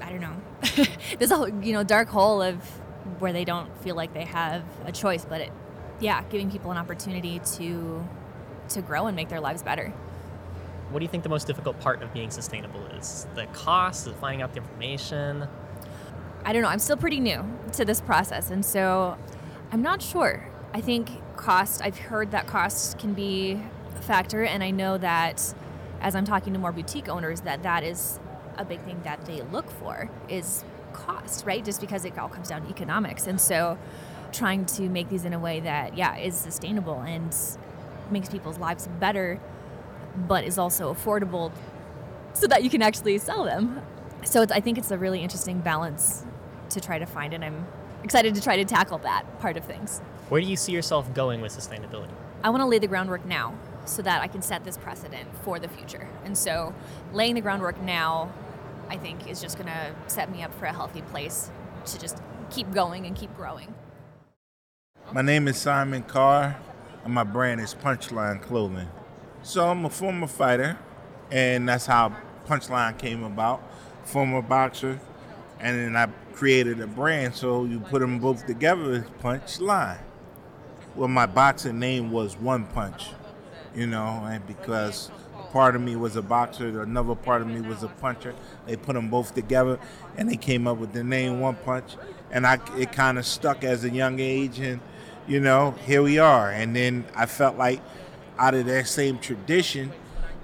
I 0.00 0.10
don't 0.10 0.20
know, 0.20 0.36
this 1.18 1.30
you 1.62 1.72
know 1.72 1.84
dark 1.84 2.08
hole 2.08 2.40
of 2.40 2.56
where 3.18 3.32
they 3.32 3.44
don't 3.44 3.76
feel 3.82 3.96
like 3.96 4.14
they 4.14 4.24
have 4.24 4.62
a 4.86 4.92
choice, 4.92 5.26
but 5.26 5.42
it, 5.42 5.52
yeah, 6.00 6.22
giving 6.30 6.50
people 6.50 6.70
an 6.70 6.78
opportunity 6.78 7.40
to 7.56 8.06
to 8.70 8.80
grow 8.80 9.06
and 9.06 9.16
make 9.16 9.28
their 9.28 9.40
lives 9.40 9.62
better. 9.62 9.92
What 10.90 11.00
do 11.00 11.04
you 11.04 11.10
think 11.10 11.24
the 11.24 11.28
most 11.28 11.46
difficult 11.46 11.80
part 11.80 12.02
of 12.02 12.12
being 12.12 12.30
sustainable 12.30 12.80
is? 12.98 13.26
The 13.34 13.46
cost, 13.46 14.06
is 14.06 14.14
finding 14.14 14.42
out 14.42 14.52
the 14.52 14.60
information? 14.60 15.48
I 16.46 16.52
don't 16.52 16.62
know. 16.62 16.68
I'm 16.68 16.78
still 16.78 16.98
pretty 16.98 17.20
new 17.20 17.42
to 17.72 17.84
this 17.86 18.02
process, 18.02 18.50
and 18.50 18.64
so 18.64 19.16
I'm 19.72 19.80
not 19.80 20.02
sure. 20.02 20.46
I 20.74 20.80
think 20.82 21.10
cost. 21.36 21.80
I've 21.82 21.98
heard 21.98 22.32
that 22.32 22.46
cost 22.46 22.98
can 22.98 23.14
be 23.14 23.58
a 23.96 24.02
factor, 24.02 24.44
and 24.44 24.62
I 24.62 24.70
know 24.70 24.98
that 24.98 25.54
as 26.02 26.14
I'm 26.14 26.26
talking 26.26 26.52
to 26.52 26.58
more 26.58 26.70
boutique 26.70 27.08
owners, 27.08 27.40
that 27.42 27.62
that 27.62 27.82
is 27.82 28.20
a 28.58 28.64
big 28.64 28.80
thing 28.82 29.00
that 29.04 29.24
they 29.24 29.40
look 29.40 29.70
for 29.70 30.10
is 30.28 30.64
cost, 30.92 31.46
right? 31.46 31.64
Just 31.64 31.80
because 31.80 32.04
it 32.04 32.18
all 32.18 32.28
comes 32.28 32.50
down 32.50 32.62
to 32.64 32.68
economics, 32.68 33.26
and 33.26 33.40
so 33.40 33.78
trying 34.30 34.66
to 34.66 34.82
make 34.82 35.08
these 35.08 35.24
in 35.24 35.32
a 35.32 35.38
way 35.38 35.60
that 35.60 35.96
yeah 35.96 36.16
is 36.16 36.34
sustainable 36.36 37.00
and 37.00 37.34
makes 38.10 38.28
people's 38.28 38.58
lives 38.58 38.86
better, 39.00 39.40
but 40.14 40.44
is 40.44 40.58
also 40.58 40.92
affordable, 40.92 41.52
so 42.34 42.46
that 42.46 42.62
you 42.62 42.68
can 42.68 42.82
actually 42.82 43.16
sell 43.16 43.44
them. 43.44 43.80
So 44.24 44.44
I 44.50 44.60
think 44.60 44.76
it's 44.76 44.90
a 44.90 44.98
really 44.98 45.20
interesting 45.20 45.60
balance 45.60 46.24
to 46.70 46.80
try 46.80 46.98
to 46.98 47.06
find, 47.06 47.34
and 47.34 47.44
I'm 47.44 47.66
excited 48.02 48.34
to 48.34 48.40
try 48.40 48.56
to 48.56 48.64
tackle 48.64 48.98
that 48.98 49.24
part 49.40 49.56
of 49.56 49.64
things. 49.64 50.00
Where 50.28 50.40
do 50.40 50.46
you 50.46 50.56
see 50.56 50.72
yourself 50.72 51.12
going 51.14 51.40
with 51.40 51.52
sustainability? 51.52 52.10
I 52.42 52.50
want 52.50 52.60
to 52.60 52.66
lay 52.66 52.78
the 52.78 52.86
groundwork 52.86 53.24
now 53.24 53.54
so 53.86 54.02
that 54.02 54.22
I 54.22 54.26
can 54.26 54.42
set 54.42 54.64
this 54.64 54.76
precedent 54.76 55.28
for 55.42 55.58
the 55.58 55.68
future. 55.68 56.08
And 56.24 56.36
so, 56.36 56.74
laying 57.12 57.34
the 57.34 57.40
groundwork 57.40 57.80
now, 57.80 58.32
I 58.88 58.96
think, 58.96 59.28
is 59.28 59.40
just 59.40 59.56
going 59.56 59.68
to 59.68 59.94
set 60.06 60.30
me 60.30 60.42
up 60.42 60.54
for 60.54 60.66
a 60.66 60.72
healthy 60.72 61.02
place 61.02 61.50
to 61.86 61.98
just 61.98 62.18
keep 62.50 62.72
going 62.72 63.06
and 63.06 63.14
keep 63.16 63.34
growing. 63.36 63.74
My 65.12 65.22
name 65.22 65.48
is 65.48 65.58
Simon 65.58 66.02
Carr, 66.02 66.56
and 67.04 67.12
my 67.12 67.24
brand 67.24 67.60
is 67.60 67.74
Punchline 67.74 68.40
Clothing. 68.40 68.88
So 69.42 69.68
I'm 69.68 69.84
a 69.84 69.90
former 69.90 70.26
fighter, 70.26 70.78
and 71.30 71.68
that's 71.68 71.86
how 71.86 72.16
Punchline 72.46 72.98
came 72.98 73.22
about. 73.22 73.62
Former 74.04 74.42
boxer, 74.42 75.00
and 75.60 75.78
then 75.78 75.96
I 75.96 76.06
created 76.34 76.80
a 76.80 76.86
brand, 76.86 77.34
so 77.34 77.64
you 77.64 77.80
put 77.80 78.00
them 78.00 78.18
both 78.18 78.46
together 78.46 79.06
Punchline. 79.22 79.98
Well, 80.94 81.08
my 81.08 81.26
boxing 81.26 81.78
name 81.78 82.12
was 82.12 82.36
One 82.36 82.66
Punch, 82.66 83.08
you 83.74 83.86
know, 83.86 84.24
and 84.24 84.46
because 84.46 85.10
part 85.54 85.76
of 85.76 85.82
me 85.82 85.96
was 85.96 86.16
a 86.16 86.22
boxer, 86.22 86.82
another 86.82 87.14
part 87.14 87.40
of 87.40 87.48
me 87.48 87.60
was 87.60 87.82
a 87.82 87.88
puncher. 87.88 88.34
They 88.66 88.76
put 88.76 88.94
them 88.94 89.08
both 89.08 89.34
together, 89.34 89.78
and 90.16 90.28
they 90.28 90.36
came 90.36 90.66
up 90.66 90.78
with 90.78 90.92
the 90.92 91.04
name 91.04 91.40
One 91.40 91.56
Punch, 91.56 91.96
and 92.30 92.46
I 92.46 92.58
it 92.76 92.92
kind 92.92 93.18
of 93.18 93.26
stuck 93.26 93.62
as 93.64 93.84
a 93.84 93.90
young 93.90 94.18
age, 94.20 94.58
and 94.58 94.80
you 95.26 95.40
know, 95.40 95.72
here 95.86 96.02
we 96.02 96.18
are. 96.18 96.50
And 96.50 96.74
then 96.74 97.04
I 97.14 97.26
felt 97.26 97.56
like 97.56 97.80
out 98.38 98.54
of 98.54 98.66
that 98.66 98.88
same 98.88 99.18
tradition, 99.18 99.92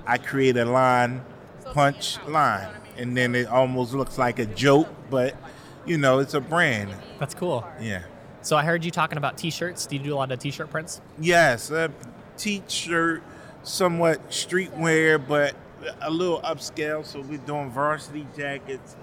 I 0.06 0.18
created 0.18 0.66
a 0.66 0.70
line, 0.70 1.22
Punch 1.66 2.18
Line, 2.26 2.68
and 2.96 3.16
then 3.16 3.34
it 3.34 3.48
almost 3.48 3.92
looks 3.92 4.18
like 4.18 4.38
a 4.38 4.46
joke, 4.46 4.88
but 5.10 5.34
you 5.86 5.98
know, 5.98 6.18
it's 6.18 6.34
a 6.34 6.40
brand. 6.40 6.90
That's 7.18 7.34
cool. 7.34 7.66
Yeah. 7.80 8.02
So 8.42 8.56
I 8.56 8.64
heard 8.64 8.84
you 8.84 8.90
talking 8.90 9.18
about 9.18 9.36
t-shirts. 9.36 9.86
Do 9.86 9.96
you 9.96 10.02
do 10.02 10.14
a 10.14 10.16
lot 10.16 10.32
of 10.32 10.38
t-shirt 10.38 10.70
prints? 10.70 11.00
Yes, 11.18 11.70
a 11.70 11.90
t-shirt, 12.36 13.22
somewhat 13.62 14.30
streetwear, 14.30 15.26
but 15.26 15.54
a 16.00 16.10
little 16.10 16.40
upscale. 16.40 17.04
So 17.04 17.20
we're 17.20 17.38
doing 17.38 17.70
varsity 17.70 18.26
jackets, 18.36 18.96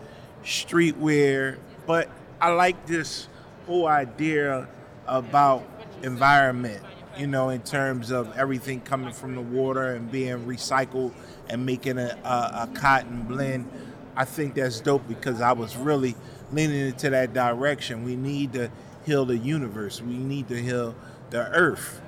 streetwear. 0.43 1.57
But 1.85 2.09
I 2.41 2.49
like 2.49 2.85
this 2.87 3.27
whole 3.65 3.87
idea 3.87 4.67
about 5.07 5.67
environment. 6.03 6.83
You 7.17 7.27
know, 7.27 7.49
in 7.49 7.61
terms 7.61 8.11
of 8.11 8.37
everything 8.37 8.81
coming 8.81 9.11
from 9.11 9.33
the 9.35 9.41
water 9.41 9.95
and 9.95 10.11
being 10.11 10.45
recycled 10.45 11.13
and 11.49 11.65
making 11.65 11.97
a, 11.97 12.17
a, 12.23 12.63
a 12.63 12.69
cotton 12.73 13.23
blend. 13.23 13.69
I 14.15 14.25
think 14.25 14.55
that's 14.55 14.79
dope 14.79 15.07
because 15.07 15.41
I 15.41 15.51
was 15.53 15.75
really 15.75 16.15
leaning 16.51 16.87
into 16.87 17.09
that 17.09 17.33
direction. 17.33 18.03
We 18.03 18.15
need 18.15 18.53
to 18.53 18.71
heal 19.05 19.25
the 19.25 19.37
universe. 19.37 20.01
We 20.01 20.17
need 20.17 20.47
to 20.49 20.61
heal 20.61 20.95
the 21.29 21.47
earth. 21.51 22.01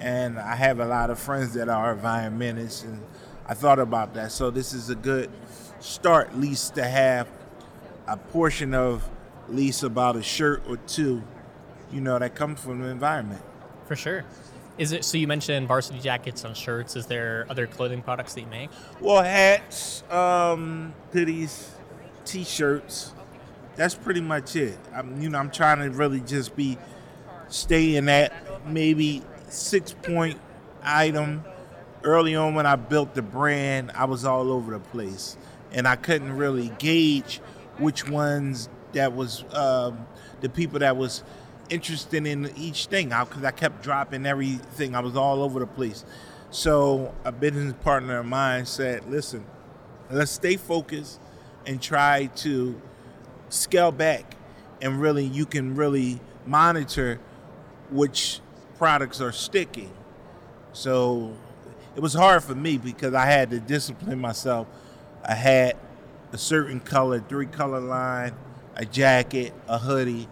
And 0.00 0.38
I 0.38 0.56
have 0.56 0.80
a 0.80 0.86
lot 0.86 1.10
of 1.10 1.18
friends 1.18 1.54
that 1.54 1.68
are 1.68 1.94
environmentalists, 1.94 2.84
and 2.84 3.02
I 3.46 3.54
thought 3.54 3.78
about 3.78 4.14
that. 4.14 4.32
So 4.32 4.50
this 4.50 4.72
is 4.72 4.90
a 4.90 4.94
good 4.94 5.30
start, 5.80 6.28
at 6.30 6.38
least 6.38 6.74
to 6.74 6.84
have 6.84 7.28
a 8.06 8.16
portion 8.16 8.74
of 8.74 9.08
at 9.44 9.54
least 9.54 9.82
about 9.82 10.16
a 10.16 10.22
shirt 10.22 10.62
or 10.68 10.76
two, 10.78 11.22
you 11.92 12.00
know, 12.00 12.18
that 12.18 12.34
comes 12.34 12.60
from 12.60 12.80
the 12.80 12.88
environment. 12.88 13.42
For 13.86 13.96
sure. 13.96 14.24
Is 14.76 14.92
it 14.92 15.04
so? 15.04 15.18
You 15.18 15.28
mentioned 15.28 15.68
varsity 15.68 16.00
jackets 16.00 16.44
and 16.44 16.56
shirts. 16.56 16.96
Is 16.96 17.06
there 17.06 17.46
other 17.48 17.66
clothing 17.66 18.02
products 18.02 18.34
that 18.34 18.40
you 18.40 18.46
make? 18.48 18.70
Well, 19.00 19.22
hats, 19.22 20.02
um, 20.10 20.94
hoodies, 21.12 21.68
t-shirts. 22.24 23.12
That's 23.76 23.94
pretty 23.94 24.20
much 24.20 24.56
it. 24.56 24.78
I'm, 24.92 25.20
you 25.20 25.28
know, 25.28 25.38
I'm 25.38 25.50
trying 25.50 25.78
to 25.78 25.90
really 25.96 26.20
just 26.20 26.56
be 26.56 26.78
staying 27.48 28.08
at 28.08 28.32
maybe 28.68 29.22
six 29.48 29.92
point 29.92 30.40
item. 30.82 31.44
Early 32.02 32.34
on, 32.34 32.54
when 32.54 32.66
I 32.66 32.76
built 32.76 33.14
the 33.14 33.22
brand, 33.22 33.90
I 33.94 34.04
was 34.04 34.24
all 34.24 34.52
over 34.52 34.72
the 34.72 34.80
place, 34.80 35.38
and 35.72 35.88
I 35.88 35.96
couldn't 35.96 36.36
really 36.36 36.70
gauge 36.78 37.40
which 37.78 38.06
ones 38.08 38.68
that 38.92 39.14
was 39.14 39.44
um, 39.54 40.06
the 40.40 40.48
people 40.48 40.80
that 40.80 40.96
was 40.96 41.22
interested 41.70 42.26
in 42.26 42.50
each 42.56 42.86
thing 42.86 43.08
because 43.08 43.44
I, 43.44 43.50
kept 43.50 43.82
dropping 43.82 44.26
everything. 44.26 44.94
I 44.94 45.00
was 45.00 45.16
all 45.16 45.42
over 45.42 45.60
the 45.60 45.66
place. 45.66 46.04
So 46.50 47.14
a 47.24 47.32
business 47.32 47.74
partner 47.82 48.20
of 48.20 48.26
mine 48.26 48.66
said, 48.66 49.08
"Listen, 49.08 49.44
let's 50.10 50.30
stay 50.30 50.56
focused 50.56 51.20
and 51.66 51.80
try 51.80 52.26
to 52.36 52.80
scale 53.48 53.90
back, 53.90 54.36
and 54.80 55.00
really 55.00 55.24
you 55.24 55.46
can 55.46 55.74
really 55.74 56.20
monitor 56.46 57.18
which 57.90 58.40
products 58.78 59.20
are 59.20 59.32
sticking." 59.32 59.90
So 60.72 61.34
it 61.96 62.00
was 62.00 62.14
hard 62.14 62.42
for 62.42 62.54
me 62.54 62.78
because 62.78 63.14
I 63.14 63.26
had 63.26 63.50
to 63.50 63.60
discipline 63.60 64.20
myself. 64.20 64.66
I 65.24 65.34
had 65.34 65.76
a 66.32 66.38
certain 66.38 66.80
color, 66.80 67.20
three 67.20 67.46
color 67.46 67.80
line, 67.80 68.34
a 68.76 68.84
jacket, 68.84 69.54
a 69.68 69.78
hoodie, 69.78 70.28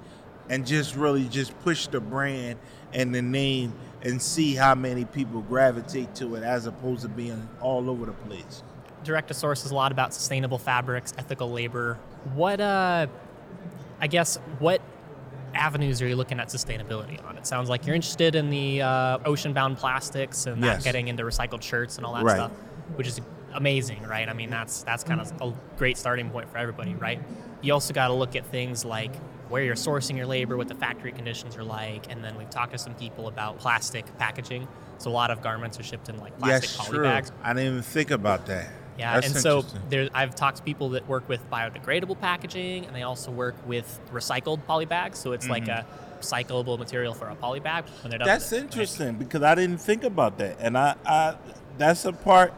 and 0.52 0.66
just 0.66 0.94
really 0.96 1.24
just 1.28 1.58
push 1.62 1.86
the 1.86 1.98
brand 1.98 2.58
and 2.92 3.14
the 3.14 3.22
name 3.22 3.72
and 4.02 4.20
see 4.20 4.54
how 4.54 4.74
many 4.74 5.06
people 5.06 5.40
gravitate 5.40 6.14
to 6.14 6.34
it 6.34 6.42
as 6.42 6.66
opposed 6.66 7.00
to 7.00 7.08
being 7.08 7.48
all 7.62 7.88
over 7.88 8.04
the 8.04 8.12
place. 8.12 8.62
Direct 9.02 9.28
to 9.28 9.34
source 9.34 9.64
is 9.64 9.70
a 9.70 9.74
lot 9.74 9.92
about 9.92 10.12
sustainable 10.12 10.58
fabrics, 10.58 11.14
ethical 11.16 11.50
labor. 11.50 11.98
What, 12.34 12.60
uh, 12.60 13.06
I 13.98 14.06
guess, 14.08 14.36
what 14.58 14.82
avenues 15.54 16.02
are 16.02 16.06
you 16.06 16.16
looking 16.16 16.38
at 16.38 16.48
sustainability 16.48 17.24
on? 17.24 17.38
It 17.38 17.46
sounds 17.46 17.70
like 17.70 17.86
you're 17.86 17.96
interested 17.96 18.34
in 18.34 18.50
the 18.50 18.82
uh, 18.82 19.18
ocean-bound 19.24 19.78
plastics 19.78 20.44
and 20.46 20.62
Yes. 20.62 20.76
that 20.78 20.84
getting 20.84 21.08
into 21.08 21.22
recycled 21.22 21.62
shirts 21.62 21.96
and 21.96 22.04
all 22.04 22.12
that 22.14 22.24
Right. 22.24 22.36
stuff, 22.36 22.50
which 22.96 23.06
is 23.06 23.20
amazing, 23.54 24.02
right? 24.02 24.28
I 24.28 24.32
mean, 24.32 24.50
that's 24.50 24.82
that's 24.82 25.04
kind 25.04 25.20
of 25.20 25.32
a 25.40 25.52
great 25.76 25.96
starting 25.96 26.30
point 26.30 26.48
for 26.50 26.58
everybody, 26.58 26.94
right? 26.94 27.20
You 27.60 27.72
also 27.72 27.94
got 27.94 28.08
to 28.08 28.14
look 28.14 28.36
at 28.36 28.46
things 28.46 28.84
like 28.84 29.14
where 29.48 29.62
you're 29.62 29.74
sourcing 29.74 30.16
your 30.16 30.26
labor, 30.26 30.56
what 30.56 30.68
the 30.68 30.74
factory 30.74 31.12
conditions 31.12 31.56
are 31.56 31.64
like, 31.64 32.10
and 32.10 32.24
then 32.24 32.36
we've 32.36 32.50
talked 32.50 32.72
to 32.72 32.78
some 32.78 32.94
people 32.94 33.28
about 33.28 33.58
plastic 33.58 34.06
packaging. 34.18 34.66
So 34.98 35.10
a 35.10 35.12
lot 35.12 35.30
of 35.30 35.42
garments 35.42 35.78
are 35.78 35.82
shipped 35.82 36.08
in 36.08 36.16
like 36.18 36.36
plastic 36.38 36.70
yes, 36.70 36.76
poly 36.76 36.96
true. 36.96 37.04
bags. 37.04 37.32
I 37.42 37.52
didn't 37.52 37.70
even 37.70 37.82
think 37.82 38.10
about 38.10 38.46
that. 38.46 38.68
Yeah, 38.98 39.14
That's 39.14 39.28
and 39.28 39.36
so 39.36 39.64
there, 39.88 40.08
I've 40.14 40.34
talked 40.34 40.58
to 40.58 40.62
people 40.62 40.90
that 40.90 41.08
work 41.08 41.28
with 41.28 41.48
biodegradable 41.50 42.20
packaging, 42.20 42.86
and 42.86 42.94
they 42.94 43.02
also 43.02 43.30
work 43.30 43.56
with 43.66 44.00
recycled 44.12 44.64
poly 44.66 44.84
bags. 44.84 45.18
So 45.18 45.32
it's 45.32 45.48
like 45.48 45.68
a 45.68 45.86
recyclable 46.20 46.78
material 46.78 47.14
for 47.14 47.28
a 47.28 47.34
poly 47.34 47.60
bag 47.60 47.84
when 48.02 48.10
they're 48.10 48.18
done. 48.18 48.28
Mm-hmm. 48.28 48.34
That's 48.34 48.50
with 48.50 48.52
it, 48.52 48.56
right? 48.56 48.64
interesting 48.64 49.14
because 49.16 49.42
I 49.42 49.54
didn't 49.54 49.78
think 49.78 50.04
about 50.04 50.38
that, 50.38 50.58
and 50.60 50.76
I, 50.76 50.94
I 51.06 51.36
that's 51.78 52.04
a 52.04 52.12
part 52.12 52.54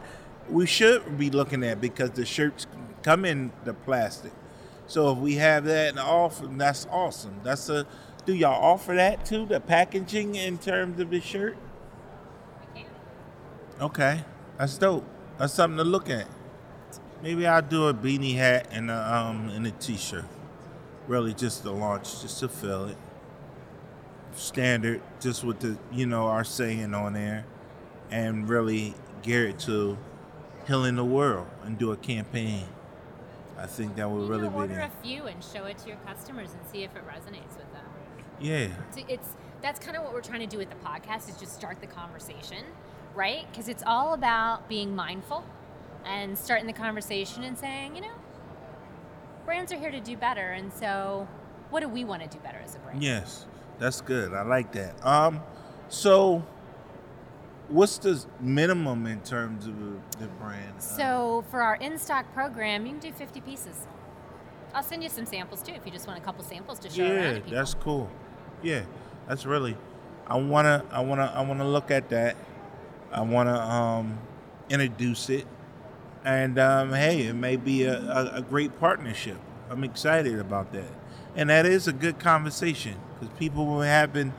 we 0.49 0.65
should 0.65 1.17
be 1.17 1.29
looking 1.29 1.63
at 1.63 1.81
because 1.81 2.11
the 2.11 2.25
shirts 2.25 2.67
come 3.03 3.25
in 3.25 3.51
the 3.63 3.73
plastic. 3.73 4.31
So 4.87 5.11
if 5.11 5.17
we 5.17 5.35
have 5.35 5.65
that 5.65 5.89
and 5.89 5.99
offer, 5.99 6.47
that's 6.47 6.87
awesome. 6.91 7.39
That's 7.43 7.69
a. 7.69 7.85
Do 8.25 8.33
y'all 8.33 8.63
offer 8.63 8.95
that 8.95 9.25
too? 9.25 9.45
The 9.45 9.59
packaging 9.59 10.35
in 10.35 10.57
terms 10.57 10.99
of 10.99 11.09
the 11.09 11.21
shirt? 11.21 11.57
Okay, 13.79 14.23
that's 14.57 14.77
dope. 14.77 15.05
That's 15.37 15.53
something 15.53 15.77
to 15.77 15.83
look 15.83 16.09
at. 16.09 16.27
Maybe 17.21 17.45
I'll 17.45 17.61
do 17.61 17.87
a 17.87 17.93
beanie 17.93 18.35
hat 18.35 18.67
and 18.71 18.89
a 18.89 19.15
um 19.15 19.49
and 19.49 19.65
a 19.67 19.71
t-shirt. 19.71 20.25
Really, 21.07 21.33
just 21.33 21.63
to 21.63 21.71
launch, 21.71 22.21
just 22.21 22.39
to 22.39 22.47
fill 22.47 22.85
it 22.85 22.97
standard, 24.35 25.01
just 25.19 25.43
with 25.43 25.59
the 25.59 25.77
you 25.91 26.05
know 26.05 26.27
our 26.27 26.43
saying 26.43 26.93
on 26.93 27.13
there, 27.13 27.45
and 28.11 28.47
really 28.47 28.93
gear 29.21 29.47
it 29.47 29.59
to 29.59 29.97
healing 30.67 30.95
the 30.95 31.05
world 31.05 31.47
and 31.63 31.77
do 31.77 31.91
a 31.91 31.97
campaign. 31.97 32.65
I 33.57 33.67
think 33.67 33.95
that 33.95 34.09
would 34.09 34.27
really 34.29 34.49
be 34.49 34.55
order 34.55 34.79
a 34.79 34.91
few 35.05 35.23
and 35.25 35.43
show 35.43 35.65
it 35.65 35.77
to 35.79 35.87
your 35.87 35.97
customers 35.97 36.51
and 36.51 36.59
see 36.71 36.83
if 36.83 36.95
it 36.95 37.03
resonates 37.07 37.55
with 37.55 37.71
them. 37.71 37.85
Yeah, 38.39 38.67
So 38.91 39.01
it's 39.07 39.29
that's 39.61 39.79
kind 39.79 39.95
of 39.95 40.03
what 40.03 40.13
we're 40.13 40.21
trying 40.21 40.41
to 40.41 40.47
do 40.47 40.57
with 40.57 40.69
the 40.69 40.75
podcast 40.75 41.29
is 41.29 41.37
just 41.37 41.55
start 41.55 41.79
the 41.79 41.87
conversation, 41.87 42.63
right? 43.15 43.45
Because 43.49 43.69
it's 43.69 43.83
all 43.85 44.13
about 44.13 44.67
being 44.67 44.93
mindful 44.95 45.45
and 46.05 46.37
starting 46.37 46.67
the 46.67 46.73
conversation 46.73 47.43
and 47.43 47.57
saying, 47.57 47.95
you 47.95 48.01
know, 48.01 48.11
brands 49.45 49.71
are 49.71 49.77
here 49.79 49.89
to 49.91 50.01
do 50.01 50.17
better, 50.17 50.51
and 50.51 50.71
so 50.73 51.27
what 51.69 51.79
do 51.79 51.87
we 51.87 52.03
want 52.03 52.21
to 52.23 52.27
do 52.27 52.37
better 52.43 52.59
as 52.63 52.75
a 52.75 52.79
brand? 52.79 53.01
yes, 53.01 53.45
that's 53.79 54.01
good. 54.01 54.33
I 54.33 54.41
like 54.41 54.71
that. 54.73 55.03
Um, 55.05 55.41
so 55.87 56.45
what's 57.69 57.97
the 57.97 58.23
minimum 58.39 59.05
in 59.05 59.21
terms 59.21 59.67
of 59.67 59.75
the, 60.19 60.27
brand? 60.39 60.81
So 60.81 61.43
for 61.49 61.61
our 61.61 61.75
in-stock 61.75 62.33
program, 62.33 62.85
you 62.85 62.93
can 62.93 62.99
do 62.99 63.11
50 63.11 63.41
pieces. 63.41 63.87
I'll 64.73 64.83
send 64.83 65.03
you 65.03 65.09
some 65.09 65.25
samples 65.25 65.61
too 65.61 65.71
if 65.71 65.85
you 65.85 65.91
just 65.91 66.07
want 66.07 66.19
a 66.19 66.21
couple 66.21 66.43
samples 66.43 66.79
to 66.79 66.89
show 66.89 67.03
around 67.03 67.43
yeah, 67.47 67.53
that's 67.55 67.73
cool. 67.75 68.09
Yeah, 68.61 68.83
that's 69.27 69.45
really. 69.45 69.77
I 70.27 70.37
wanna, 70.37 70.83
I 70.91 71.01
wanna, 71.01 71.31
I 71.33 71.41
wanna 71.41 71.67
look 71.67 71.91
at 71.91 72.09
that. 72.09 72.35
I 73.11 73.21
wanna 73.21 73.57
um, 73.57 74.17
introduce 74.69 75.29
it, 75.29 75.47
and 76.25 76.59
um, 76.59 76.91
hey, 76.91 77.27
it 77.27 77.33
may 77.33 77.55
be 77.55 77.83
a, 77.83 77.99
a, 77.99 78.31
a 78.37 78.41
great 78.41 78.77
partnership. 78.79 79.37
I'm 79.69 79.83
excited 79.83 80.39
about 80.39 80.73
that, 80.73 80.91
and 81.35 81.49
that 81.49 81.65
is 81.65 81.87
a 81.87 81.93
good 81.93 82.19
conversation 82.19 82.95
because 83.13 83.33
people 83.37 83.81
have 83.81 84.11
been 84.11 84.33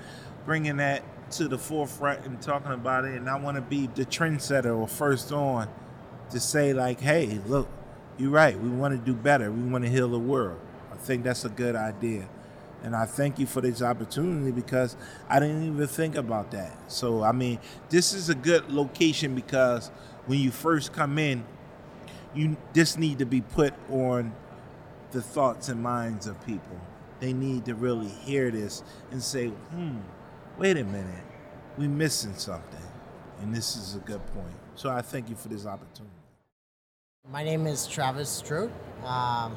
bringing 0.45 0.77
that 0.77 1.03
to 1.39 1.49
the 1.49 1.59
forefront 1.59 2.25
and 2.25 2.41
talking 2.41 2.73
about 2.73 3.05
it. 3.05 3.15
And 3.15 3.29
I 3.29 3.39
want 3.39 3.57
to 3.57 3.61
be 3.61 3.89
the 3.89 4.05
trendsetter 4.05 4.77
or 4.77 4.89
first 4.89 5.33
on 5.33 5.69
to 6.31 6.41
say 6.41 6.73
like, 6.73 7.01
hey, 7.01 7.41
look, 7.47 7.69
you're 8.19 8.31
right. 8.31 8.59
We 8.59 8.69
want 8.69 8.99
to 8.99 9.05
do 9.05 9.15
better. 9.15 9.51
We 9.51 9.63
want 9.63 9.85
to 9.85 9.91
heal 9.91 10.09
the 10.09 10.19
world. 10.19 10.59
I 10.93 10.97
think 10.97 11.25
that's 11.25 11.45
a 11.45 11.49
good 11.49 11.77
idea. 11.77 12.29
And 12.83 12.95
I 12.95 13.07
thank 13.07 13.39
you 13.39 13.47
for 13.47 13.61
this 13.61 13.83
opportunity 13.83 14.53
because 14.53 14.97
I 15.29 15.41
didn't 15.41 15.67
even 15.67 15.87
think 15.87 16.15
about 16.15 16.51
that. 16.53 16.73
So, 16.89 17.23
I 17.23 17.33
mean, 17.33 17.59
this 17.89 18.13
is 18.13 18.29
a 18.29 18.35
good 18.35 18.71
location 18.71 19.35
because 19.35 19.89
when 20.27 20.39
you 20.39 20.51
first 20.51 20.93
come 20.93 21.19
in, 21.19 21.45
you 22.35 22.57
just 22.75 22.99
need 22.99 23.19
to 23.19 23.27
be 23.27 23.41
put 23.41 23.75
on 23.91 24.33
the 25.13 25.23
thoughts 25.23 25.69
and 25.69 25.83
minds 25.83 26.27
of 26.27 26.45
people. 26.47 26.79
They 27.21 27.33
need 27.33 27.65
to 27.65 27.75
really 27.75 28.09
hear 28.09 28.51
this 28.51 28.83
and 29.11 29.23
say, 29.23 29.49
hmm, 29.49 29.99
wait 30.59 30.77
a 30.79 30.85
minute, 30.85 31.25
we're 31.77 31.89
missing 31.89 32.35
something. 32.35 32.81
And 33.41 33.55
this 33.55 33.77
is 33.77 33.95
a 33.95 33.99
good 33.99 34.25
point. 34.35 34.57
So 34.75 34.91
I 34.91 35.03
thank 35.03 35.29
you 35.29 35.37
for 35.37 35.49
this 35.49 35.67
opportunity. 35.67 36.15
My 37.31 37.45
name 37.45 37.67
is 37.67 37.87
Travis 37.87 38.31
Strout, 38.31 38.71
um, 39.05 39.57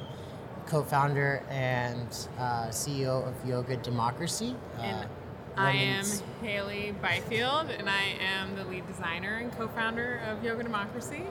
co-founder 0.66 1.44
and 1.50 2.28
uh, 2.38 2.68
CEO 2.68 3.26
of 3.28 3.48
Yoga 3.48 3.78
Democracy. 3.78 4.56
Uh, 4.78 5.06
I 5.56 5.72
am 5.72 6.06
Haley 6.42 6.94
Byfield, 7.02 7.70
and 7.70 7.90
I 7.90 8.16
am 8.20 8.56
the 8.56 8.66
lead 8.66 8.88
designer 8.88 9.38
and 9.38 9.52
co-founder 9.52 10.22
of 10.28 10.44
Yoga 10.44 10.64
Democracy. 10.64 11.24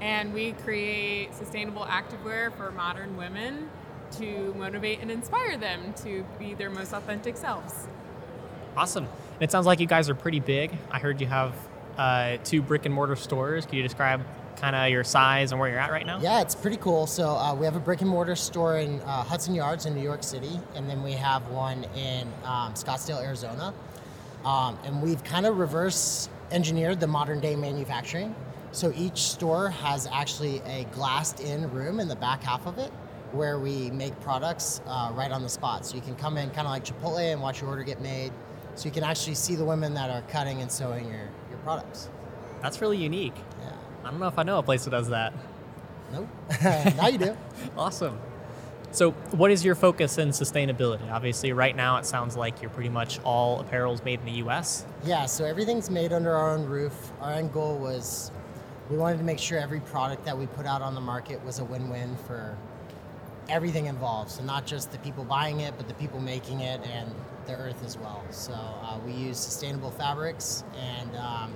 And 0.00 0.32
we 0.32 0.52
create 0.52 1.34
sustainable 1.34 1.82
activewear 1.82 2.52
for 2.56 2.70
modern 2.72 3.16
women 3.16 3.70
to 4.12 4.54
motivate 4.58 5.00
and 5.00 5.10
inspire 5.10 5.56
them 5.56 5.94
to 6.02 6.24
be 6.38 6.54
their 6.54 6.70
most 6.70 6.92
authentic 6.92 7.36
selves. 7.36 7.86
Awesome. 8.80 9.04
And 9.04 9.42
it 9.42 9.50
sounds 9.50 9.66
like 9.66 9.78
you 9.78 9.86
guys 9.86 10.08
are 10.08 10.14
pretty 10.14 10.40
big. 10.40 10.72
I 10.90 11.00
heard 11.00 11.20
you 11.20 11.26
have 11.26 11.54
uh, 11.98 12.38
two 12.44 12.62
brick 12.62 12.86
and 12.86 12.94
mortar 12.94 13.14
stores. 13.14 13.66
Can 13.66 13.74
you 13.74 13.82
describe 13.82 14.22
kind 14.56 14.74
of 14.74 14.88
your 14.88 15.04
size 15.04 15.52
and 15.52 15.60
where 15.60 15.68
you're 15.68 15.78
at 15.78 15.90
right 15.90 16.06
now? 16.06 16.18
Yeah, 16.22 16.40
it's 16.40 16.54
pretty 16.54 16.78
cool. 16.78 17.06
So 17.06 17.28
uh, 17.28 17.54
we 17.54 17.66
have 17.66 17.76
a 17.76 17.80
brick 17.80 18.00
and 18.00 18.08
mortar 18.08 18.34
store 18.34 18.78
in 18.78 19.00
uh, 19.00 19.22
Hudson 19.22 19.54
Yards 19.54 19.84
in 19.84 19.94
New 19.94 20.02
York 20.02 20.22
City, 20.22 20.58
and 20.74 20.88
then 20.88 21.02
we 21.02 21.12
have 21.12 21.46
one 21.48 21.84
in 21.94 22.26
um, 22.42 22.72
Scottsdale, 22.72 23.22
Arizona. 23.22 23.74
Um, 24.46 24.78
and 24.84 25.02
we've 25.02 25.22
kind 25.24 25.44
of 25.44 25.58
reverse 25.58 26.30
engineered 26.50 27.00
the 27.00 27.06
modern 27.06 27.40
day 27.40 27.56
manufacturing. 27.56 28.34
So 28.72 28.94
each 28.96 29.18
store 29.18 29.68
has 29.68 30.08
actually 30.10 30.60
a 30.60 30.84
glassed 30.92 31.40
in 31.40 31.70
room 31.70 32.00
in 32.00 32.08
the 32.08 32.16
back 32.16 32.42
half 32.42 32.66
of 32.66 32.78
it 32.78 32.90
where 33.32 33.58
we 33.58 33.90
make 33.90 34.18
products 34.20 34.80
uh, 34.86 35.12
right 35.14 35.30
on 35.30 35.42
the 35.42 35.50
spot. 35.50 35.84
So 35.84 35.96
you 35.96 36.00
can 36.00 36.16
come 36.16 36.38
in 36.38 36.48
kind 36.50 36.66
of 36.66 36.70
like 36.70 36.84
Chipotle 36.84 37.32
and 37.32 37.42
watch 37.42 37.60
your 37.60 37.68
order 37.68 37.82
get 37.82 38.00
made. 38.00 38.32
So 38.74 38.86
you 38.86 38.90
can 38.90 39.04
actually 39.04 39.34
see 39.34 39.56
the 39.56 39.64
women 39.64 39.94
that 39.94 40.10
are 40.10 40.22
cutting 40.30 40.62
and 40.62 40.70
sewing 40.70 41.06
your, 41.06 41.28
your 41.50 41.58
products. 41.64 42.08
That's 42.62 42.80
really 42.80 42.98
unique. 42.98 43.34
Yeah. 43.60 43.72
I 44.04 44.10
don't 44.10 44.20
know 44.20 44.28
if 44.28 44.38
I 44.38 44.42
know 44.42 44.58
a 44.58 44.62
place 44.62 44.84
that 44.84 44.90
does 44.90 45.08
that. 45.08 45.32
Nope. 46.12 46.28
now 46.62 47.08
you 47.08 47.18
do. 47.18 47.36
Awesome. 47.76 48.18
So, 48.92 49.12
what 49.30 49.52
is 49.52 49.64
your 49.64 49.76
focus 49.76 50.18
in 50.18 50.30
sustainability? 50.30 51.08
Obviously, 51.12 51.52
right 51.52 51.76
now 51.76 51.98
it 51.98 52.06
sounds 52.06 52.36
like 52.36 52.60
you're 52.60 52.72
pretty 52.72 52.88
much 52.88 53.20
all 53.20 53.60
apparel's 53.60 54.02
made 54.02 54.18
in 54.18 54.26
the 54.26 54.32
U.S. 54.32 54.84
Yeah, 55.04 55.26
so 55.26 55.44
everything's 55.44 55.88
made 55.90 56.12
under 56.12 56.34
our 56.34 56.50
own 56.50 56.66
roof. 56.66 57.12
Our 57.20 57.34
end 57.34 57.52
goal 57.52 57.78
was 57.78 58.32
we 58.90 58.96
wanted 58.96 59.18
to 59.18 59.24
make 59.24 59.38
sure 59.38 59.58
every 59.58 59.78
product 59.78 60.24
that 60.24 60.36
we 60.36 60.46
put 60.46 60.66
out 60.66 60.82
on 60.82 60.96
the 60.96 61.00
market 61.00 61.44
was 61.44 61.60
a 61.60 61.64
win 61.64 61.88
win 61.88 62.16
for 62.26 62.56
everything 63.48 63.86
involved. 63.86 64.32
So, 64.32 64.42
not 64.42 64.66
just 64.66 64.90
the 64.90 64.98
people 64.98 65.22
buying 65.22 65.60
it, 65.60 65.74
but 65.76 65.86
the 65.86 65.94
people 65.94 66.18
making 66.18 66.60
it 66.60 66.80
and 66.92 67.14
the 67.46 67.56
earth 67.56 67.84
as 67.84 67.98
well. 67.98 68.24
So, 68.30 68.52
uh, 68.52 68.98
we 69.04 69.12
use 69.12 69.38
sustainable 69.38 69.90
fabrics 69.90 70.64
and 70.78 71.16
um, 71.16 71.54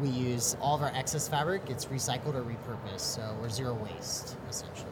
we 0.00 0.08
use 0.08 0.56
all 0.60 0.74
of 0.74 0.82
our 0.82 0.92
excess 0.94 1.28
fabric, 1.28 1.62
it's 1.68 1.86
recycled 1.86 2.34
or 2.34 2.42
repurposed. 2.42 3.00
So, 3.00 3.36
we're 3.40 3.50
zero 3.50 3.74
waste 3.74 4.36
essentially. 4.48 4.90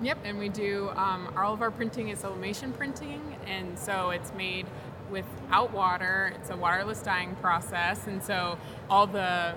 Yep, 0.00 0.18
and 0.24 0.38
we 0.38 0.48
do 0.48 0.90
um, 0.90 1.32
all 1.36 1.52
of 1.52 1.60
our 1.60 1.72
printing 1.72 2.08
is 2.10 2.20
sublimation 2.20 2.72
printing, 2.72 3.36
and 3.46 3.76
so 3.76 4.10
it's 4.10 4.32
made 4.34 4.66
without 5.10 5.72
water. 5.72 6.32
It's 6.36 6.50
a 6.50 6.56
waterless 6.56 7.02
dyeing 7.02 7.34
process, 7.36 8.06
and 8.06 8.22
so 8.22 8.58
all 8.88 9.08
the 9.08 9.54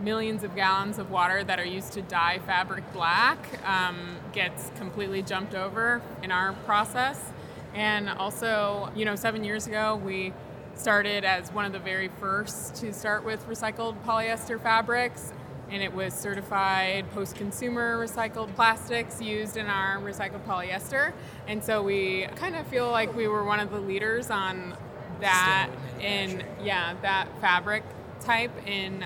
millions 0.00 0.42
of 0.42 0.54
gallons 0.56 0.98
of 0.98 1.10
water 1.10 1.44
that 1.44 1.58
are 1.58 1.66
used 1.66 1.92
to 1.92 2.02
dye 2.02 2.40
fabric 2.44 2.92
black 2.92 3.38
um, 3.64 4.16
gets 4.32 4.70
completely 4.76 5.22
jumped 5.22 5.54
over 5.54 6.02
in 6.22 6.32
our 6.32 6.52
process. 6.64 7.32
And 7.78 8.08
also, 8.08 8.90
you 8.96 9.04
know, 9.04 9.14
seven 9.14 9.44
years 9.44 9.68
ago 9.68 10.00
we 10.04 10.32
started 10.74 11.24
as 11.24 11.52
one 11.52 11.64
of 11.64 11.72
the 11.72 11.78
very 11.78 12.08
first 12.20 12.74
to 12.76 12.92
start 12.92 13.24
with 13.24 13.46
recycled 13.46 13.94
polyester 14.04 14.60
fabrics. 14.60 15.32
And 15.70 15.80
it 15.80 15.94
was 15.94 16.12
certified 16.12 17.08
post 17.12 17.36
consumer 17.36 17.96
recycled 17.96 18.52
plastics 18.56 19.22
used 19.22 19.56
in 19.56 19.66
our 19.66 19.98
recycled 19.98 20.44
polyester. 20.44 21.12
And 21.46 21.62
so 21.62 21.80
we 21.80 22.26
kind 22.34 22.56
of 22.56 22.66
feel 22.66 22.90
like 22.90 23.14
we 23.14 23.28
were 23.28 23.44
one 23.44 23.60
of 23.60 23.70
the 23.70 23.78
leaders 23.78 24.28
on 24.28 24.76
that 25.20 25.70
in 26.00 26.42
yeah, 26.60 26.94
that 27.02 27.28
fabric 27.40 27.84
type. 28.20 28.50
In 28.66 29.04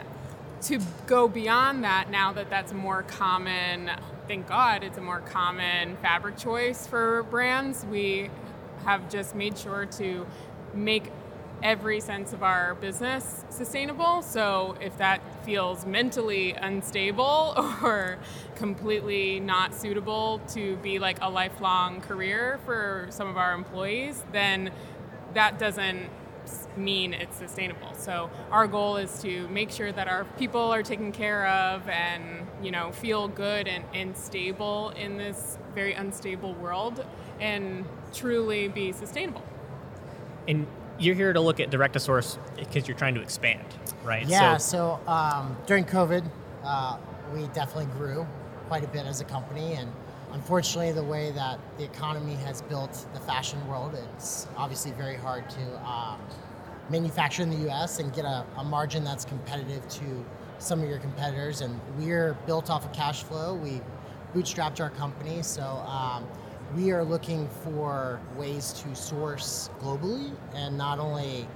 to 0.63 0.79
go 1.07 1.27
beyond 1.27 1.83
that 1.83 2.09
now 2.09 2.33
that 2.33 2.49
that's 2.49 2.71
a 2.71 2.75
more 2.75 3.03
common 3.03 3.91
thank 4.29 4.47
god 4.47 4.85
it's 4.85 4.97
a 4.97 5.01
more 5.01 5.19
common 5.19 5.97
fabric 5.97 6.37
choice 6.37 6.87
for 6.87 7.25
brands 7.25 7.85
we 7.87 8.31
have 8.85 9.11
just 9.11 9.35
made 9.35 9.59
sure 9.59 9.87
to 9.87 10.27
make 10.75 11.11
every 11.63 12.01
sense 12.01 12.33
of 12.33 12.43
our 12.43 12.75
business 12.75 13.45
sustainable. 13.49 14.23
So 14.23 14.77
if 14.81 14.99
that 14.99 15.21
feels 15.45 15.87
mentally 15.87 16.53
unstable 16.53 17.55
or 17.83 18.19
completely 18.57 19.41
not 19.41 19.75
suitable 19.75 20.41
to 20.49 20.77
be 20.77 20.99
like 20.99 21.19
a 21.21 21.31
lifelong 21.31 22.01
career 22.01 22.59
for 22.65 23.07
some 23.11 23.29
of 23.29 23.37
our 23.37 23.53
employees, 23.55 24.25
then 24.33 24.73
that 25.35 25.59
doesn't 25.59 26.11
mean 26.77 27.15
it's 27.15 27.37
sustainable. 27.37 27.95
So 27.95 28.31
our 28.51 28.67
goal 28.67 28.97
is 28.97 29.23
to 29.23 29.47
make 29.49 29.71
sure 29.71 29.93
that 29.93 30.09
our 30.09 30.25
people 30.39 30.61
are 30.61 30.83
taken 30.83 31.13
care 31.13 31.47
of 31.47 31.89
and 31.89 32.47
you 32.63 32.71
know 32.71 32.93
feel 32.93 33.29
good 33.29 33.69
and, 33.69 33.85
and 33.95 34.17
stable 34.17 34.93
in 34.97 35.17
this 35.17 35.59
very 35.75 35.93
unstable 35.93 36.55
world 36.55 37.05
and 37.41 37.85
truly 38.13 38.69
be 38.69 38.93
sustainable. 38.93 39.43
And 40.49 40.67
you're 40.99 41.15
here 41.15 41.33
to 41.33 41.41
look 41.41 41.61
at 41.61 41.71
direct 41.71 41.95
to 41.95 42.01
source 42.01 42.39
because 42.57 42.87
you're 42.87 42.97
trying 42.97 43.15
to 43.15 43.21
expand, 43.23 43.65
right? 44.05 44.27
Yeah, 44.27 44.57
So, 44.57 45.01
so 45.07 45.11
um, 45.11 45.57
during 45.67 45.85
COVID, 45.85 46.25
uh, 46.65 46.97
we 47.35 47.47
definitely 47.49 47.93
grew 47.97 48.27
quite 48.69 48.85
a 48.85 48.89
bit 48.89 49.07
as 49.07 49.21
a 49.21 49.25
company. 49.25 49.75
And 49.75 49.91
unfortunately, 50.33 50.93
the 50.93 51.03
way 51.03 51.33
that 51.33 51.59
the 51.79 51.85
economy 51.85 52.35
has 52.35 52.63
built 52.63 53.07
the 53.15 53.21
fashion 53.21 53.67
world, 53.67 53.95
it's 54.15 54.47
obviously 54.57 54.93
very 54.93 55.17
hard 55.17 55.49
to 55.51 55.87
um, 55.87 56.21
manufacture 56.91 57.43
in 57.43 57.51
the 57.51 57.71
US 57.71 57.99
and 57.99 58.13
get 58.15 58.25
a, 58.25 58.45
a 58.57 58.65
margin 58.65 59.05
that's 59.05 59.25
competitive 59.25 59.87
to 59.89 60.25
some 60.59 60.83
of 60.83 60.89
your 60.89 60.99
competitors. 60.99 61.61
And 61.61 61.81
we're 61.99 62.35
built 62.47 62.71
off 62.71 62.85
of 62.85 62.93
cash 62.93 63.23
flow. 63.23 63.55
We 63.55 63.81
bootstrapped 64.35 64.81
our 64.81 64.91
company. 64.91 65.43
So 65.43 65.63
um, 65.63 66.27
we 66.75 66.91
are 66.91 67.05
looking 67.05 67.49
for 67.63 68.21
ways 68.37 68.73
to 68.73 68.95
source 68.95 69.69
globally 69.81 70.33
and 70.55 70.77
not 70.77 70.99
only 70.99 71.47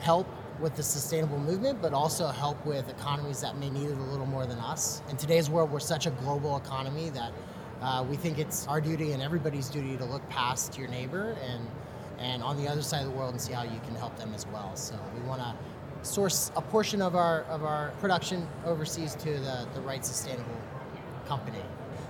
help 0.00 0.26
with 0.60 0.76
the 0.76 0.82
sustainable 0.82 1.38
movement, 1.38 1.80
but 1.80 1.94
also 1.94 2.26
help 2.28 2.64
with 2.66 2.88
economies 2.90 3.40
that 3.40 3.56
may 3.56 3.70
need 3.70 3.88
it 3.88 3.96
a 3.96 4.02
little 4.02 4.26
more 4.26 4.44
than 4.44 4.58
us. 4.58 5.00
In 5.08 5.16
today's 5.16 5.48
world, 5.48 5.70
we're 5.70 5.80
such 5.80 6.06
a 6.06 6.10
global 6.10 6.58
economy 6.58 7.08
that 7.10 7.32
uh, 7.80 8.04
we 8.08 8.16
think 8.16 8.38
it's 8.38 8.66
our 8.66 8.80
duty 8.80 9.12
and 9.12 9.22
everybody's 9.22 9.70
duty 9.70 9.96
to 9.96 10.04
look 10.04 10.26
past 10.28 10.78
your 10.78 10.88
neighbor 10.88 11.36
and 11.42 11.66
and 12.18 12.42
on 12.42 12.62
the 12.62 12.68
other 12.68 12.82
side 12.82 13.00
of 13.00 13.10
the 13.10 13.16
world 13.16 13.30
and 13.30 13.40
see 13.40 13.54
how 13.54 13.62
you 13.62 13.80
can 13.86 13.94
help 13.94 14.14
them 14.18 14.34
as 14.34 14.46
well. 14.48 14.76
So 14.76 14.94
we 15.14 15.26
want 15.26 15.40
to 15.40 15.54
source 16.06 16.52
a 16.54 16.60
portion 16.60 17.00
of 17.00 17.16
our 17.16 17.44
of 17.44 17.64
our 17.64 17.92
production 17.98 18.46
overseas 18.66 19.14
to 19.16 19.30
the, 19.38 19.66
the 19.72 19.80
right 19.80 20.04
sustainable 20.04 20.60
company. 21.26 21.62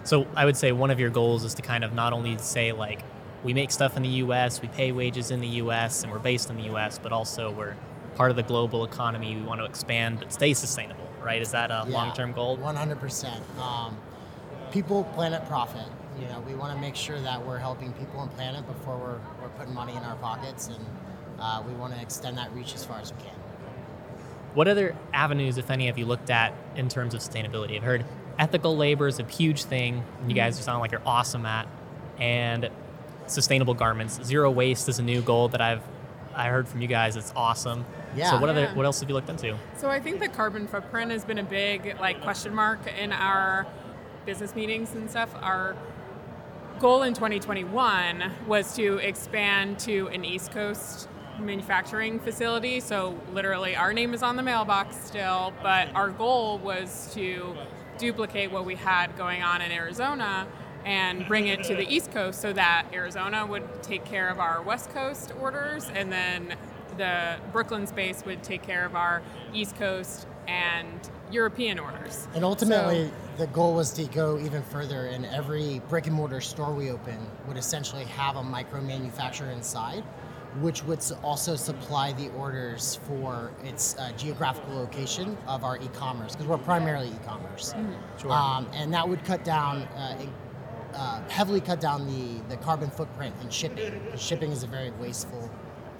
So 0.05 0.27
I 0.37 0.45
would 0.45 0.57
say 0.57 0.73
one 0.73 0.91
of 0.91 0.99
your 1.01 1.11
goals 1.11 1.45
is 1.45 1.55
to 1.55 1.63
kind 1.63 1.85
of 1.85 1.93
not 1.93 2.13
only 2.13 2.37
say 2.39 2.73
like 2.73 3.03
we 3.45 3.55
make 3.55 3.71
stuff 3.71 3.97
in 3.97 4.03
the 4.03 4.09
U.S., 4.09 4.61
we 4.61 4.69
pay 4.69 4.93
wages 4.93 5.31
in 5.31 5.41
the 5.41 5.47
U.S., 5.49 6.03
and 6.03 6.13
we're 6.13 6.19
based 6.19 6.51
in 6.51 6.57
the 6.57 6.65
U.S., 6.65 6.99
but 7.03 7.13
also 7.13 7.51
we're 7.51 7.75
part 8.15 8.31
of 8.31 8.37
the 8.37 8.43
global 8.43 8.85
economy. 8.85 9.35
We 9.37 9.43
want 9.43 9.61
to 9.61 9.65
expand 9.65 10.19
but 10.19 10.33
stay 10.33 10.53
sustainable, 10.53 11.09
right? 11.23 11.41
Is 11.41 11.51
that 11.53 11.71
a 11.71 11.85
Yeah, 11.89 11.95
long-term 11.95 12.33
goal? 12.33 12.59
100%. 12.59 13.59
Um, 13.59 13.97
people, 14.71 15.05
planet, 15.15 15.47
profit. 15.47 15.87
You 16.21 16.27
know, 16.27 16.41
we 16.47 16.55
want 16.55 16.75
to 16.75 16.81
make 16.81 16.97
sure 16.97 17.19
that 17.21 17.47
we're 17.47 17.59
helping 17.59 17.93
people 17.95 18.21
and 18.21 18.31
planet 18.33 18.67
before 18.67 18.99
we're, 18.99 19.21
we're 19.41 19.49
putting 19.57 19.73
money 19.73 19.95
in 19.97 20.03
our 20.03 20.17
pockets, 20.17 20.69
and 20.69 20.85
uh, 21.39 21.63
we 21.67 21.73
want 21.75 21.95
to 21.95 22.01
extend 22.03 22.37
that 22.37 22.53
reach 22.55 22.75
as 22.75 22.85
far 22.85 22.99
as 22.99 23.11
we 23.13 23.23
can. 23.23 23.35
What 24.53 24.69
other 24.69 24.97
avenues, 25.15 25.57
if 25.57 25.71
any, 25.71 25.87
have 25.87 25.97
you 25.97 26.05
looked 26.05 26.29
at 26.29 26.53
in 26.77 26.89
terms 26.89 27.15
of 27.15 27.21
sustainability? 27.21 27.77
I've 27.77 27.85
heard 27.85 28.05
ethical 28.41 28.77
labor 28.77 29.07
is 29.07 29.21
a 29.21 29.25
huge 29.25 29.65
thing. 29.65 30.03
You 30.27 30.35
guys 30.35 30.59
sound 30.59 30.81
like 30.81 30.91
you're 30.91 31.03
awesome 31.07 31.45
at, 31.47 31.69
and 32.19 32.69
sustainable 33.27 33.75
garments. 33.75 34.19
Zero 34.25 34.51
waste 34.51 34.89
is 34.89 34.99
a 34.99 35.03
new 35.03 35.21
goal 35.21 35.49
that 35.49 35.61
I've 35.61 35.83
I 36.35 36.47
heard 36.49 36.67
from 36.69 36.81
you 36.81 36.89
guys. 36.89 37.17
It's 37.17 37.33
awesome. 37.37 37.85
Yeah. 38.17 38.31
So 38.31 38.39
what 38.41 38.49
other 38.49 38.63
Yeah. 38.63 38.75
what 38.75 38.87
else 38.87 39.01
have 39.01 39.09
you 39.09 39.15
looked 39.15 39.29
into? 39.29 39.57
So 39.77 39.91
I 39.91 40.01
think 40.01 40.21
the 40.21 40.29
carbon 40.29 40.67
footprint 40.67 41.11
has 41.11 41.25
been 41.25 41.39
a 41.39 41.43
big 41.45 41.97
like 42.01 42.23
question 42.23 42.55
mark 42.55 42.81
in 42.99 43.13
our 43.13 43.67
business 44.25 44.55
meetings 44.57 44.95
and 44.95 45.11
stuff. 45.11 45.31
Our 45.43 45.77
goal 46.79 47.03
in 47.03 47.13
2021 47.15 48.33
was 48.47 48.75
to 48.77 48.97
expand 48.99 49.79
to 49.81 50.09
an 50.09 50.25
East 50.25 50.51
Coast 50.53 51.09
manufacturing 51.39 52.21
facility. 52.21 52.81
So 52.81 53.19
literally 53.33 53.77
our 53.77 53.93
name 53.93 54.15
is 54.15 54.23
on 54.23 54.37
the 54.37 54.43
mailbox 54.43 54.97
still, 55.05 55.53
but 55.63 55.95
our 55.95 56.09
goal 56.11 56.59
was 56.59 57.11
to 57.15 57.55
duplicate 58.01 58.51
what 58.51 58.65
we 58.65 58.75
had 58.75 59.17
going 59.17 59.43
on 59.43 59.61
in 59.63 59.71
Arizona 59.71 60.47
and 60.85 61.27
bring 61.29 61.47
it 61.47 61.63
to 61.65 61.77
the 61.77 61.87
East 61.87 62.11
Coast 62.11 62.41
so 62.41 62.53
that 62.55 62.87
Arizona 62.93 63.47
would 63.47 63.83
take 63.83 64.05
care 64.07 64.29
of 64.31 64.41
our 64.41 64.63
West 64.63 64.89
Coast 64.91 65.33
orders 65.39 65.91
and 65.95 66.11
then 66.11 66.57
the 66.97 67.37
Brooklyn 67.53 67.87
space 67.87 68.25
would 68.25 68.43
take 68.43 68.63
care 68.63 68.85
of 68.87 68.97
our 68.97 69.23
East 69.53 69.77
Coast 69.77 70.27
and 70.49 71.11
European 71.31 71.79
orders. 71.79 72.27
And 72.35 72.45
ultimately, 72.45 73.07
So- 73.09 73.13
the 73.37 73.47
goal 73.49 73.75
was 73.75 73.91
to 73.93 74.05
go 74.07 74.39
even 74.39 74.63
further, 74.63 75.07
and 75.07 75.25
every 75.27 75.81
brick 75.89 76.07
and 76.07 76.15
mortar 76.15 76.41
store 76.41 76.73
we 76.73 76.91
open 76.91 77.19
would 77.47 77.57
essentially 77.57 78.05
have 78.05 78.37
a 78.37 78.43
micro 78.43 78.81
manufacturer 78.81 79.51
inside, 79.51 80.03
which 80.61 80.83
would 80.85 81.01
also 81.23 81.55
supply 81.55 82.13
the 82.13 82.29
orders 82.33 82.99
for 83.07 83.53
its 83.63 83.97
uh, 83.97 84.11
geographical 84.17 84.75
location 84.75 85.39
of 85.47 85.63
our 85.63 85.77
e-commerce, 85.79 86.33
because 86.33 86.49
we're 86.49 86.59
primarily 86.59 87.09
e-commerce. 87.09 87.73
Sure. 88.21 88.33
Um, 88.33 88.67
and 88.73 88.93
that 88.93 89.09
would 89.09 89.25
cut 89.25 89.45
down, 89.45 89.83
uh, 89.83 90.27
uh, 90.95 91.29
heavily 91.29 91.61
cut 91.61 91.81
down 91.81 92.07
the, 92.07 92.43
the 92.49 92.57
carbon 92.63 92.91
footprint 92.91 93.35
in 93.43 93.51
shipping. 93.51 93.93
Shipping 94.17 94.51
is 94.51 94.65
a 94.65 94.67
very 94.67 94.91
wasteful 94.93 95.49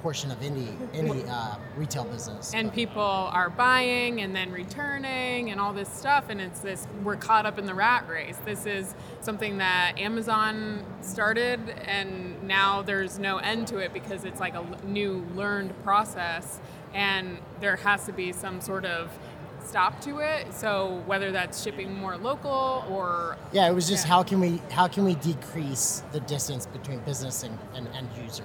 portion 0.03 0.31
of 0.31 0.43
any 0.43 0.69
any 0.95 1.23
uh, 1.29 1.57
retail 1.77 2.05
business. 2.05 2.53
and 2.55 2.73
people 2.73 3.03
are 3.03 3.51
buying 3.51 4.21
and 4.21 4.35
then 4.35 4.51
returning 4.51 5.51
and 5.51 5.61
all 5.61 5.73
this 5.73 5.89
stuff 5.89 6.27
and 6.29 6.41
it's 6.41 6.61
this 6.61 6.87
we're 7.05 7.17
caught 7.17 7.47
up 7.47 7.59
in 7.59 7.67
the 7.67 7.75
rat 7.75 8.09
race 8.09 8.37
this 8.45 8.67
is 8.67 8.95
something 9.21 9.59
that 9.59 9.93
amazon 9.99 10.85
started 11.03 11.61
and 11.87 12.43
now 12.47 12.83
there's 12.83 13.19
no 13.19 13.39
end 13.39 13.67
to 13.67 13.79
it 13.79 13.93
because 13.93 14.25
it's 14.25 14.41
like 14.41 14.55
a 14.55 14.65
new 14.87 15.27
learned 15.35 15.73
process 15.85 16.61
and 16.95 17.39
there 17.61 17.77
has 17.77 18.05
to 18.07 18.13
be 18.13 18.33
some 18.33 18.61
sort 18.61 18.85
of 18.85 19.11
stop 19.63 20.01
to 20.01 20.19
it 20.19 20.53
so 20.55 21.03
whether 21.07 21.31
that's 21.31 21.63
shipping 21.63 21.93
more 21.95 22.17
local 22.17 22.85
or 22.91 23.37
Yeah, 23.53 23.69
it 23.69 23.75
was 23.75 23.87
just 23.87 24.07
Yeah. 24.07 24.15
how 24.15 24.23
can 24.23 24.41
we 24.41 24.61
how 24.71 24.89
can 24.89 25.05
we 25.05 25.15
decrease 25.17 26.03
the 26.13 26.21
distance 26.21 26.65
between 26.67 27.01
business 27.01 27.43
and, 27.43 27.57
and 27.75 27.87
end 27.89 28.09
user? 28.25 28.43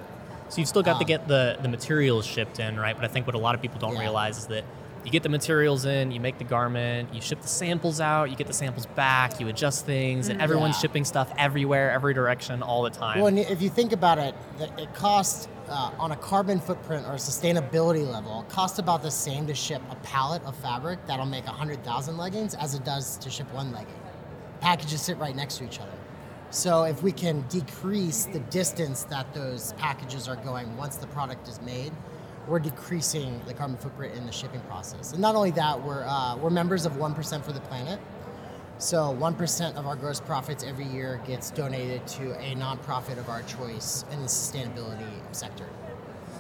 So 0.50 0.60
you've 0.60 0.68
still 0.68 0.84
got 0.84 0.94
to 0.94 1.00
Um, 1.00 1.08
get 1.08 1.28
the, 1.28 1.58
the 1.62 1.68
materials 1.68 2.26
shipped 2.26 2.60
in, 2.60 2.80
right? 2.80 2.96
But 2.96 3.06
I 3.06 3.08
think 3.08 3.26
what 3.26 3.36
a 3.36 3.40
lot 3.40 3.56
of 3.56 3.62
people 3.62 3.80
don't 3.80 3.94
Yeah. 3.96 4.02
realize 4.02 4.38
is 4.38 4.46
that 4.48 4.64
you 5.04 5.12
get 5.12 5.22
the 5.24 5.30
materials 5.30 5.86
in, 5.86 6.12
you 6.12 6.20
make 6.20 6.38
the 6.40 6.44
garment, 6.44 7.14
you 7.14 7.22
ship 7.22 7.42
the 7.42 7.48
samples 7.48 8.02
out, 8.02 8.30
you 8.32 8.36
get 8.36 8.48
the 8.48 8.54
samples 8.54 8.86
back, 8.88 9.40
you 9.40 9.48
adjust 9.48 9.86
things, 9.86 10.30
and 10.30 10.42
everyone's 10.42 10.76
Yeah. 10.78 10.82
shipping 10.82 11.06
stuff 11.06 11.32
everywhere, 11.38 11.92
every 11.92 12.14
direction, 12.14 12.64
all 12.64 12.82
the 12.84 12.90
time. 12.90 13.18
Well, 13.20 13.28
and 13.28 13.38
if 13.38 13.62
you 13.62 13.70
think 13.70 13.92
about 13.92 14.18
it, 14.18 14.34
it 14.78 14.94
costs 14.94 15.48
uh, 15.68 15.90
on 15.98 16.12
a 16.12 16.16
carbon 16.16 16.60
footprint 16.60 17.08
or 17.08 17.14
a 17.14 17.18
sustainability 17.18 18.08
level, 18.08 18.42
it 18.42 18.50
costs 18.54 18.78
about 18.78 19.02
the 19.02 19.10
same 19.10 19.48
to 19.48 19.56
ship 19.56 19.82
a 19.90 19.96
pallet 19.98 20.44
of 20.46 20.56
fabric 20.58 21.00
that'll 21.08 21.26
make 21.26 21.44
hundred 21.46 21.84
thousand 21.84 22.18
leggings 22.18 22.54
as 22.54 22.76
it 22.76 22.84
does 22.86 23.18
to 23.18 23.32
ship 23.32 23.52
one 23.52 23.72
legging. 23.72 23.88
Packages 24.62 25.02
sit 25.02 25.18
right 25.18 25.36
next 25.36 25.58
to 25.58 25.64
each 25.66 25.80
other. 25.80 25.90
So 26.56 26.86
if 26.86 27.04
we 27.04 27.12
can 27.12 27.42
decrease 27.50 28.26
the 28.32 28.40
distance 28.40 29.04
that 29.10 29.34
those 29.34 29.74
packages 29.74 30.30
are 30.30 30.38
going 30.38 30.78
once 30.78 30.96
the 30.96 31.08
product 31.08 31.50
is 31.50 31.62
made, 31.62 31.92
we're 32.48 32.60
decreasing 32.60 33.42
the 33.46 33.54
carbon 33.54 33.76
footprint 33.76 34.16
in 34.16 34.26
the 34.26 34.32
shipping 34.32 34.62
process. 34.62 35.12
And 35.12 35.20
not 35.20 35.36
only 35.36 35.52
that, 35.52 35.84
we're 35.84 36.06
uh, 36.06 36.38
we're 36.38 36.50
members 36.50 36.86
of 36.86 36.96
One 36.96 37.14
Percent 37.14 37.44
for 37.44 37.52
the 37.52 37.60
Planet. 37.60 38.00
So 38.78 39.12
one 39.12 39.36
percent 39.36 39.76
of 39.76 39.86
our 39.86 39.98
gross 39.98 40.22
profits 40.22 40.64
every 40.64 40.86
year 40.86 41.20
gets 41.28 41.52
donated 41.52 42.08
to 42.08 42.32
a 42.40 42.56
nonprofit 42.56 43.18
of 43.18 43.28
our 43.28 43.42
choice 43.44 44.06
in 44.14 44.22
the 44.22 44.28
sustainability 44.28 45.12
sector. 45.34 45.66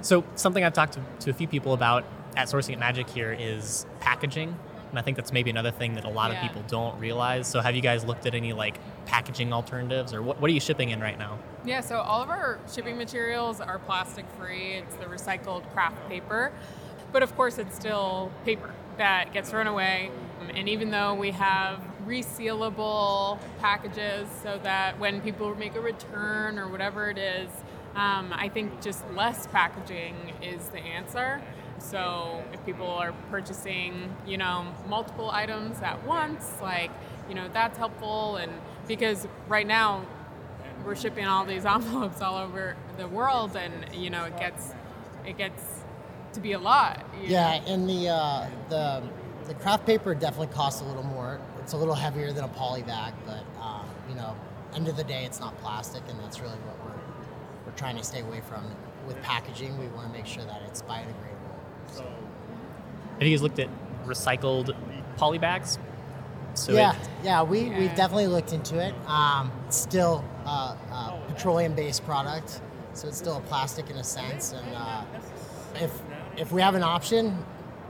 So 0.02 0.24
something 0.36 0.64
I've 0.64 0.72
talked 0.72 0.94
to, 0.94 1.02
to 1.26 1.30
a 1.32 1.34
few 1.34 1.50
people 1.50 1.74
about 1.74 2.06
at 2.38 2.48
Sourcing 2.48 2.72
at 2.72 2.80
Magic 2.80 3.10
here 3.10 3.36
is 3.38 3.86
packaging. 4.00 4.58
And 4.96 5.00
I 5.02 5.04
think 5.04 5.18
that's 5.18 5.34
maybe 5.34 5.50
another 5.50 5.72
thing 5.72 5.96
that 5.96 6.06
a 6.06 6.10
lot 6.10 6.32
Yeah. 6.32 6.38
of 6.38 6.42
people 6.48 6.64
don't 6.70 6.98
realize. 6.98 7.48
So 7.48 7.60
have 7.60 7.76
you 7.76 7.82
guys 7.82 8.06
looked 8.06 8.26
at 8.26 8.34
any 8.34 8.54
like 8.54 8.80
packaging 9.06 9.52
alternatives 9.52 10.14
or 10.14 10.22
what, 10.22 10.40
what 10.40 10.50
are 10.50 10.54
you 10.54 10.62
shipping 10.62 10.92
in 10.92 11.02
right 11.02 11.20
now? 11.20 11.38
Yeah, 11.66 11.82
so 11.82 12.00
all 12.00 12.22
of 12.24 12.30
our 12.30 12.60
shipping 12.74 12.98
materials 12.98 13.60
are 13.60 13.78
plastic 13.78 14.26
free. 14.40 14.76
It's 14.76 14.96
the 14.96 15.04
recycled 15.04 15.70
craft 15.74 16.08
paper. 16.08 16.54
But 17.12 17.24
of 17.24 17.36
course, 17.36 17.58
it's 17.58 17.76
still 17.76 18.32
paper 18.46 18.74
that 18.96 19.34
gets 19.34 19.50
thrown 19.50 19.68
away. 19.68 20.12
And 20.54 20.70
even 20.70 20.92
though 20.92 21.14
we 21.14 21.32
have 21.32 21.82
resealable 22.08 23.38
packages 23.60 24.30
so 24.44 24.58
that 24.64 24.98
when 24.98 25.20
people 25.20 25.54
make 25.56 25.76
a 25.76 25.82
return 25.82 26.58
or 26.58 26.70
whatever 26.70 27.10
it 27.10 27.18
is, 27.18 27.50
um, 27.98 28.32
I 28.34 28.48
think 28.48 28.82
just 28.82 29.04
less 29.12 29.46
packaging 29.48 30.16
is 30.42 30.70
the 30.70 30.80
answer. 30.80 31.42
So 31.80 32.44
if 32.54 32.66
people 32.66 32.88
are 32.88 33.14
purchasing, 33.30 34.16
you 34.26 34.38
know, 34.38 34.66
multiple 34.88 35.30
items 35.30 35.82
at 35.82 36.04
once, 36.06 36.52
like, 36.62 36.92
you 37.30 37.36
know, 37.36 37.50
that's 37.52 37.78
helpful. 37.78 38.38
And 38.38 38.52
because 38.88 39.28
right 39.48 39.68
now 39.68 40.06
we're 40.86 40.96
shipping 40.96 41.26
all 41.26 41.46
these 41.46 41.66
envelopes 41.66 42.22
all 42.22 42.38
over 42.38 42.76
the 42.98 43.08
world, 43.08 43.56
and 43.56 43.94
you 43.94 44.10
know, 44.10 44.26
it 44.26 44.38
gets 44.38 44.74
it 45.26 45.38
gets 45.38 45.84
to 46.34 46.40
be 46.40 46.54
a 46.54 46.60
lot. 46.60 47.06
Yeah, 47.22 47.60
know? 47.60 47.66
and 47.74 47.90
the 47.90 48.10
uh, 48.10 48.50
the 48.70 49.04
the 49.48 49.54
craft 49.56 49.86
paper 49.86 50.14
definitely 50.16 50.54
costs 50.54 50.82
a 50.82 50.86
little 50.86 51.04
more. 51.04 51.40
It's 51.60 51.74
a 51.74 51.78
little 51.78 51.96
heavier 51.96 52.32
than 52.32 52.44
a 52.44 52.50
poly 52.50 52.84
bag, 52.84 53.14
but 53.26 53.44
um, 53.62 53.88
you 54.08 54.16
know, 54.16 54.36
end 54.76 54.88
of 54.88 54.98
the 54.98 55.04
day, 55.04 55.26
it's 55.26 55.40
not 55.40 55.58
plastic, 55.60 56.04
and 56.10 56.20
that's 56.20 56.40
really 56.40 56.58
what 56.58 56.78
we're 56.86 57.02
we're 57.66 57.78
trying 57.78 57.98
to 57.98 58.04
stay 58.04 58.22
away 58.22 58.42
from. 58.42 58.64
With 59.08 59.22
packaging, 59.22 59.78
we 59.78 59.86
want 59.90 60.08
to 60.08 60.14
make 60.18 60.26
sure 60.26 60.44
that 60.46 60.64
it's 60.68 60.82
biodegradable. 60.82 61.35
Have 61.94 63.28
you 63.28 63.30
guys 63.36 63.42
looked 63.42 63.60
at 63.60 63.70
recycled 64.06 64.76
poly 65.18 65.38
bags? 65.38 65.80
So 66.54 66.72
yeah, 66.74 66.94
it- 66.94 67.10
yeah, 67.24 67.44
we 67.44 67.70
we've 67.70 67.96
definitely 67.96 68.28
looked 68.28 68.54
into 68.54 68.80
it. 68.80 68.94
Um, 69.08 69.52
it's 69.68 69.78
still 69.78 70.24
uh, 70.46 70.76
a 70.92 71.22
petroleum-based 71.28 72.06
product, 72.06 72.62
so 72.94 73.08
it's 73.08 73.18
still 73.18 73.38
a 73.38 73.42
plastic 73.42 73.90
in 73.90 73.98
a 73.98 74.04
sense. 74.04 74.54
And 74.54 74.68
uh, 74.76 75.04
if 75.76 75.92
if 76.38 76.52
we 76.52 76.62
have 76.62 76.76
an 76.76 76.84
option, 76.84 77.38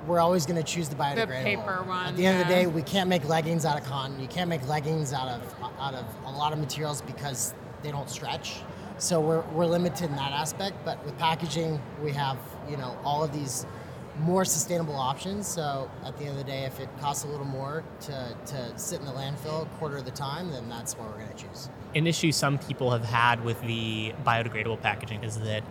we're 0.07 0.19
always 0.19 0.45
going 0.45 0.57
to 0.57 0.63
choose 0.63 0.89
the 0.89 0.95
biodegradable. 0.95 1.43
paper 1.43 1.83
one, 1.85 2.07
At 2.07 2.15
the 2.15 2.25
end 2.25 2.41
of 2.41 2.47
the 2.47 2.53
day, 2.53 2.65
we 2.67 2.81
can't 2.81 3.09
make 3.09 3.27
leggings 3.27 3.65
out 3.65 3.77
of 3.79 3.85
cotton. 3.85 4.19
You 4.19 4.27
can't 4.27 4.49
make 4.49 4.67
leggings 4.67 5.13
out 5.13 5.27
of 5.27 5.41
out 5.79 5.93
of 5.93 6.05
a 6.25 6.31
lot 6.31 6.51
of 6.53 6.59
materials 6.59 7.01
because 7.01 7.53
they 7.83 7.91
don't 7.91 8.09
stretch. 8.09 8.61
So 8.97 9.19
we're, 9.19 9.41
we're 9.51 9.65
limited 9.65 10.09
in 10.09 10.15
that 10.15 10.31
aspect. 10.31 10.77
But 10.85 11.03
with 11.05 11.17
packaging, 11.19 11.79
we 12.03 12.11
have 12.13 12.37
you 12.69 12.77
know 12.77 12.97
all 13.03 13.23
of 13.23 13.31
these 13.31 13.65
more 14.19 14.45
sustainable 14.45 14.95
options. 14.95 15.47
So 15.47 15.89
at 16.05 16.17
the 16.17 16.23
end 16.23 16.31
of 16.31 16.37
the 16.37 16.43
day, 16.43 16.63
if 16.63 16.79
it 16.79 16.89
costs 16.99 17.23
a 17.25 17.27
little 17.27 17.45
more 17.45 17.83
to, 18.01 18.37
to 18.45 18.79
sit 18.79 18.99
in 18.99 19.05
the 19.05 19.11
landfill 19.11 19.63
a 19.63 19.65
quarter 19.77 19.97
of 19.97 20.05
the 20.05 20.11
time, 20.11 20.51
then 20.51 20.69
that's 20.69 20.97
what 20.97 21.07
we're 21.09 21.17
going 21.17 21.35
to 21.35 21.43
choose. 21.43 21.69
an 21.95 22.05
issue 22.07 22.31
some 22.31 22.59
people 22.59 22.91
have 22.91 23.05
had 23.05 23.43
with 23.43 23.59
the 23.61 24.13
biodegradable 24.25 24.81
packaging 24.81 25.23
is 25.23 25.39
that 25.39 25.63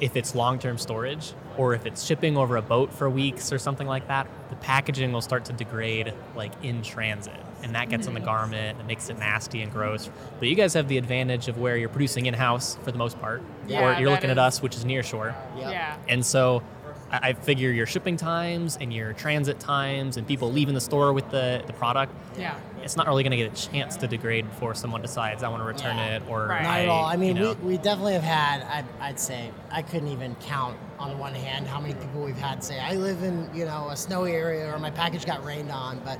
if 0.00 0.16
it's 0.16 0.34
long-term 0.34 0.78
storage 0.78 1.34
or 1.56 1.74
if 1.74 1.86
it's 1.86 2.04
shipping 2.04 2.36
over 2.36 2.56
a 2.56 2.62
boat 2.62 2.92
for 2.92 3.08
weeks 3.08 3.52
or 3.52 3.58
something 3.58 3.86
like 3.86 4.08
that, 4.08 4.26
the 4.50 4.56
packaging 4.56 5.12
will 5.12 5.20
start 5.20 5.44
to 5.44 5.52
degrade 5.52 6.12
like 6.34 6.52
in 6.64 6.82
transit. 6.82 7.38
And 7.62 7.74
that 7.74 7.88
gets 7.88 8.06
on 8.06 8.14
the 8.14 8.20
mm-hmm. 8.20 8.26
garment 8.26 8.78
and 8.78 8.88
makes 8.88 9.08
it 9.08 9.18
nasty 9.18 9.62
and 9.62 9.72
gross. 9.72 10.10
But 10.38 10.48
you 10.48 10.54
guys 10.54 10.74
have 10.74 10.88
the 10.88 10.98
advantage 10.98 11.48
of 11.48 11.58
where 11.58 11.76
you're 11.76 11.88
producing 11.88 12.26
in-house 12.26 12.76
for 12.82 12.90
the 12.92 12.98
most 12.98 13.18
part. 13.20 13.42
Yeah, 13.66 13.80
or 13.80 14.00
you're 14.00 14.10
that 14.10 14.16
looking 14.16 14.30
at 14.30 14.38
us, 14.38 14.60
which 14.60 14.74
is 14.74 14.84
near 14.84 15.02
shore. 15.02 15.34
Yep. 15.56 15.70
yeah. 15.70 15.96
And 16.08 16.26
so 16.26 16.62
I 17.22 17.28
I 17.28 17.32
figure 17.32 17.70
your 17.70 17.86
shipping 17.86 18.16
times 18.16 18.76
and 18.80 18.92
your 18.92 19.12
transit 19.14 19.58
times 19.60 20.16
and 20.16 20.26
people 20.26 20.52
leaving 20.52 20.74
the 20.74 20.80
store 20.80 21.12
with 21.12 21.30
the, 21.30 21.62
the 21.66 21.72
product, 21.72 22.12
Yeah. 22.38 22.56
it's 22.82 22.96
not 22.96 23.06
really 23.06 23.22
going 23.22 23.30
to 23.32 23.36
get 23.36 23.52
a 23.52 23.70
chance 23.70 23.96
to 23.98 24.06
degrade 24.06 24.48
before 24.48 24.74
someone 24.74 25.02
decides 25.02 25.42
I 25.42 25.48
want 25.48 25.62
to 25.62 25.66
return 25.66 25.96
Yeah. 25.96 26.16
it 26.16 26.22
or 26.28 26.46
Right. 26.48 26.62
Not 26.62 26.78
at 26.80 26.88
all. 26.88 27.04
I 27.04 27.16
mean, 27.16 27.36
you 27.36 27.42
know, 27.42 27.52
we, 27.62 27.72
we 27.72 27.76
definitely 27.78 28.12
have 28.14 28.22
had, 28.22 28.62
I'd, 28.62 28.84
I'd 29.00 29.20
say, 29.20 29.50
I 29.70 29.82
couldn't 29.82 30.08
even 30.08 30.34
count 30.36 30.76
on 30.98 31.18
one 31.18 31.34
hand 31.34 31.66
how 31.66 31.80
many 31.80 31.94
people 31.94 32.22
we've 32.24 32.36
had 32.36 32.62
say, 32.64 32.78
I 32.80 32.94
live 32.94 33.22
in, 33.22 33.48
you 33.54 33.64
know, 33.64 33.88
a 33.90 33.96
snowy 33.96 34.32
area 34.32 34.72
or 34.74 34.78
my 34.78 34.90
package 34.90 35.24
got 35.26 35.44
rained 35.44 35.70
on. 35.70 36.00
But 36.04 36.18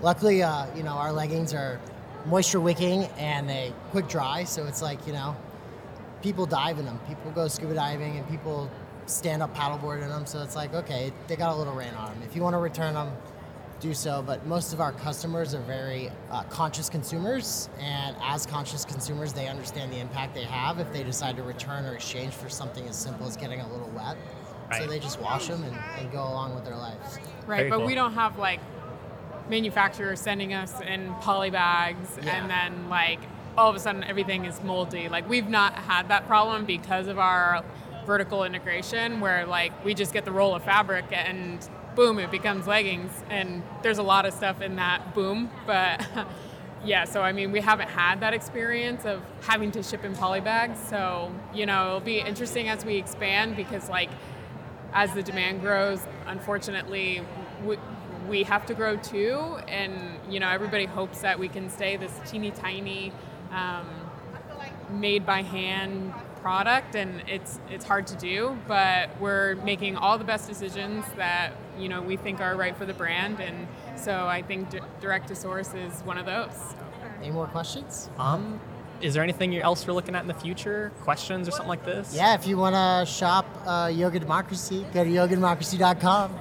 luckily, 0.00 0.42
uh, 0.42 0.66
you 0.74 0.82
know, 0.82 0.92
our 0.92 1.12
leggings 1.12 1.52
are 1.54 1.80
moisture 2.26 2.60
wicking 2.60 3.04
and 3.18 3.48
they 3.48 3.72
quick 3.90 4.08
dry. 4.08 4.44
So 4.44 4.66
it's 4.66 4.82
like, 4.82 5.06
you 5.06 5.12
know, 5.12 5.36
people 6.22 6.46
dive 6.46 6.78
in 6.78 6.84
them. 6.84 6.98
People 7.08 7.30
go 7.32 7.48
scuba 7.48 7.74
diving 7.74 8.16
and 8.16 8.28
people 8.28 8.70
stand 9.08 9.42
up 9.42 9.54
paddleboard 9.56 10.02
in 10.02 10.08
them. 10.08 10.26
So 10.26 10.42
it's 10.42 10.56
like, 10.56 10.74
okay, 10.74 11.12
they 11.26 11.36
got 11.36 11.54
a 11.54 11.56
little 11.56 11.72
rain 11.74 11.94
on 11.94 12.12
them. 12.14 12.22
If 12.28 12.36
you 12.36 12.42
want 12.42 12.54
to 12.54 12.58
return 12.58 12.94
them, 12.94 13.10
do 13.80 13.94
so, 13.94 14.22
but 14.26 14.44
most 14.46 14.72
of 14.72 14.80
our 14.80 14.90
customers 14.92 15.54
are 15.54 15.60
very 15.60 16.10
uh, 16.32 16.42
conscious 16.44 16.88
consumers, 16.88 17.68
and 17.78 18.16
as 18.22 18.44
conscious 18.44 18.84
consumers, 18.84 19.32
they 19.32 19.46
understand 19.46 19.92
the 19.92 19.98
impact 20.00 20.34
they 20.34 20.42
have 20.42 20.80
if 20.80 20.92
they 20.92 21.04
decide 21.04 21.36
to 21.36 21.44
return 21.44 21.86
or 21.86 21.94
exchange 21.94 22.32
for 22.34 22.48
something 22.48 22.84
as 22.88 22.96
simple 22.96 23.26
as 23.28 23.36
getting 23.36 23.60
a 23.60 23.72
little 23.72 23.88
wet. 23.90 24.16
So 24.76 24.86
they 24.86 24.98
just 24.98 25.20
wash 25.20 25.46
them 25.46 25.62
and, 25.62 25.74
and 25.98 26.10
go 26.12 26.18
along 26.18 26.54
with 26.56 26.64
their 26.64 26.76
lives. 26.76 27.18
Right, 27.46 27.58
Very 27.58 27.70
but 27.70 27.76
cool. 27.78 27.86
we 27.86 27.94
don't 27.94 28.12
have 28.14 28.36
like 28.36 28.60
manufacturers 29.48 30.20
sending 30.20 30.52
us 30.52 30.78
in 30.82 31.14
poly 31.20 31.48
bags 31.50 32.18
Yeah. 32.22 32.36
and 32.36 32.50
then 32.50 32.88
like 32.90 33.20
all 33.56 33.70
of 33.70 33.76
a 33.76 33.78
sudden 33.78 34.04
everything 34.04 34.44
is 34.44 34.62
moldy. 34.62 35.08
Like 35.08 35.26
we've 35.26 35.48
not 35.48 35.74
had 35.74 36.08
that 36.08 36.26
problem 36.26 36.66
because 36.66 37.06
of 37.06 37.18
our 37.18 37.64
vertical 38.08 38.42
integration 38.44 39.20
where 39.20 39.46
like 39.46 39.72
we 39.84 39.94
just 39.94 40.12
get 40.12 40.24
the 40.24 40.32
roll 40.32 40.54
of 40.56 40.64
fabric 40.64 41.04
and 41.12 41.68
boom 41.94 42.18
it 42.18 42.30
becomes 42.30 42.66
leggings 42.66 43.12
and 43.30 43.62
there's 43.82 43.98
a 43.98 44.02
lot 44.02 44.26
of 44.26 44.34
stuff 44.34 44.60
in 44.62 44.76
that 44.76 45.14
boom 45.14 45.50
but 45.66 46.04
yeah 46.84 47.04
so 47.04 47.22
i 47.22 47.32
mean 47.32 47.52
we 47.52 47.60
haven't 47.60 47.88
had 47.90 48.20
that 48.20 48.34
experience 48.34 49.04
of 49.04 49.22
having 49.42 49.70
to 49.70 49.82
ship 49.82 50.04
in 50.04 50.14
poly 50.14 50.40
bags 50.40 50.78
so 50.88 51.30
you 51.54 51.66
know 51.66 51.86
it'll 51.86 52.00
be 52.00 52.18
interesting 52.18 52.68
as 52.68 52.84
we 52.84 52.96
expand 52.96 53.54
because 53.56 53.88
like 53.88 54.10
as 54.92 55.12
the 55.14 55.22
demand 55.22 55.60
grows, 55.60 56.00
unfortunately, 56.26 57.22
we, 57.64 57.76
we 58.28 58.42
have 58.44 58.66
to 58.66 58.74
grow 58.74 58.96
too. 58.96 59.38
And 59.68 59.94
you 60.30 60.40
know, 60.40 60.48
everybody 60.48 60.86
hopes 60.86 61.20
that 61.20 61.38
we 61.38 61.48
can 61.48 61.70
stay 61.70 61.96
this 61.96 62.12
teeny 62.26 62.50
tiny, 62.50 63.12
um, 63.52 63.86
made 64.90 65.26
by 65.26 65.42
hand 65.42 66.14
product, 66.40 66.94
and 66.94 67.22
it's 67.28 67.58
it's 67.70 67.84
hard 67.84 68.06
to 68.08 68.16
do. 68.16 68.56
But 68.66 69.20
we're 69.20 69.56
making 69.56 69.96
all 69.96 70.18
the 70.18 70.24
best 70.24 70.48
decisions 70.48 71.04
that 71.16 71.52
you 71.78 71.88
know 71.88 72.00
we 72.02 72.16
think 72.16 72.40
are 72.40 72.56
right 72.56 72.76
for 72.76 72.86
the 72.86 72.94
brand, 72.94 73.40
and 73.40 73.66
so 73.96 74.26
I 74.26 74.42
think 74.42 74.70
d- 74.70 74.80
direct 75.00 75.28
to 75.28 75.34
source 75.34 75.74
is 75.74 76.00
one 76.02 76.18
of 76.18 76.26
those. 76.26 76.74
Any 77.20 77.30
more 77.30 77.46
questions? 77.46 78.08
Um, 78.18 78.60
is 79.00 79.14
there 79.14 79.22
anything 79.22 79.56
else 79.58 79.86
you're 79.86 79.94
looking 79.94 80.14
at 80.14 80.22
in 80.22 80.28
the 80.28 80.34
future? 80.34 80.92
Questions 81.02 81.46
or 81.48 81.50
something 81.52 81.68
like 81.68 81.84
this? 81.84 82.14
Yeah, 82.14 82.34
if 82.34 82.46
you 82.46 82.56
want 82.56 82.74
to 82.74 83.10
shop 83.10 83.46
uh, 83.66 83.90
Yoga 83.92 84.18
Democracy, 84.18 84.84
go 84.92 85.04
to 85.04 85.10
yogademocracy.com. 85.10 86.36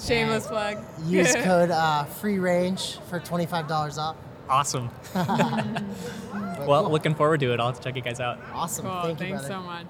Shameless 0.00 0.46
plug. 0.46 0.78
Use 1.06 1.34
code 1.44 1.70
uh, 1.70 2.04
free 2.04 2.38
range 2.38 2.98
for 3.08 3.20
$25 3.20 3.98
off. 3.98 4.16
Awesome. 4.48 4.88
But 6.58 6.68
Well, 6.68 6.82
cool. 6.82 6.92
looking 6.92 7.14
forward 7.14 7.40
to 7.40 7.52
it. 7.52 7.60
I'll 7.60 7.66
have 7.66 7.76
to 7.76 7.82
check 7.82 7.96
you 7.96 8.02
guys 8.02 8.20
out. 8.20 8.38
awesome. 8.52 8.84
Cool. 8.86 9.02
Thank 9.02 9.18
Thanks 9.18 9.46
brother. 9.46 9.54
so 9.54 9.60
much. 9.62 9.86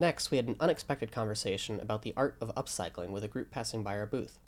Next, 0.00 0.30
we 0.30 0.36
had 0.36 0.46
an 0.46 0.56
unexpected 0.60 1.10
conversation 1.10 1.80
about 1.80 2.02
the 2.02 2.14
art 2.16 2.36
of 2.40 2.54
upcycling 2.54 3.08
with 3.10 3.24
a 3.24 3.28
group 3.28 3.50
passing 3.50 3.82
by 3.82 3.98
our 3.98 4.06
booth. 4.06 4.38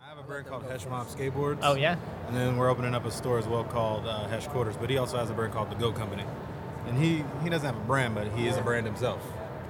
I 0.00 0.08
have 0.10 0.18
a 0.18 0.22
brand 0.22 0.46
called 0.46 0.62
Hesh 0.64 0.86
Mob 0.86 1.06
Skateboards. 1.08 1.58
Oh 1.62 1.74
yeah. 1.74 1.96
And 2.28 2.36
then 2.36 2.56
we're 2.56 2.68
opening 2.70 2.94
up 2.94 3.04
a 3.04 3.10
store 3.10 3.38
as 3.38 3.46
well 3.46 3.64
called 3.64 4.06
uh, 4.06 4.26
Hesh 4.28 4.46
Quarters. 4.46 4.76
But 4.76 4.90
he 4.90 4.98
also 4.98 5.16
has 5.18 5.30
a 5.30 5.34
brand 5.34 5.52
called 5.52 5.70
The 5.70 5.74
Go 5.76 5.90
Company. 5.92 6.24
And 6.86 6.96
he, 6.96 7.24
he 7.42 7.50
doesn't 7.50 7.66
have 7.66 7.76
a 7.76 7.86
brand, 7.86 8.14
but 8.14 8.28
he 8.28 8.46
is 8.46 8.56
a 8.56 8.62
brand 8.62 8.86
himself. 8.86 9.20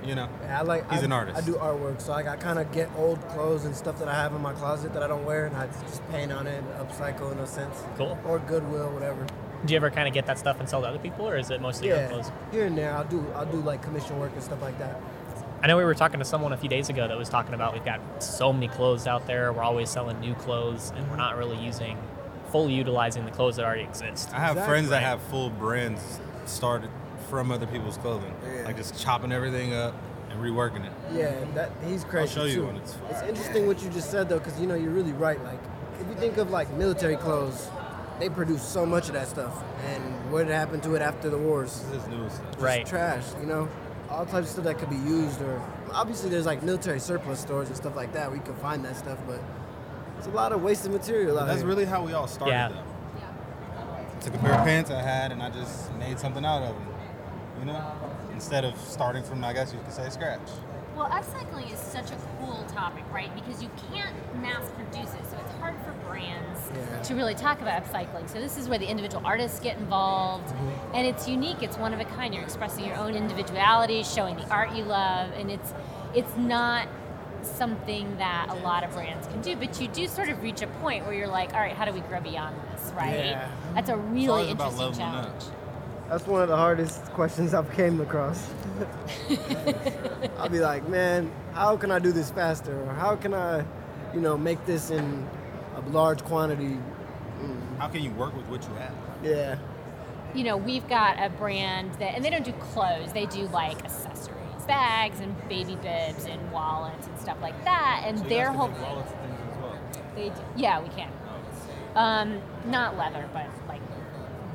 You 0.04 0.14
know? 0.14 0.28
Yeah, 0.42 0.60
I 0.60 0.62
like. 0.62 0.90
He's 0.90 1.02
I, 1.02 1.04
an 1.04 1.12
artist. 1.12 1.38
I 1.38 1.40
do 1.44 1.54
artwork, 1.54 2.00
so 2.00 2.12
like 2.12 2.26
I 2.26 2.36
kind 2.36 2.58
of 2.58 2.70
get 2.72 2.88
old 2.96 3.20
clothes 3.30 3.64
and 3.64 3.74
stuff 3.74 3.98
that 3.98 4.08
I 4.08 4.14
have 4.14 4.32
in 4.34 4.40
my 4.40 4.52
closet 4.52 4.92
that 4.94 5.02
I 5.02 5.08
don't 5.08 5.24
wear, 5.24 5.46
and 5.46 5.56
I 5.56 5.66
just 5.66 6.08
paint 6.10 6.32
on 6.32 6.46
it, 6.46 6.62
and 6.62 6.88
upcycle 6.88 7.32
in 7.32 7.38
a 7.38 7.46
sense. 7.46 7.76
Cool. 7.96 8.16
Or 8.26 8.38
Goodwill, 8.38 8.90
whatever. 8.92 9.26
Do 9.66 9.72
you 9.72 9.76
ever 9.76 9.90
kind 9.90 10.06
of 10.06 10.14
get 10.14 10.24
that 10.26 10.38
stuff 10.38 10.60
and 10.60 10.68
sell 10.68 10.82
to 10.82 10.86
other 10.86 11.00
people, 11.00 11.28
or 11.28 11.36
is 11.36 11.50
it 11.50 11.60
mostly 11.60 11.88
your 11.88 11.96
Yeah, 11.96 12.08
clothes? 12.08 12.30
here 12.52 12.66
and 12.66 12.78
there, 12.78 12.94
I'll 12.94 13.04
do. 13.04 13.26
I'll 13.34 13.44
do 13.46 13.58
like 13.60 13.82
commission 13.82 14.18
work 14.20 14.32
and 14.34 14.42
stuff 14.42 14.62
like 14.62 14.78
that. 14.78 15.00
I 15.60 15.66
know 15.66 15.76
we 15.76 15.84
were 15.84 15.94
talking 15.96 16.20
to 16.20 16.24
someone 16.24 16.52
a 16.52 16.56
few 16.56 16.68
days 16.68 16.88
ago 16.88 17.08
that 17.08 17.18
was 17.18 17.28
talking 17.28 17.52
about 17.54 17.72
we've 17.74 17.84
got 17.84 18.22
so 18.22 18.52
many 18.52 18.68
clothes 18.68 19.08
out 19.08 19.26
there. 19.26 19.52
We're 19.52 19.64
always 19.64 19.90
selling 19.90 20.20
new 20.20 20.34
clothes, 20.34 20.92
and 20.94 21.10
we're 21.10 21.16
not 21.16 21.36
really 21.36 21.58
using, 21.58 21.98
fully 22.52 22.72
utilizing 22.74 23.24
the 23.24 23.32
clothes 23.32 23.56
that 23.56 23.64
already 23.64 23.82
exist. 23.82 24.30
I 24.32 24.38
have 24.38 24.50
Exactly. 24.52 24.72
friends 24.72 24.88
that 24.90 25.02
have 25.02 25.20
full 25.22 25.50
brands 25.50 26.20
started 26.46 26.90
from 27.28 27.50
other 27.52 27.66
people's 27.66 27.96
clothing. 27.98 28.34
Yeah. 28.44 28.62
Like 28.64 28.76
just 28.76 28.98
chopping 28.98 29.32
everything 29.32 29.74
up 29.74 29.94
and 30.30 30.40
reworking 30.40 30.84
it. 30.84 30.92
Yeah, 31.12 31.26
and 31.26 31.54
that 31.54 31.70
he's 31.86 32.04
crazy 32.04 32.34
show 32.34 32.44
you 32.44 32.54
too. 32.56 32.66
when 32.66 32.76
it's- 32.76 32.96
It's 33.10 33.22
interesting 33.22 33.66
what 33.66 33.82
you 33.82 33.90
just 33.90 34.10
said 34.10 34.28
though, 34.28 34.38
because 34.38 34.58
you 34.60 34.66
know 34.66 34.74
you're 34.74 34.90
really 34.92 35.12
right. 35.12 35.42
Like 35.44 35.60
if 36.00 36.06
you 36.08 36.14
think 36.14 36.36
of 36.38 36.50
like 36.50 36.72
military 36.74 37.16
clothes, 37.16 37.68
they 38.18 38.28
produce 38.28 38.62
so 38.62 38.84
much 38.84 39.08
of 39.08 39.14
that 39.14 39.28
stuff, 39.28 39.62
and 39.86 40.32
what 40.32 40.46
happened 40.48 40.82
to 40.84 40.94
it 40.94 41.02
after 41.02 41.30
the 41.30 41.38
wars? 41.38 41.84
This 41.92 42.02
is 42.02 42.08
new 42.08 42.28
stuff. 42.28 42.46
Just 42.52 42.60
Right. 42.60 42.86
trash, 42.86 43.24
you 43.40 43.46
know. 43.46 43.68
All 44.10 44.24
types 44.24 44.46
of 44.46 44.48
stuff 44.48 44.64
that 44.64 44.78
could 44.78 44.88
be 44.90 44.96
used, 44.96 45.40
or 45.42 45.60
obviously 45.92 46.30
there's 46.30 46.46
like 46.46 46.62
military 46.62 46.98
surplus 46.98 47.40
stores 47.40 47.68
and 47.68 47.76
stuff 47.76 47.94
like 47.94 48.12
that. 48.14 48.32
We 48.32 48.38
can 48.38 48.54
find 48.56 48.82
that 48.86 48.96
stuff, 48.96 49.18
but 49.26 49.38
it's 50.16 50.26
a 50.26 50.30
lot 50.30 50.52
of 50.52 50.62
wasted 50.62 50.92
material 50.92 51.38
out 51.38 51.46
That's 51.46 51.60
here. 51.60 51.68
really 51.68 51.84
how 51.84 52.02
we 52.02 52.14
all 52.14 52.26
started 52.26 52.52
Yeah. 52.54 52.68
though. 52.68 52.82
Took 54.20 54.34
a 54.34 54.38
pair 54.38 54.52
of 54.54 54.64
pants 54.64 54.90
I 54.90 55.00
had 55.00 55.30
and 55.30 55.40
I 55.42 55.50
just 55.50 55.92
made 55.94 56.18
something 56.18 56.44
out 56.44 56.62
of 56.62 56.74
them. 56.74 56.87
You 57.60 57.66
know? 57.66 57.92
Instead 58.32 58.64
of 58.64 58.78
starting 58.78 59.22
from, 59.22 59.42
I 59.44 59.52
guess 59.52 59.72
you 59.72 59.80
could 59.80 59.92
say, 59.92 60.08
scratch. 60.10 60.40
Well, 60.96 61.08
upcycling 61.10 61.72
is 61.72 61.78
such 61.78 62.10
a 62.10 62.16
cool 62.38 62.64
topic, 62.72 63.04
right? 63.12 63.32
Because 63.34 63.62
you 63.62 63.70
can't 63.92 64.14
mass 64.42 64.68
produce 64.74 65.14
it, 65.14 65.20
so 65.30 65.36
it's 65.38 65.54
hard 65.60 65.74
for 65.84 65.92
brands 66.08 66.60
Yeah. 66.74 67.02
to 67.02 67.14
really 67.14 67.34
talk 67.34 67.60
about 67.60 67.84
upcycling. 67.84 68.28
So 68.28 68.40
this 68.40 68.58
is 68.58 68.68
where 68.68 68.78
the 68.78 68.88
individual 68.88 69.24
artists 69.24 69.60
get 69.60 69.78
involved, 69.78 70.48
mm-hmm. 70.48 70.94
and 70.96 71.06
it's 71.06 71.28
unique. 71.28 71.62
It's 71.62 71.78
one 71.78 71.94
of 71.94 72.00
a 72.00 72.04
kind. 72.04 72.34
You're 72.34 72.42
expressing 72.42 72.84
your 72.84 72.96
own 72.96 73.14
individuality, 73.14 74.02
showing 74.02 74.36
the 74.36 74.48
art 74.50 74.74
you 74.74 74.84
love, 74.84 75.30
and 75.36 75.50
it's 75.50 75.72
it's 76.14 76.36
not 76.36 76.88
something 77.42 78.16
that 78.16 78.48
a 78.50 78.54
lot 78.54 78.82
of 78.82 78.90
brands 78.92 79.26
can 79.28 79.40
do. 79.40 79.54
But 79.54 79.80
you 79.80 79.86
do 79.88 80.08
sort 80.08 80.28
of 80.28 80.42
reach 80.42 80.62
a 80.62 80.66
point 80.66 81.04
where 81.04 81.14
you're 81.14 81.28
like, 81.28 81.54
all 81.54 81.60
right, 81.60 81.76
how 81.76 81.84
do 81.84 81.92
we 81.92 82.00
grow 82.00 82.20
beyond 82.20 82.56
this, 82.72 82.92
right? 82.96 83.14
Yeah. 83.14 83.48
That's 83.74 83.88
a 83.90 83.96
really 83.96 84.50
about 84.50 84.72
interesting 84.72 84.78
leveling 84.78 85.02
up. 85.02 85.24
challenge. 85.38 85.44
That's 86.08 86.26
one 86.26 86.40
of 86.42 86.48
the 86.48 86.56
hardest 86.56 87.02
questions 87.12 87.52
I've 87.52 87.70
came 87.72 88.00
across. 88.00 88.48
I'll 90.38 90.48
be 90.48 90.60
like, 90.60 90.88
man, 90.88 91.30
how 91.52 91.76
can 91.76 91.90
I 91.90 91.98
do 91.98 92.12
this 92.12 92.30
faster? 92.30 92.80
Or 92.82 92.94
how 92.94 93.14
can 93.16 93.34
I, 93.34 93.64
you 94.14 94.20
know, 94.20 94.38
make 94.38 94.64
this 94.64 94.90
in 94.90 95.28
a 95.76 95.80
large 95.90 96.24
quantity? 96.24 96.78
How 97.78 97.88
can 97.88 98.02
you 98.02 98.10
work 98.12 98.34
with 98.34 98.46
what 98.46 98.62
you 98.64 98.74
have? 98.76 98.94
Yeah. 99.22 99.58
you 100.34 100.44
know, 100.44 100.56
we've 100.56 100.86
got 100.88 101.22
a 101.22 101.28
brand 101.30 101.92
that, 101.94 102.14
and 102.14 102.24
they 102.24 102.30
don't 102.30 102.44
do 102.44 102.52
clothes, 102.52 103.12
they 103.12 103.26
do 103.26 103.46
like 103.48 103.84
accessories, 103.84 104.62
bags 104.66 105.20
and 105.20 105.36
baby 105.48 105.74
bibs 105.76 106.24
and 106.26 106.52
wallets 106.52 107.06
and 107.06 107.18
stuff 107.18 107.36
like 107.42 107.64
that. 107.64 108.02
And 108.06 108.18
So 108.18 108.24
their 108.24 108.50
whole 108.52 108.68
wallets 108.68 109.12
and 109.12 109.20
things 109.20 109.40
as 109.52 109.62
well. 109.62 109.78
they 110.14 110.28
do, 110.30 110.40
yeah, 110.56 110.80
we 110.80 110.88
can. 110.90 111.10
Um, 111.94 112.40
not 112.66 112.96
leather, 112.96 113.28
but 113.32 113.46
like 113.68 113.80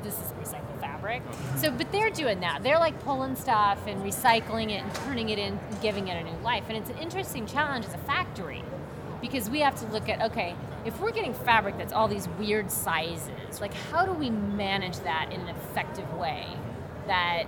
this 0.02 0.14
is 0.14 0.32
recycled 0.40 0.73
fabric. 1.04 1.22
So, 1.56 1.70
but 1.70 1.90
they're 1.92 2.10
doing 2.10 2.40
that. 2.40 2.62
They're 2.62 2.78
like 2.78 2.98
pulling 3.04 3.36
stuff 3.36 3.78
and 3.86 4.02
recycling 4.02 4.70
it 4.70 4.82
and 4.82 4.94
turning 4.94 5.28
it 5.30 5.38
in, 5.38 5.58
giving 5.82 6.08
it 6.08 6.20
a 6.20 6.24
new 6.24 6.38
life. 6.42 6.64
And 6.68 6.76
it's 6.76 6.90
an 6.90 6.98
interesting 6.98 7.46
challenge 7.46 7.86
as 7.86 7.94
a 7.94 7.98
factory 7.98 8.64
because 9.20 9.48
we 9.48 9.60
have 9.60 9.74
to 9.76 9.86
look 9.86 10.08
at 10.08 10.20
okay, 10.22 10.54
if 10.84 11.00
we're 11.00 11.12
getting 11.12 11.34
fabric 11.34 11.78
that's 11.78 11.92
all 11.92 12.08
these 12.08 12.28
weird 12.38 12.70
sizes, 12.70 13.60
like 13.60 13.74
how 13.74 14.04
do 14.04 14.12
we 14.12 14.30
manage 14.30 14.98
that 15.00 15.32
in 15.32 15.40
an 15.40 15.48
effective 15.48 16.12
way 16.14 16.46
that 17.06 17.44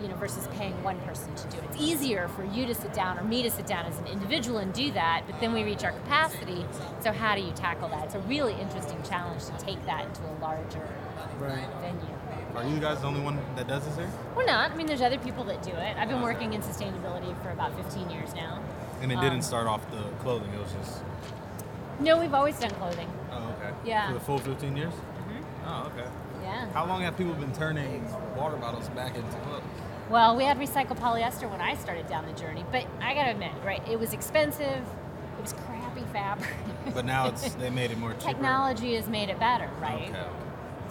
you 0.00 0.08
know 0.08 0.14
versus 0.16 0.46
paying 0.52 0.80
one 0.82 0.98
person 1.00 1.34
to 1.34 1.48
do 1.48 1.56
it. 1.56 1.64
It's 1.70 1.80
easier 1.80 2.28
for 2.28 2.44
you 2.44 2.66
to 2.66 2.74
sit 2.74 2.92
down 2.92 3.18
or 3.18 3.24
me 3.24 3.42
to 3.42 3.50
sit 3.50 3.66
down 3.66 3.86
as 3.86 3.98
an 3.98 4.06
individual 4.06 4.58
and 4.58 4.72
do 4.72 4.92
that, 4.92 5.22
but 5.26 5.40
then 5.40 5.54
we 5.54 5.64
reach 5.64 5.84
our 5.84 5.92
capacity. 5.92 6.66
So 7.02 7.12
how 7.12 7.34
do 7.34 7.40
you 7.40 7.52
tackle 7.52 7.88
that? 7.88 8.04
It's 8.04 8.14
a 8.14 8.20
really 8.20 8.52
interesting 8.60 9.02
challenge 9.08 9.46
to 9.46 9.52
take 9.58 9.84
that 9.86 10.04
into 10.06 10.20
a 10.22 10.34
larger 10.40 10.86
Right. 11.38 11.66
venue. 11.80 12.16
Are 12.56 12.64
you 12.66 12.78
guys 12.80 13.00
the 13.02 13.06
only 13.06 13.20
one 13.20 13.38
that 13.56 13.68
does 13.68 13.84
this 13.86 13.96
here? 13.96 14.10
We're 14.34 14.46
not. 14.46 14.70
I 14.70 14.74
mean, 14.76 14.86
there's 14.86 15.02
other 15.02 15.18
people 15.18 15.44
that 15.44 15.62
do 15.62 15.72
it. 15.72 15.96
I've 15.98 16.08
been 16.08 16.22
working 16.22 16.54
in 16.54 16.62
sustainability 16.62 17.40
for 17.42 17.50
about 17.50 17.76
15 17.76 18.08
years 18.10 18.34
now. 18.34 18.60
And 19.02 19.12
it 19.12 19.16
Um, 19.16 19.20
didn't 19.20 19.42
start 19.42 19.66
off 19.66 19.82
the 19.90 20.02
clothing, 20.22 20.50
it 20.54 20.58
was 20.60 20.72
just. 20.72 21.02
No, 22.00 22.16
we've 22.18 22.32
always 22.32 22.58
done 22.58 22.70
clothing. 22.72 23.08
Oh, 23.30 23.36
okay. 23.60 23.74
Yeah. 23.84 24.08
For 24.08 24.14
the 24.14 24.20
full 24.20 24.38
15 24.38 24.74
years? 24.76 24.94
Mhm. 24.94 25.42
Oh, 25.66 25.90
okay. 25.94 26.08
Yeah. 26.42 26.66
How 26.72 26.86
long 26.86 27.02
have 27.02 27.16
people 27.18 27.34
been 27.34 27.52
turning 27.52 28.10
water 28.36 28.56
bottles 28.56 28.88
back 28.90 29.14
into 29.16 29.36
clothes? 29.38 29.62
Well, 30.08 30.34
we 30.36 30.44
had 30.44 30.58
recycled 30.58 30.98
polyester 30.98 31.50
when 31.50 31.60
I 31.60 31.74
started 31.74 32.06
down 32.06 32.24
the 32.26 32.32
journey, 32.40 32.64
but 32.72 32.86
I 33.02 33.12
gotta 33.12 33.30
admit, 33.32 33.50
right, 33.64 33.86
it 33.88 33.98
was 34.00 34.12
expensive, 34.14 34.62
it 35.38 35.42
was 35.42 35.52
crappy 35.52 36.04
fabric. 36.12 36.54
But 36.94 37.04
now 37.04 37.26
it's 37.26 37.54
they 37.56 37.68
made 37.70 37.90
it 37.90 37.98
more 37.98 38.12
cheaper. 38.12 38.28
Technology 38.28 38.94
has 38.94 39.08
made 39.08 39.28
it 39.28 39.38
better, 39.38 39.68
right? 39.80 40.08
Okay. 40.10 40.45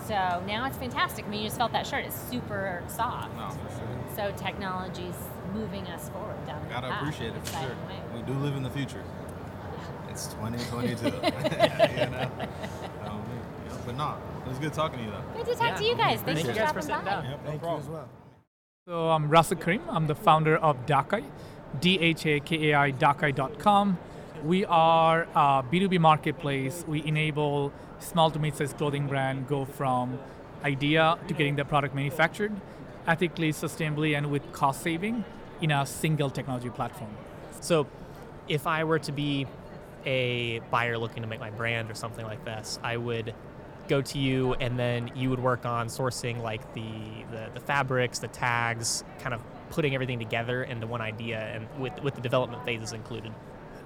So 0.07 0.43
now 0.45 0.65
it's 0.65 0.77
fantastic. 0.77 1.25
I 1.25 1.29
mean, 1.29 1.41
you 1.41 1.47
just 1.47 1.57
felt 1.57 1.71
that 1.71 1.87
shirt, 1.87 2.05
it's 2.05 2.19
super 2.29 2.83
soft. 2.87 3.35
No, 3.37 3.49
for 3.49 3.75
sure. 3.75 3.87
So 4.15 4.33
technology's 4.37 5.15
moving 5.53 5.87
us 5.87 6.09
forward 6.09 6.45
down 6.45 6.61
the 6.63 6.69
Gotta 6.69 6.89
path 6.89 7.01
appreciate 7.01 7.33
it 7.33 7.47
for 7.47 7.57
sure. 7.59 7.69
way. 7.69 7.99
We 8.15 8.21
do 8.21 8.33
live 8.33 8.55
in 8.55 8.63
the 8.63 8.69
future. 8.69 9.03
It's 10.09 10.27
2022. 10.35 11.05
you 11.05 11.11
know? 11.11 11.21
Um, 13.03 13.23
you 13.63 13.69
know, 13.69 13.79
but 13.85 13.95
no, 13.97 14.17
it 14.45 14.49
was 14.49 14.59
good 14.59 14.73
talking 14.73 14.99
to 14.99 15.05
you 15.05 15.11
though. 15.11 15.23
Good 15.43 15.53
to 15.53 15.55
talk 15.55 15.75
to 15.77 15.83
you 15.83 15.95
guys. 15.95 16.21
Thanks 16.21 16.41
Thank 16.41 16.45
for 16.45 16.53
you 16.53 16.59
guys 16.59 16.71
for 16.71 16.73
dropping 16.73 16.81
sitting 16.83 17.05
by. 17.05 17.11
down. 17.11 17.25
Yep, 17.25 17.43
no 17.43 17.49
Thank 17.49 17.61
you 17.63 17.77
as 17.77 17.87
well. 17.87 18.09
So 18.87 19.09
I'm 19.09 19.27
Rasul 19.29 19.57
Karim. 19.57 19.81
I'm 19.89 20.05
the 20.05 20.13
founder 20.13 20.57
of 20.57 20.85
Dhakai, 20.85 21.23
D-H-A-K-A-I, 21.81 22.91
Dhakai.com. 22.91 23.97
We 24.43 24.63
are 24.65 25.23
a 25.33 25.63
B2B 25.63 25.99
marketplace. 25.99 26.85
We 26.87 27.03
enable 27.07 27.73
small 27.99 28.31
to 28.31 28.39
mid-sized 28.39 28.77
clothing 28.77 29.07
brand 29.07 29.47
go 29.47 29.65
from 29.65 30.19
idea 30.63 31.17
to 31.27 31.33
getting 31.33 31.55
their 31.55 31.65
product 31.65 31.95
manufactured 31.95 32.53
ethically, 33.07 33.51
sustainably, 33.51 34.17
and 34.17 34.31
with 34.31 34.51
cost 34.51 34.81
saving 34.81 35.23
in 35.61 35.71
a 35.71 35.85
single 35.85 36.29
technology 36.29 36.69
platform. 36.69 37.11
So, 37.61 37.87
if 38.47 38.67
I 38.67 38.83
were 38.83 38.99
to 38.99 39.11
be 39.11 39.47
a 40.05 40.59
buyer 40.71 40.97
looking 40.97 41.23
to 41.23 41.27
make 41.27 41.39
my 41.39 41.49
brand 41.49 41.89
or 41.89 41.95
something 41.95 42.25
like 42.25 42.45
this, 42.45 42.79
I 42.83 42.97
would 42.97 43.33
go 43.87 44.01
to 44.01 44.19
you 44.19 44.53
and 44.55 44.77
then 44.77 45.11
you 45.15 45.29
would 45.29 45.39
work 45.39 45.65
on 45.65 45.87
sourcing 45.87 46.41
like 46.41 46.73
the, 46.73 46.91
the, 47.31 47.49
the 47.55 47.59
fabrics, 47.59 48.19
the 48.19 48.27
tags, 48.27 49.03
kind 49.19 49.33
of 49.33 49.41
putting 49.71 49.93
everything 49.93 50.19
together 50.19 50.63
into 50.63 50.87
one 50.87 51.01
idea 51.01 51.39
and 51.39 51.67
with, 51.79 52.01
with 52.03 52.15
the 52.15 52.21
development 52.21 52.63
phases 52.65 52.93
included. 52.93 53.31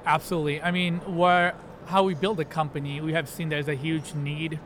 Absolutely. 0.05 0.61
I 0.61 0.71
mean, 0.71 0.97
where 1.15 1.55
how 1.89 2.03
we 2.03 2.13
build 2.13 2.39
a 2.39 2.45
company, 2.45 3.01
we 3.01 3.13
have 3.13 3.27
seen 3.27 3.49
there's 3.49 3.67
a 3.67 3.73
huge 3.73 4.13
need 4.13 4.59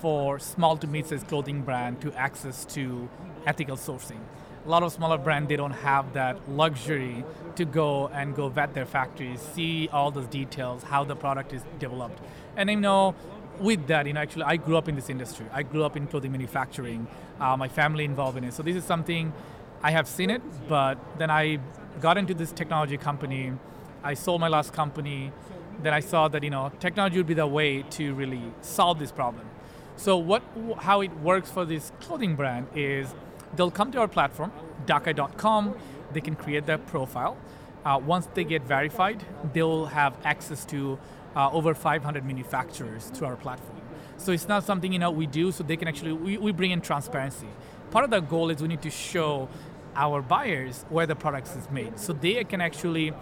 for 0.00 0.38
small 0.38 0.78
to 0.78 0.86
mid-sized 0.86 1.28
clothing 1.28 1.60
brand 1.60 2.00
to 2.00 2.10
access 2.14 2.64
to 2.64 3.06
ethical 3.46 3.76
sourcing. 3.76 4.20
A 4.64 4.68
lot 4.68 4.82
of 4.82 4.90
smaller 4.90 5.18
brands 5.18 5.50
they 5.50 5.56
don't 5.56 5.78
have 5.90 6.14
that 6.14 6.36
luxury 6.48 7.22
to 7.56 7.66
go 7.66 8.08
and 8.08 8.34
go 8.34 8.48
vet 8.48 8.72
their 8.72 8.86
factories, 8.86 9.40
see 9.40 9.90
all 9.92 10.10
those 10.10 10.26
details, 10.28 10.82
how 10.84 11.04
the 11.04 11.14
product 11.14 11.52
is 11.52 11.62
developed. 11.78 12.18
And 12.56 12.70
I 12.70 12.74
know 12.76 13.14
with 13.58 13.86
that, 13.88 14.06
you 14.06 14.14
know, 14.14 14.20
actually 14.20 14.44
I 14.44 14.56
grew 14.56 14.78
up 14.78 14.88
in 14.88 14.96
this 14.96 15.10
industry. 15.10 15.44
I 15.52 15.62
grew 15.62 15.84
up 15.84 15.98
in 15.98 16.06
clothing 16.06 16.32
manufacturing. 16.32 17.06
Uh, 17.38 17.58
my 17.58 17.68
family 17.68 18.06
involved 18.06 18.38
in 18.38 18.44
it. 18.44 18.54
So 18.54 18.62
this 18.62 18.76
is 18.76 18.84
something 18.84 19.34
I 19.82 19.90
have 19.90 20.08
seen 20.08 20.30
it, 20.30 20.40
but 20.66 20.96
then 21.18 21.30
I 21.30 21.58
got 22.00 22.16
into 22.16 22.32
this 22.32 22.52
technology 22.52 22.96
company. 22.96 23.52
I 24.02 24.14
sold 24.14 24.40
my 24.40 24.48
last 24.48 24.72
company. 24.72 25.30
Then 25.82 25.94
I 25.94 26.00
saw 26.00 26.28
that 26.28 26.42
you 26.42 26.50
know 26.50 26.72
technology 26.80 27.16
would 27.16 27.26
be 27.26 27.34
the 27.34 27.46
way 27.46 27.82
to 27.82 28.14
really 28.14 28.42
solve 28.60 28.98
this 28.98 29.12
problem. 29.12 29.46
So 29.96 30.16
what, 30.16 30.42
how 30.78 31.02
it 31.02 31.14
works 31.18 31.50
for 31.50 31.66
this 31.66 31.92
clothing 32.00 32.34
brand 32.34 32.68
is 32.74 33.14
they'll 33.54 33.70
come 33.70 33.92
to 33.92 33.98
our 34.00 34.08
platform, 34.08 34.50
dhakai.com. 34.86 35.74
They 36.14 36.22
can 36.22 36.36
create 36.36 36.64
their 36.64 36.78
profile. 36.78 37.36
Uh, 37.84 38.00
once 38.02 38.26
they 38.32 38.44
get 38.44 38.62
verified, 38.62 39.22
they'll 39.52 39.86
have 39.86 40.16
access 40.24 40.64
to 40.66 40.98
uh, 41.36 41.50
over 41.50 41.74
500 41.74 42.24
manufacturers 42.24 43.10
through 43.10 43.26
our 43.28 43.36
platform. 43.36 43.80
So 44.16 44.32
it's 44.32 44.48
not 44.48 44.64
something 44.64 44.92
you 44.92 44.98
know 44.98 45.10
we 45.10 45.26
do, 45.26 45.52
so 45.52 45.64
they 45.64 45.76
can 45.76 45.88
actually 45.88 46.12
we, 46.12 46.38
we 46.38 46.52
bring 46.52 46.70
in 46.70 46.80
transparency. 46.80 47.48
Part 47.90 48.04
of 48.04 48.10
the 48.10 48.20
goal 48.20 48.50
is 48.50 48.60
we 48.62 48.68
need 48.68 48.82
to 48.82 48.90
show 48.90 49.48
our 49.96 50.22
buyers 50.22 50.84
where 50.88 51.06
the 51.06 51.16
products 51.16 51.56
is 51.56 51.70
made, 51.70 51.98
so 51.98 52.12
they 52.12 52.42
can 52.44 52.60
actually 52.60 53.12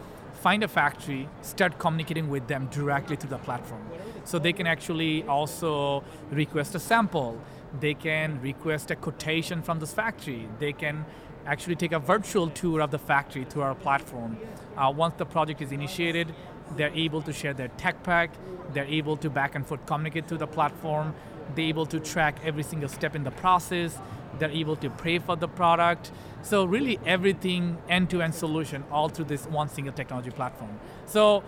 find 0.41 0.63
a 0.63 0.69
factory, 0.69 1.29
start 1.43 1.79
communicating 1.79 2.29
with 2.29 2.47
them 2.47 2.69
directly 2.71 3.17
through 3.17 3.31
the 3.31 3.39
platform. 3.39 3.85
So 4.25 4.39
they 4.39 4.53
can 4.53 4.67
actually 4.67 5.25
also 5.25 6.05
request 6.31 6.75
a 6.75 6.79
sample. 6.79 7.41
They 7.81 7.95
can 7.95 8.41
request 8.41 8.91
a 8.91 8.97
quotation 8.97 9.63
from 9.63 9.81
this 9.81 9.93
factory. 9.93 10.49
They 10.59 10.73
can 10.73 11.05
actually 11.47 11.77
take 11.77 11.93
a 11.93 11.99
virtual 11.99 12.51
tour 12.51 12.81
of 12.81 12.91
the 12.91 12.99
factory 12.99 13.45
through 13.45 13.63
our 13.63 13.75
platform. 13.75 14.37
Uh, 14.77 14.93
once 14.95 15.15
the 15.17 15.27
project 15.27 15.61
is 15.63 15.73
initiated, 15.73 16.35
they're 16.77 16.93
able 16.95 17.23
to 17.23 17.33
share 17.33 17.55
their 17.55 17.69
tech 17.69 18.03
pack. 18.03 18.31
They're 18.73 18.85
able 18.85 19.17
to 19.19 19.31
back 19.31 19.55
and 19.55 19.67
forth 19.67 19.85
communicate 19.87 20.29
through 20.29 20.39
the 20.39 20.47
platform. 20.47 21.15
They're 21.55 21.67
able 21.67 21.87
to 21.87 22.01
track 22.01 22.41
every 22.45 22.63
single 22.63 22.89
step 22.89 23.17
in 23.17 23.25
the 23.25 23.31
process. 23.31 23.99
They're 24.39 24.51
able 24.51 24.77
to 24.77 24.91
pay 24.91 25.19
for 25.19 25.37
the 25.37 25.49
product. 25.49 26.13
So 26.43 26.65
really 26.65 26.99
everything 27.07 27.79
end-to-end 27.89 28.35
solution 28.35 28.85
all 28.91 29.09
through 29.09 29.27
this 29.27 29.47
one 29.47 29.69
single 29.69 29.93
technology 29.93 30.31
platform. 30.31 30.79
So 31.07 31.43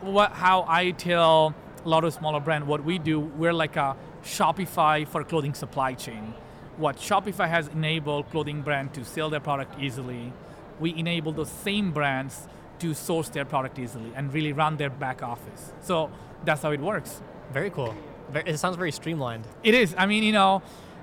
what, 0.00 0.32
how 0.32 0.64
I 0.68 0.92
tell 0.92 1.54
a 1.84 1.88
lot 1.88 2.04
of 2.04 2.14
smaller 2.14 2.40
brand 2.40 2.66
what 2.66 2.84
we 2.84 2.98
do, 2.98 3.20
we're 3.20 3.52
like 3.52 3.76
a 3.76 3.96
Shopify 4.24 5.06
for 5.06 5.22
clothing 5.24 5.54
supply 5.54 5.94
chain. 5.94 6.34
What 6.76 6.96
Shopify 6.96 7.48
has 7.48 7.68
enabled 7.68 8.30
clothing 8.30 8.62
brand 8.62 8.92
to 8.94 9.04
sell 9.04 9.30
their 9.30 9.40
product 9.40 9.80
easily, 9.80 10.32
we 10.78 10.94
enable 10.94 11.32
those 11.32 11.50
same 11.50 11.92
brands 11.92 12.48
to 12.80 12.94
source 12.94 13.28
their 13.28 13.44
product 13.44 13.78
easily 13.78 14.12
and 14.14 14.32
really 14.32 14.52
run 14.52 14.76
their 14.76 14.90
back 14.90 15.22
office. 15.22 15.72
So 15.80 16.10
that's 16.44 16.62
how 16.62 16.72
it 16.72 16.80
works. 16.80 17.22
Very 17.52 17.70
cool. 17.70 17.94
It 18.34 18.58
sounds 18.58 18.76
very 18.76 18.92
streamlined. 18.92 19.44
It 19.62 19.74
is. 19.74 19.94
I 19.96 20.06
mean, 20.06 20.22
you 20.22 20.32
know, 20.32 20.62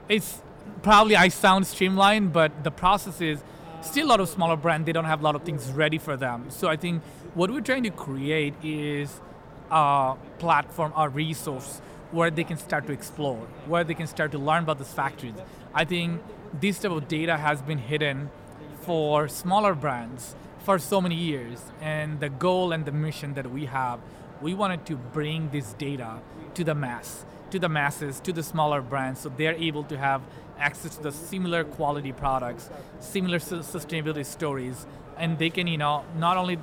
it's 0.10 0.42
probably 0.82 1.16
I 1.16 1.30
sound 1.30 1.66
streamlined, 1.66 2.34
but 2.34 2.64
the 2.64 2.72
process 2.72 3.22
is 3.22 3.44
still 3.82 4.08
a 4.08 4.10
lot 4.10 4.20
of 4.20 4.30
smaller 4.30 4.58
brands. 4.58 4.86
They 4.86 4.92
don't 4.92 5.06
have 5.06 5.22
a 5.22 5.24
lot 5.24 5.36
of 5.36 5.44
things 5.44 5.72
ready 5.72 5.98
for 5.98 6.18
them. 6.18 6.46
So 6.50 6.68
I 6.68 6.76
think 6.76 7.02
what 7.34 7.50
we're 7.50 7.62
trying 7.62 7.84
to 7.84 7.92
create 7.92 8.54
is 8.64 9.22
a 9.72 10.16
platform, 10.38 10.94
a 10.96 11.10
resource 11.10 11.82
where 12.12 12.30
they 12.30 12.44
can 12.44 12.58
start 12.58 12.86
to 12.88 12.94
explore, 12.94 13.48
where 13.66 13.84
they 13.84 13.96
can 13.96 14.06
start 14.08 14.32
to 14.34 14.38
learn 14.38 14.64
about 14.64 14.78
these 14.78 14.94
factories. 14.94 15.34
I 15.74 15.86
think 15.86 16.22
this 16.60 16.80
type 16.80 16.92
of 16.92 17.08
data 17.08 17.38
has 17.38 17.62
been 17.62 17.80
hidden 17.80 18.30
for 18.82 19.28
smaller 19.28 19.74
brands 19.74 20.36
for 20.64 20.80
so 20.80 21.00
many 21.02 21.16
years. 21.16 21.60
And 21.82 22.20
the 22.20 22.30
goal 22.30 22.72
and 22.72 22.86
the 22.86 22.92
mission 22.92 23.34
that 23.36 23.52
we 23.52 23.66
have, 23.66 24.00
we 24.42 24.54
wanted 24.54 24.86
to 24.88 24.96
bring 24.96 25.50
this 25.50 25.74
data 25.74 26.20
to 26.56 26.64
the 26.64 26.76
mass, 26.76 27.26
to 27.52 27.60
the 27.60 27.70
masses, 27.70 28.20
to 28.22 28.34
the 28.34 28.44
smaller 28.44 28.82
brands, 28.82 29.22
so 29.22 29.30
they're 29.30 29.56
able 29.56 29.84
to 29.86 29.98
have 29.98 30.22
access 30.58 30.96
to 30.98 31.04
the 31.04 31.12
similar 31.12 31.64
quality 31.64 32.12
products, 32.12 32.70
similar 33.00 33.40
sustainability 33.40 34.26
stories, 34.26 34.86
and 35.18 35.38
they 35.38 35.50
can, 35.50 35.68
you 35.68 35.78
know, 35.78 36.04
not 36.18 36.38
only 36.38 36.58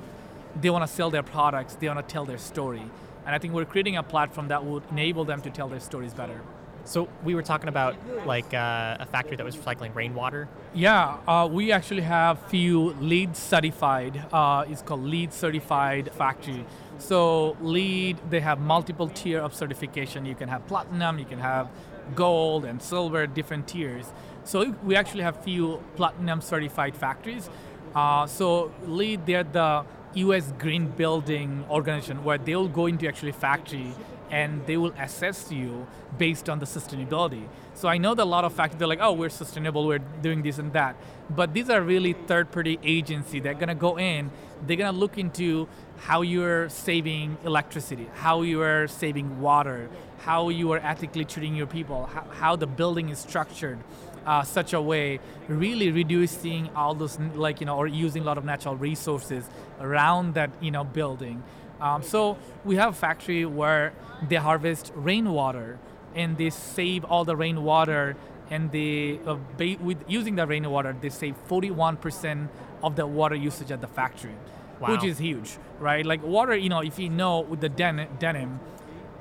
they 0.59 0.69
want 0.69 0.85
to 0.85 0.93
sell 0.93 1.09
their 1.09 1.23
products, 1.23 1.75
they 1.75 1.87
want 1.87 2.05
to 2.05 2.13
tell 2.13 2.25
their 2.25 2.37
story. 2.37 2.83
And 3.25 3.35
I 3.35 3.37
think 3.37 3.53
we're 3.53 3.65
creating 3.65 3.97
a 3.97 4.03
platform 4.03 4.47
that 4.47 4.65
would 4.65 4.83
enable 4.91 5.25
them 5.25 5.41
to 5.41 5.49
tell 5.49 5.67
their 5.67 5.79
stories 5.79 6.13
better. 6.13 6.41
So 6.85 7.07
we 7.23 7.35
were 7.35 7.43
talking 7.43 7.69
about 7.69 7.95
like 8.25 8.53
uh, 8.53 8.97
a 8.99 9.05
factory 9.05 9.37
that 9.37 9.45
was 9.45 9.55
recycling 9.55 9.93
rainwater. 9.95 10.47
Yeah, 10.73 11.17
uh, 11.27 11.47
we 11.51 11.71
actually 11.71 12.01
have 12.01 12.39
few 12.47 12.91
LEED 12.99 13.35
certified. 13.35 14.23
Uh, 14.31 14.65
it's 14.67 14.81
called 14.81 15.03
LEED 15.03 15.33
certified 15.33 16.11
factory. 16.13 16.65
So 16.97 17.57
LEED, 17.61 18.17
they 18.29 18.39
have 18.39 18.59
multiple 18.59 19.09
tier 19.09 19.39
of 19.39 19.53
certification. 19.53 20.25
You 20.25 20.35
can 20.35 20.49
have 20.49 20.67
platinum, 20.67 21.19
you 21.19 21.25
can 21.25 21.39
have 21.39 21.69
gold 22.15 22.65
and 22.65 22.81
silver, 22.81 23.27
different 23.27 23.67
tiers. 23.67 24.11
So 24.43 24.75
we 24.83 24.95
actually 24.95 25.23
have 25.23 25.43
few 25.43 25.83
platinum 25.95 26.41
certified 26.41 26.95
factories. 26.95 27.49
Uh, 27.95 28.25
so 28.25 28.71
LEED, 28.85 29.25
they're 29.25 29.43
the 29.43 29.85
U.S. 30.15 30.51
Green 30.57 30.87
Building 30.87 31.65
Organization, 31.69 32.23
where 32.23 32.37
they'll 32.37 32.67
go 32.67 32.87
into 32.87 33.07
actually 33.07 33.31
factory 33.31 33.93
and 34.31 34.65
they 34.65 34.77
will 34.77 34.93
assess 34.97 35.51
you 35.51 35.85
based 36.17 36.49
on 36.49 36.59
the 36.59 36.65
sustainability. 36.65 37.43
So 37.73 37.87
I 37.87 37.97
know 37.97 38.15
that 38.15 38.23
a 38.23 38.25
lot 38.25 38.45
of 38.45 38.53
factories 38.53 38.79
they're 38.79 38.87
like, 38.87 39.01
oh, 39.01 39.11
we're 39.11 39.29
sustainable, 39.29 39.85
we're 39.85 39.99
doing 39.99 40.41
this 40.41 40.57
and 40.57 40.71
that. 40.73 40.95
But 41.29 41.53
these 41.53 41.69
are 41.69 41.81
really 41.81 42.13
third-party 42.13 42.79
agency. 42.83 43.39
They're 43.39 43.53
gonna 43.53 43.75
go 43.75 43.99
in, 43.99 44.31
they're 44.65 44.77
gonna 44.77 44.97
look 44.97 45.17
into 45.17 45.67
how 45.97 46.21
you're 46.21 46.69
saving 46.69 47.37
electricity, 47.43 48.07
how 48.15 48.41
you 48.41 48.61
are 48.61 48.87
saving 48.87 49.41
water, 49.41 49.89
how 50.19 50.49
you 50.49 50.71
are 50.71 50.79
ethically 50.79 51.25
treating 51.25 51.55
your 51.55 51.67
people, 51.67 52.05
how, 52.07 52.25
how 52.31 52.55
the 52.55 52.67
building 52.67 53.09
is 53.09 53.19
structured. 53.19 53.79
Uh, 54.23 54.43
such 54.43 54.73
a 54.73 54.79
way, 54.79 55.19
really 55.47 55.89
reducing 55.89 56.69
all 56.75 56.93
those 56.93 57.19
like 57.33 57.59
you 57.59 57.65
know, 57.65 57.75
or 57.75 57.87
using 57.87 58.21
a 58.21 58.25
lot 58.25 58.37
of 58.37 58.45
natural 58.45 58.75
resources 58.75 59.43
around 59.79 60.35
that 60.35 60.51
you 60.61 60.69
know 60.69 60.83
building. 60.83 61.41
Um, 61.81 62.03
so 62.03 62.37
we 62.63 62.75
have 62.75 62.91
a 62.91 62.95
factory 62.95 63.43
where 63.45 63.93
they 64.29 64.35
harvest 64.35 64.91
rainwater 64.95 65.79
and 66.15 66.37
they 66.37 66.51
save 66.51 67.03
all 67.05 67.25
the 67.25 67.35
rainwater 67.35 68.15
and 68.51 68.71
they 68.71 69.19
uh, 69.25 69.37
ba- 69.57 69.77
with 69.81 70.03
using 70.07 70.35
the 70.35 70.45
rainwater 70.45 70.95
they 71.01 71.09
save 71.09 71.35
41% 71.47 72.49
of 72.83 72.95
the 72.95 73.07
water 73.07 73.35
usage 73.35 73.71
at 73.71 73.81
the 73.81 73.87
factory 73.87 74.35
wow. 74.79 74.91
which 74.91 75.03
is 75.03 75.17
huge 75.17 75.57
right 75.79 76.05
like 76.05 76.21
water 76.23 76.55
you 76.55 76.69
know 76.69 76.81
if 76.81 76.99
you 76.99 77.09
know 77.09 77.39
with 77.39 77.61
the 77.61 77.69
den- 77.69 78.07
denim 78.19 78.59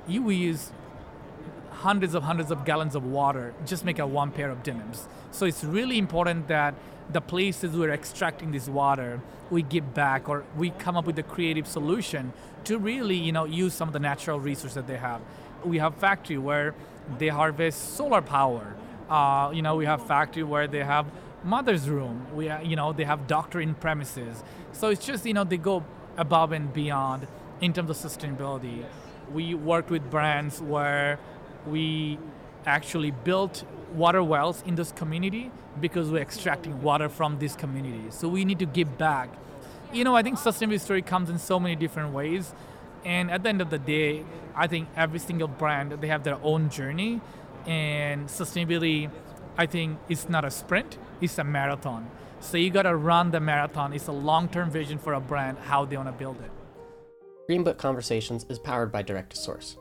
you 0.09 0.29
use 0.31 0.73
hundreds 1.81 2.15
of 2.15 2.23
hundreds 2.23 2.51
of 2.51 2.65
gallons 2.65 2.95
of 2.95 3.05
water 3.05 3.55
just 3.67 3.85
make 3.85 3.99
a 3.99 4.07
one 4.07 4.31
pair 4.31 4.51
of 4.51 4.63
denims 4.63 5.09
so 5.31 5.47
it's 5.47 5.65
really 5.65 5.99
important 5.99 6.49
that 6.49 6.75
the 7.13 7.21
places 7.21 7.77
we're 7.77 7.91
extracting 7.91 8.53
this 8.53 8.69
water 8.69 9.21
we 9.51 9.63
give 9.63 9.93
back 9.95 10.29
or 10.29 10.45
we 10.57 10.71
come 10.71 10.97
up 10.97 11.05
with 11.05 11.19
a 11.19 11.23
creative 11.23 11.67
solution 11.67 12.33
to 12.65 12.79
really 12.79 13.17
you 13.17 13.33
know 13.33 13.45
use 13.45 13.75
some 13.75 13.89
of 13.89 13.93
the 13.93 13.99
natural 13.99 14.39
resources 14.39 14.75
that 14.75 14.87
they 14.87 14.97
have. 14.97 15.21
We 15.65 15.79
have 15.79 15.95
factory 15.97 16.39
where 16.39 16.75
they 17.19 17.29
harvest 17.29 17.97
solar 17.97 18.23
power. 18.23 18.75
Uh, 19.09 19.51
you 19.53 19.63
know 19.63 19.77
we 19.77 19.85
have 19.87 20.07
factory 20.07 20.43
where 20.43 20.69
they 20.69 20.85
have 20.85 21.07
mother's 21.43 21.89
room. 21.89 22.27
We 22.35 22.49
uh, 22.49 22.61
you 22.61 22.77
know 22.77 22.93
they 22.93 23.05
have 23.05 23.27
doctor 23.27 23.61
in 23.61 23.75
premises. 23.75 24.43
So 24.73 24.89
it's 24.89 25.05
just 25.05 25.27
you 25.27 25.35
know 25.35 25.45
they 25.45 25.57
go 25.57 25.85
above 26.17 26.53
and 26.53 26.73
beyond 26.73 27.27
in 27.61 27.73
terms 27.73 27.91
of 27.91 27.97
sustainability. 27.97 28.85
We 29.33 29.55
worked 29.55 29.91
with 29.91 30.11
brands 30.11 30.61
where 30.61 31.19
we 31.67 32.19
actually 32.67 33.11
built 33.11 33.65
water 33.95 34.23
wells 34.23 34.63
in 34.67 34.75
this 34.75 34.93
community 34.93 35.51
because 35.81 36.11
we're 36.11 36.23
extracting 36.23 36.83
water 36.83 37.09
from 37.09 37.39
this 37.39 37.57
community. 37.57 38.11
So 38.11 38.29
we 38.29 38.45
need 38.45 38.59
to 38.59 38.67
give 38.67 38.99
back. 38.99 39.31
You 39.93 40.05
know, 40.05 40.15
I 40.15 40.23
think 40.23 40.39
sustainability 40.39 40.81
story 40.81 41.03
comes 41.03 41.31
in 41.31 41.39
so 41.39 41.59
many 41.59 41.75
different 41.75 42.13
ways. 42.13 42.55
And 43.05 43.31
at 43.31 43.43
the 43.43 43.49
end 43.49 43.61
of 43.61 43.71
the 43.71 43.79
day, 43.79 44.25
I 44.55 44.67
think 44.67 44.89
every 44.97 45.19
single 45.19 45.49
brand 45.49 45.93
they 46.01 46.09
have 46.09 46.23
their 46.23 46.39
own 46.43 46.69
journey, 46.69 47.21
and 47.67 48.29
sustainability, 48.29 49.11
I 49.57 49.67
think, 49.67 49.99
is 50.09 50.29
not 50.29 50.45
a 50.45 50.51
sprint; 50.51 50.99
it's 51.21 51.39
a 51.39 51.45
marathon. 51.45 52.11
So 52.41 52.57
you 52.57 52.71
gotta 52.71 52.95
run 52.95 53.31
the 53.31 53.41
marathon. 53.41 53.93
It's 53.93 54.09
a 54.09 54.13
long-term 54.13 54.71
vision 54.71 54.99
for 54.99 55.15
a 55.15 55.21
brand 55.21 55.59
how 55.59 55.85
they 55.85 55.97
wanna 55.97 56.13
build 56.13 56.37
it. 56.41 56.51
Greenbook 57.49 57.79
Conversations 57.79 58.45
is 58.49 58.59
powered 58.59 58.93
by 58.93 59.03
Direct 59.03 59.31
to 59.31 59.37
Source. 59.37 59.77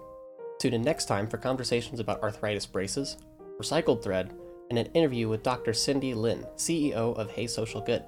Tune 0.60 0.74
in 0.74 0.82
next 0.82 1.05
time 1.05 1.26
for 1.26 1.38
conversations 1.38 2.01
about 2.01 2.22
arthritis 2.22 2.66
braces, 2.66 3.16
recycled 3.62 4.03
thread, 4.03 4.34
and 4.70 4.78
an 4.78 4.88
interview 4.88 5.30
with 5.30 5.41
Dr. 5.41 5.74
Cindy 5.74 6.14
Lin, 6.14 6.45
CEO 6.57 7.18
of 7.18 7.32
Hey 7.32 7.47
Social 7.47 7.80
Good. 7.80 8.03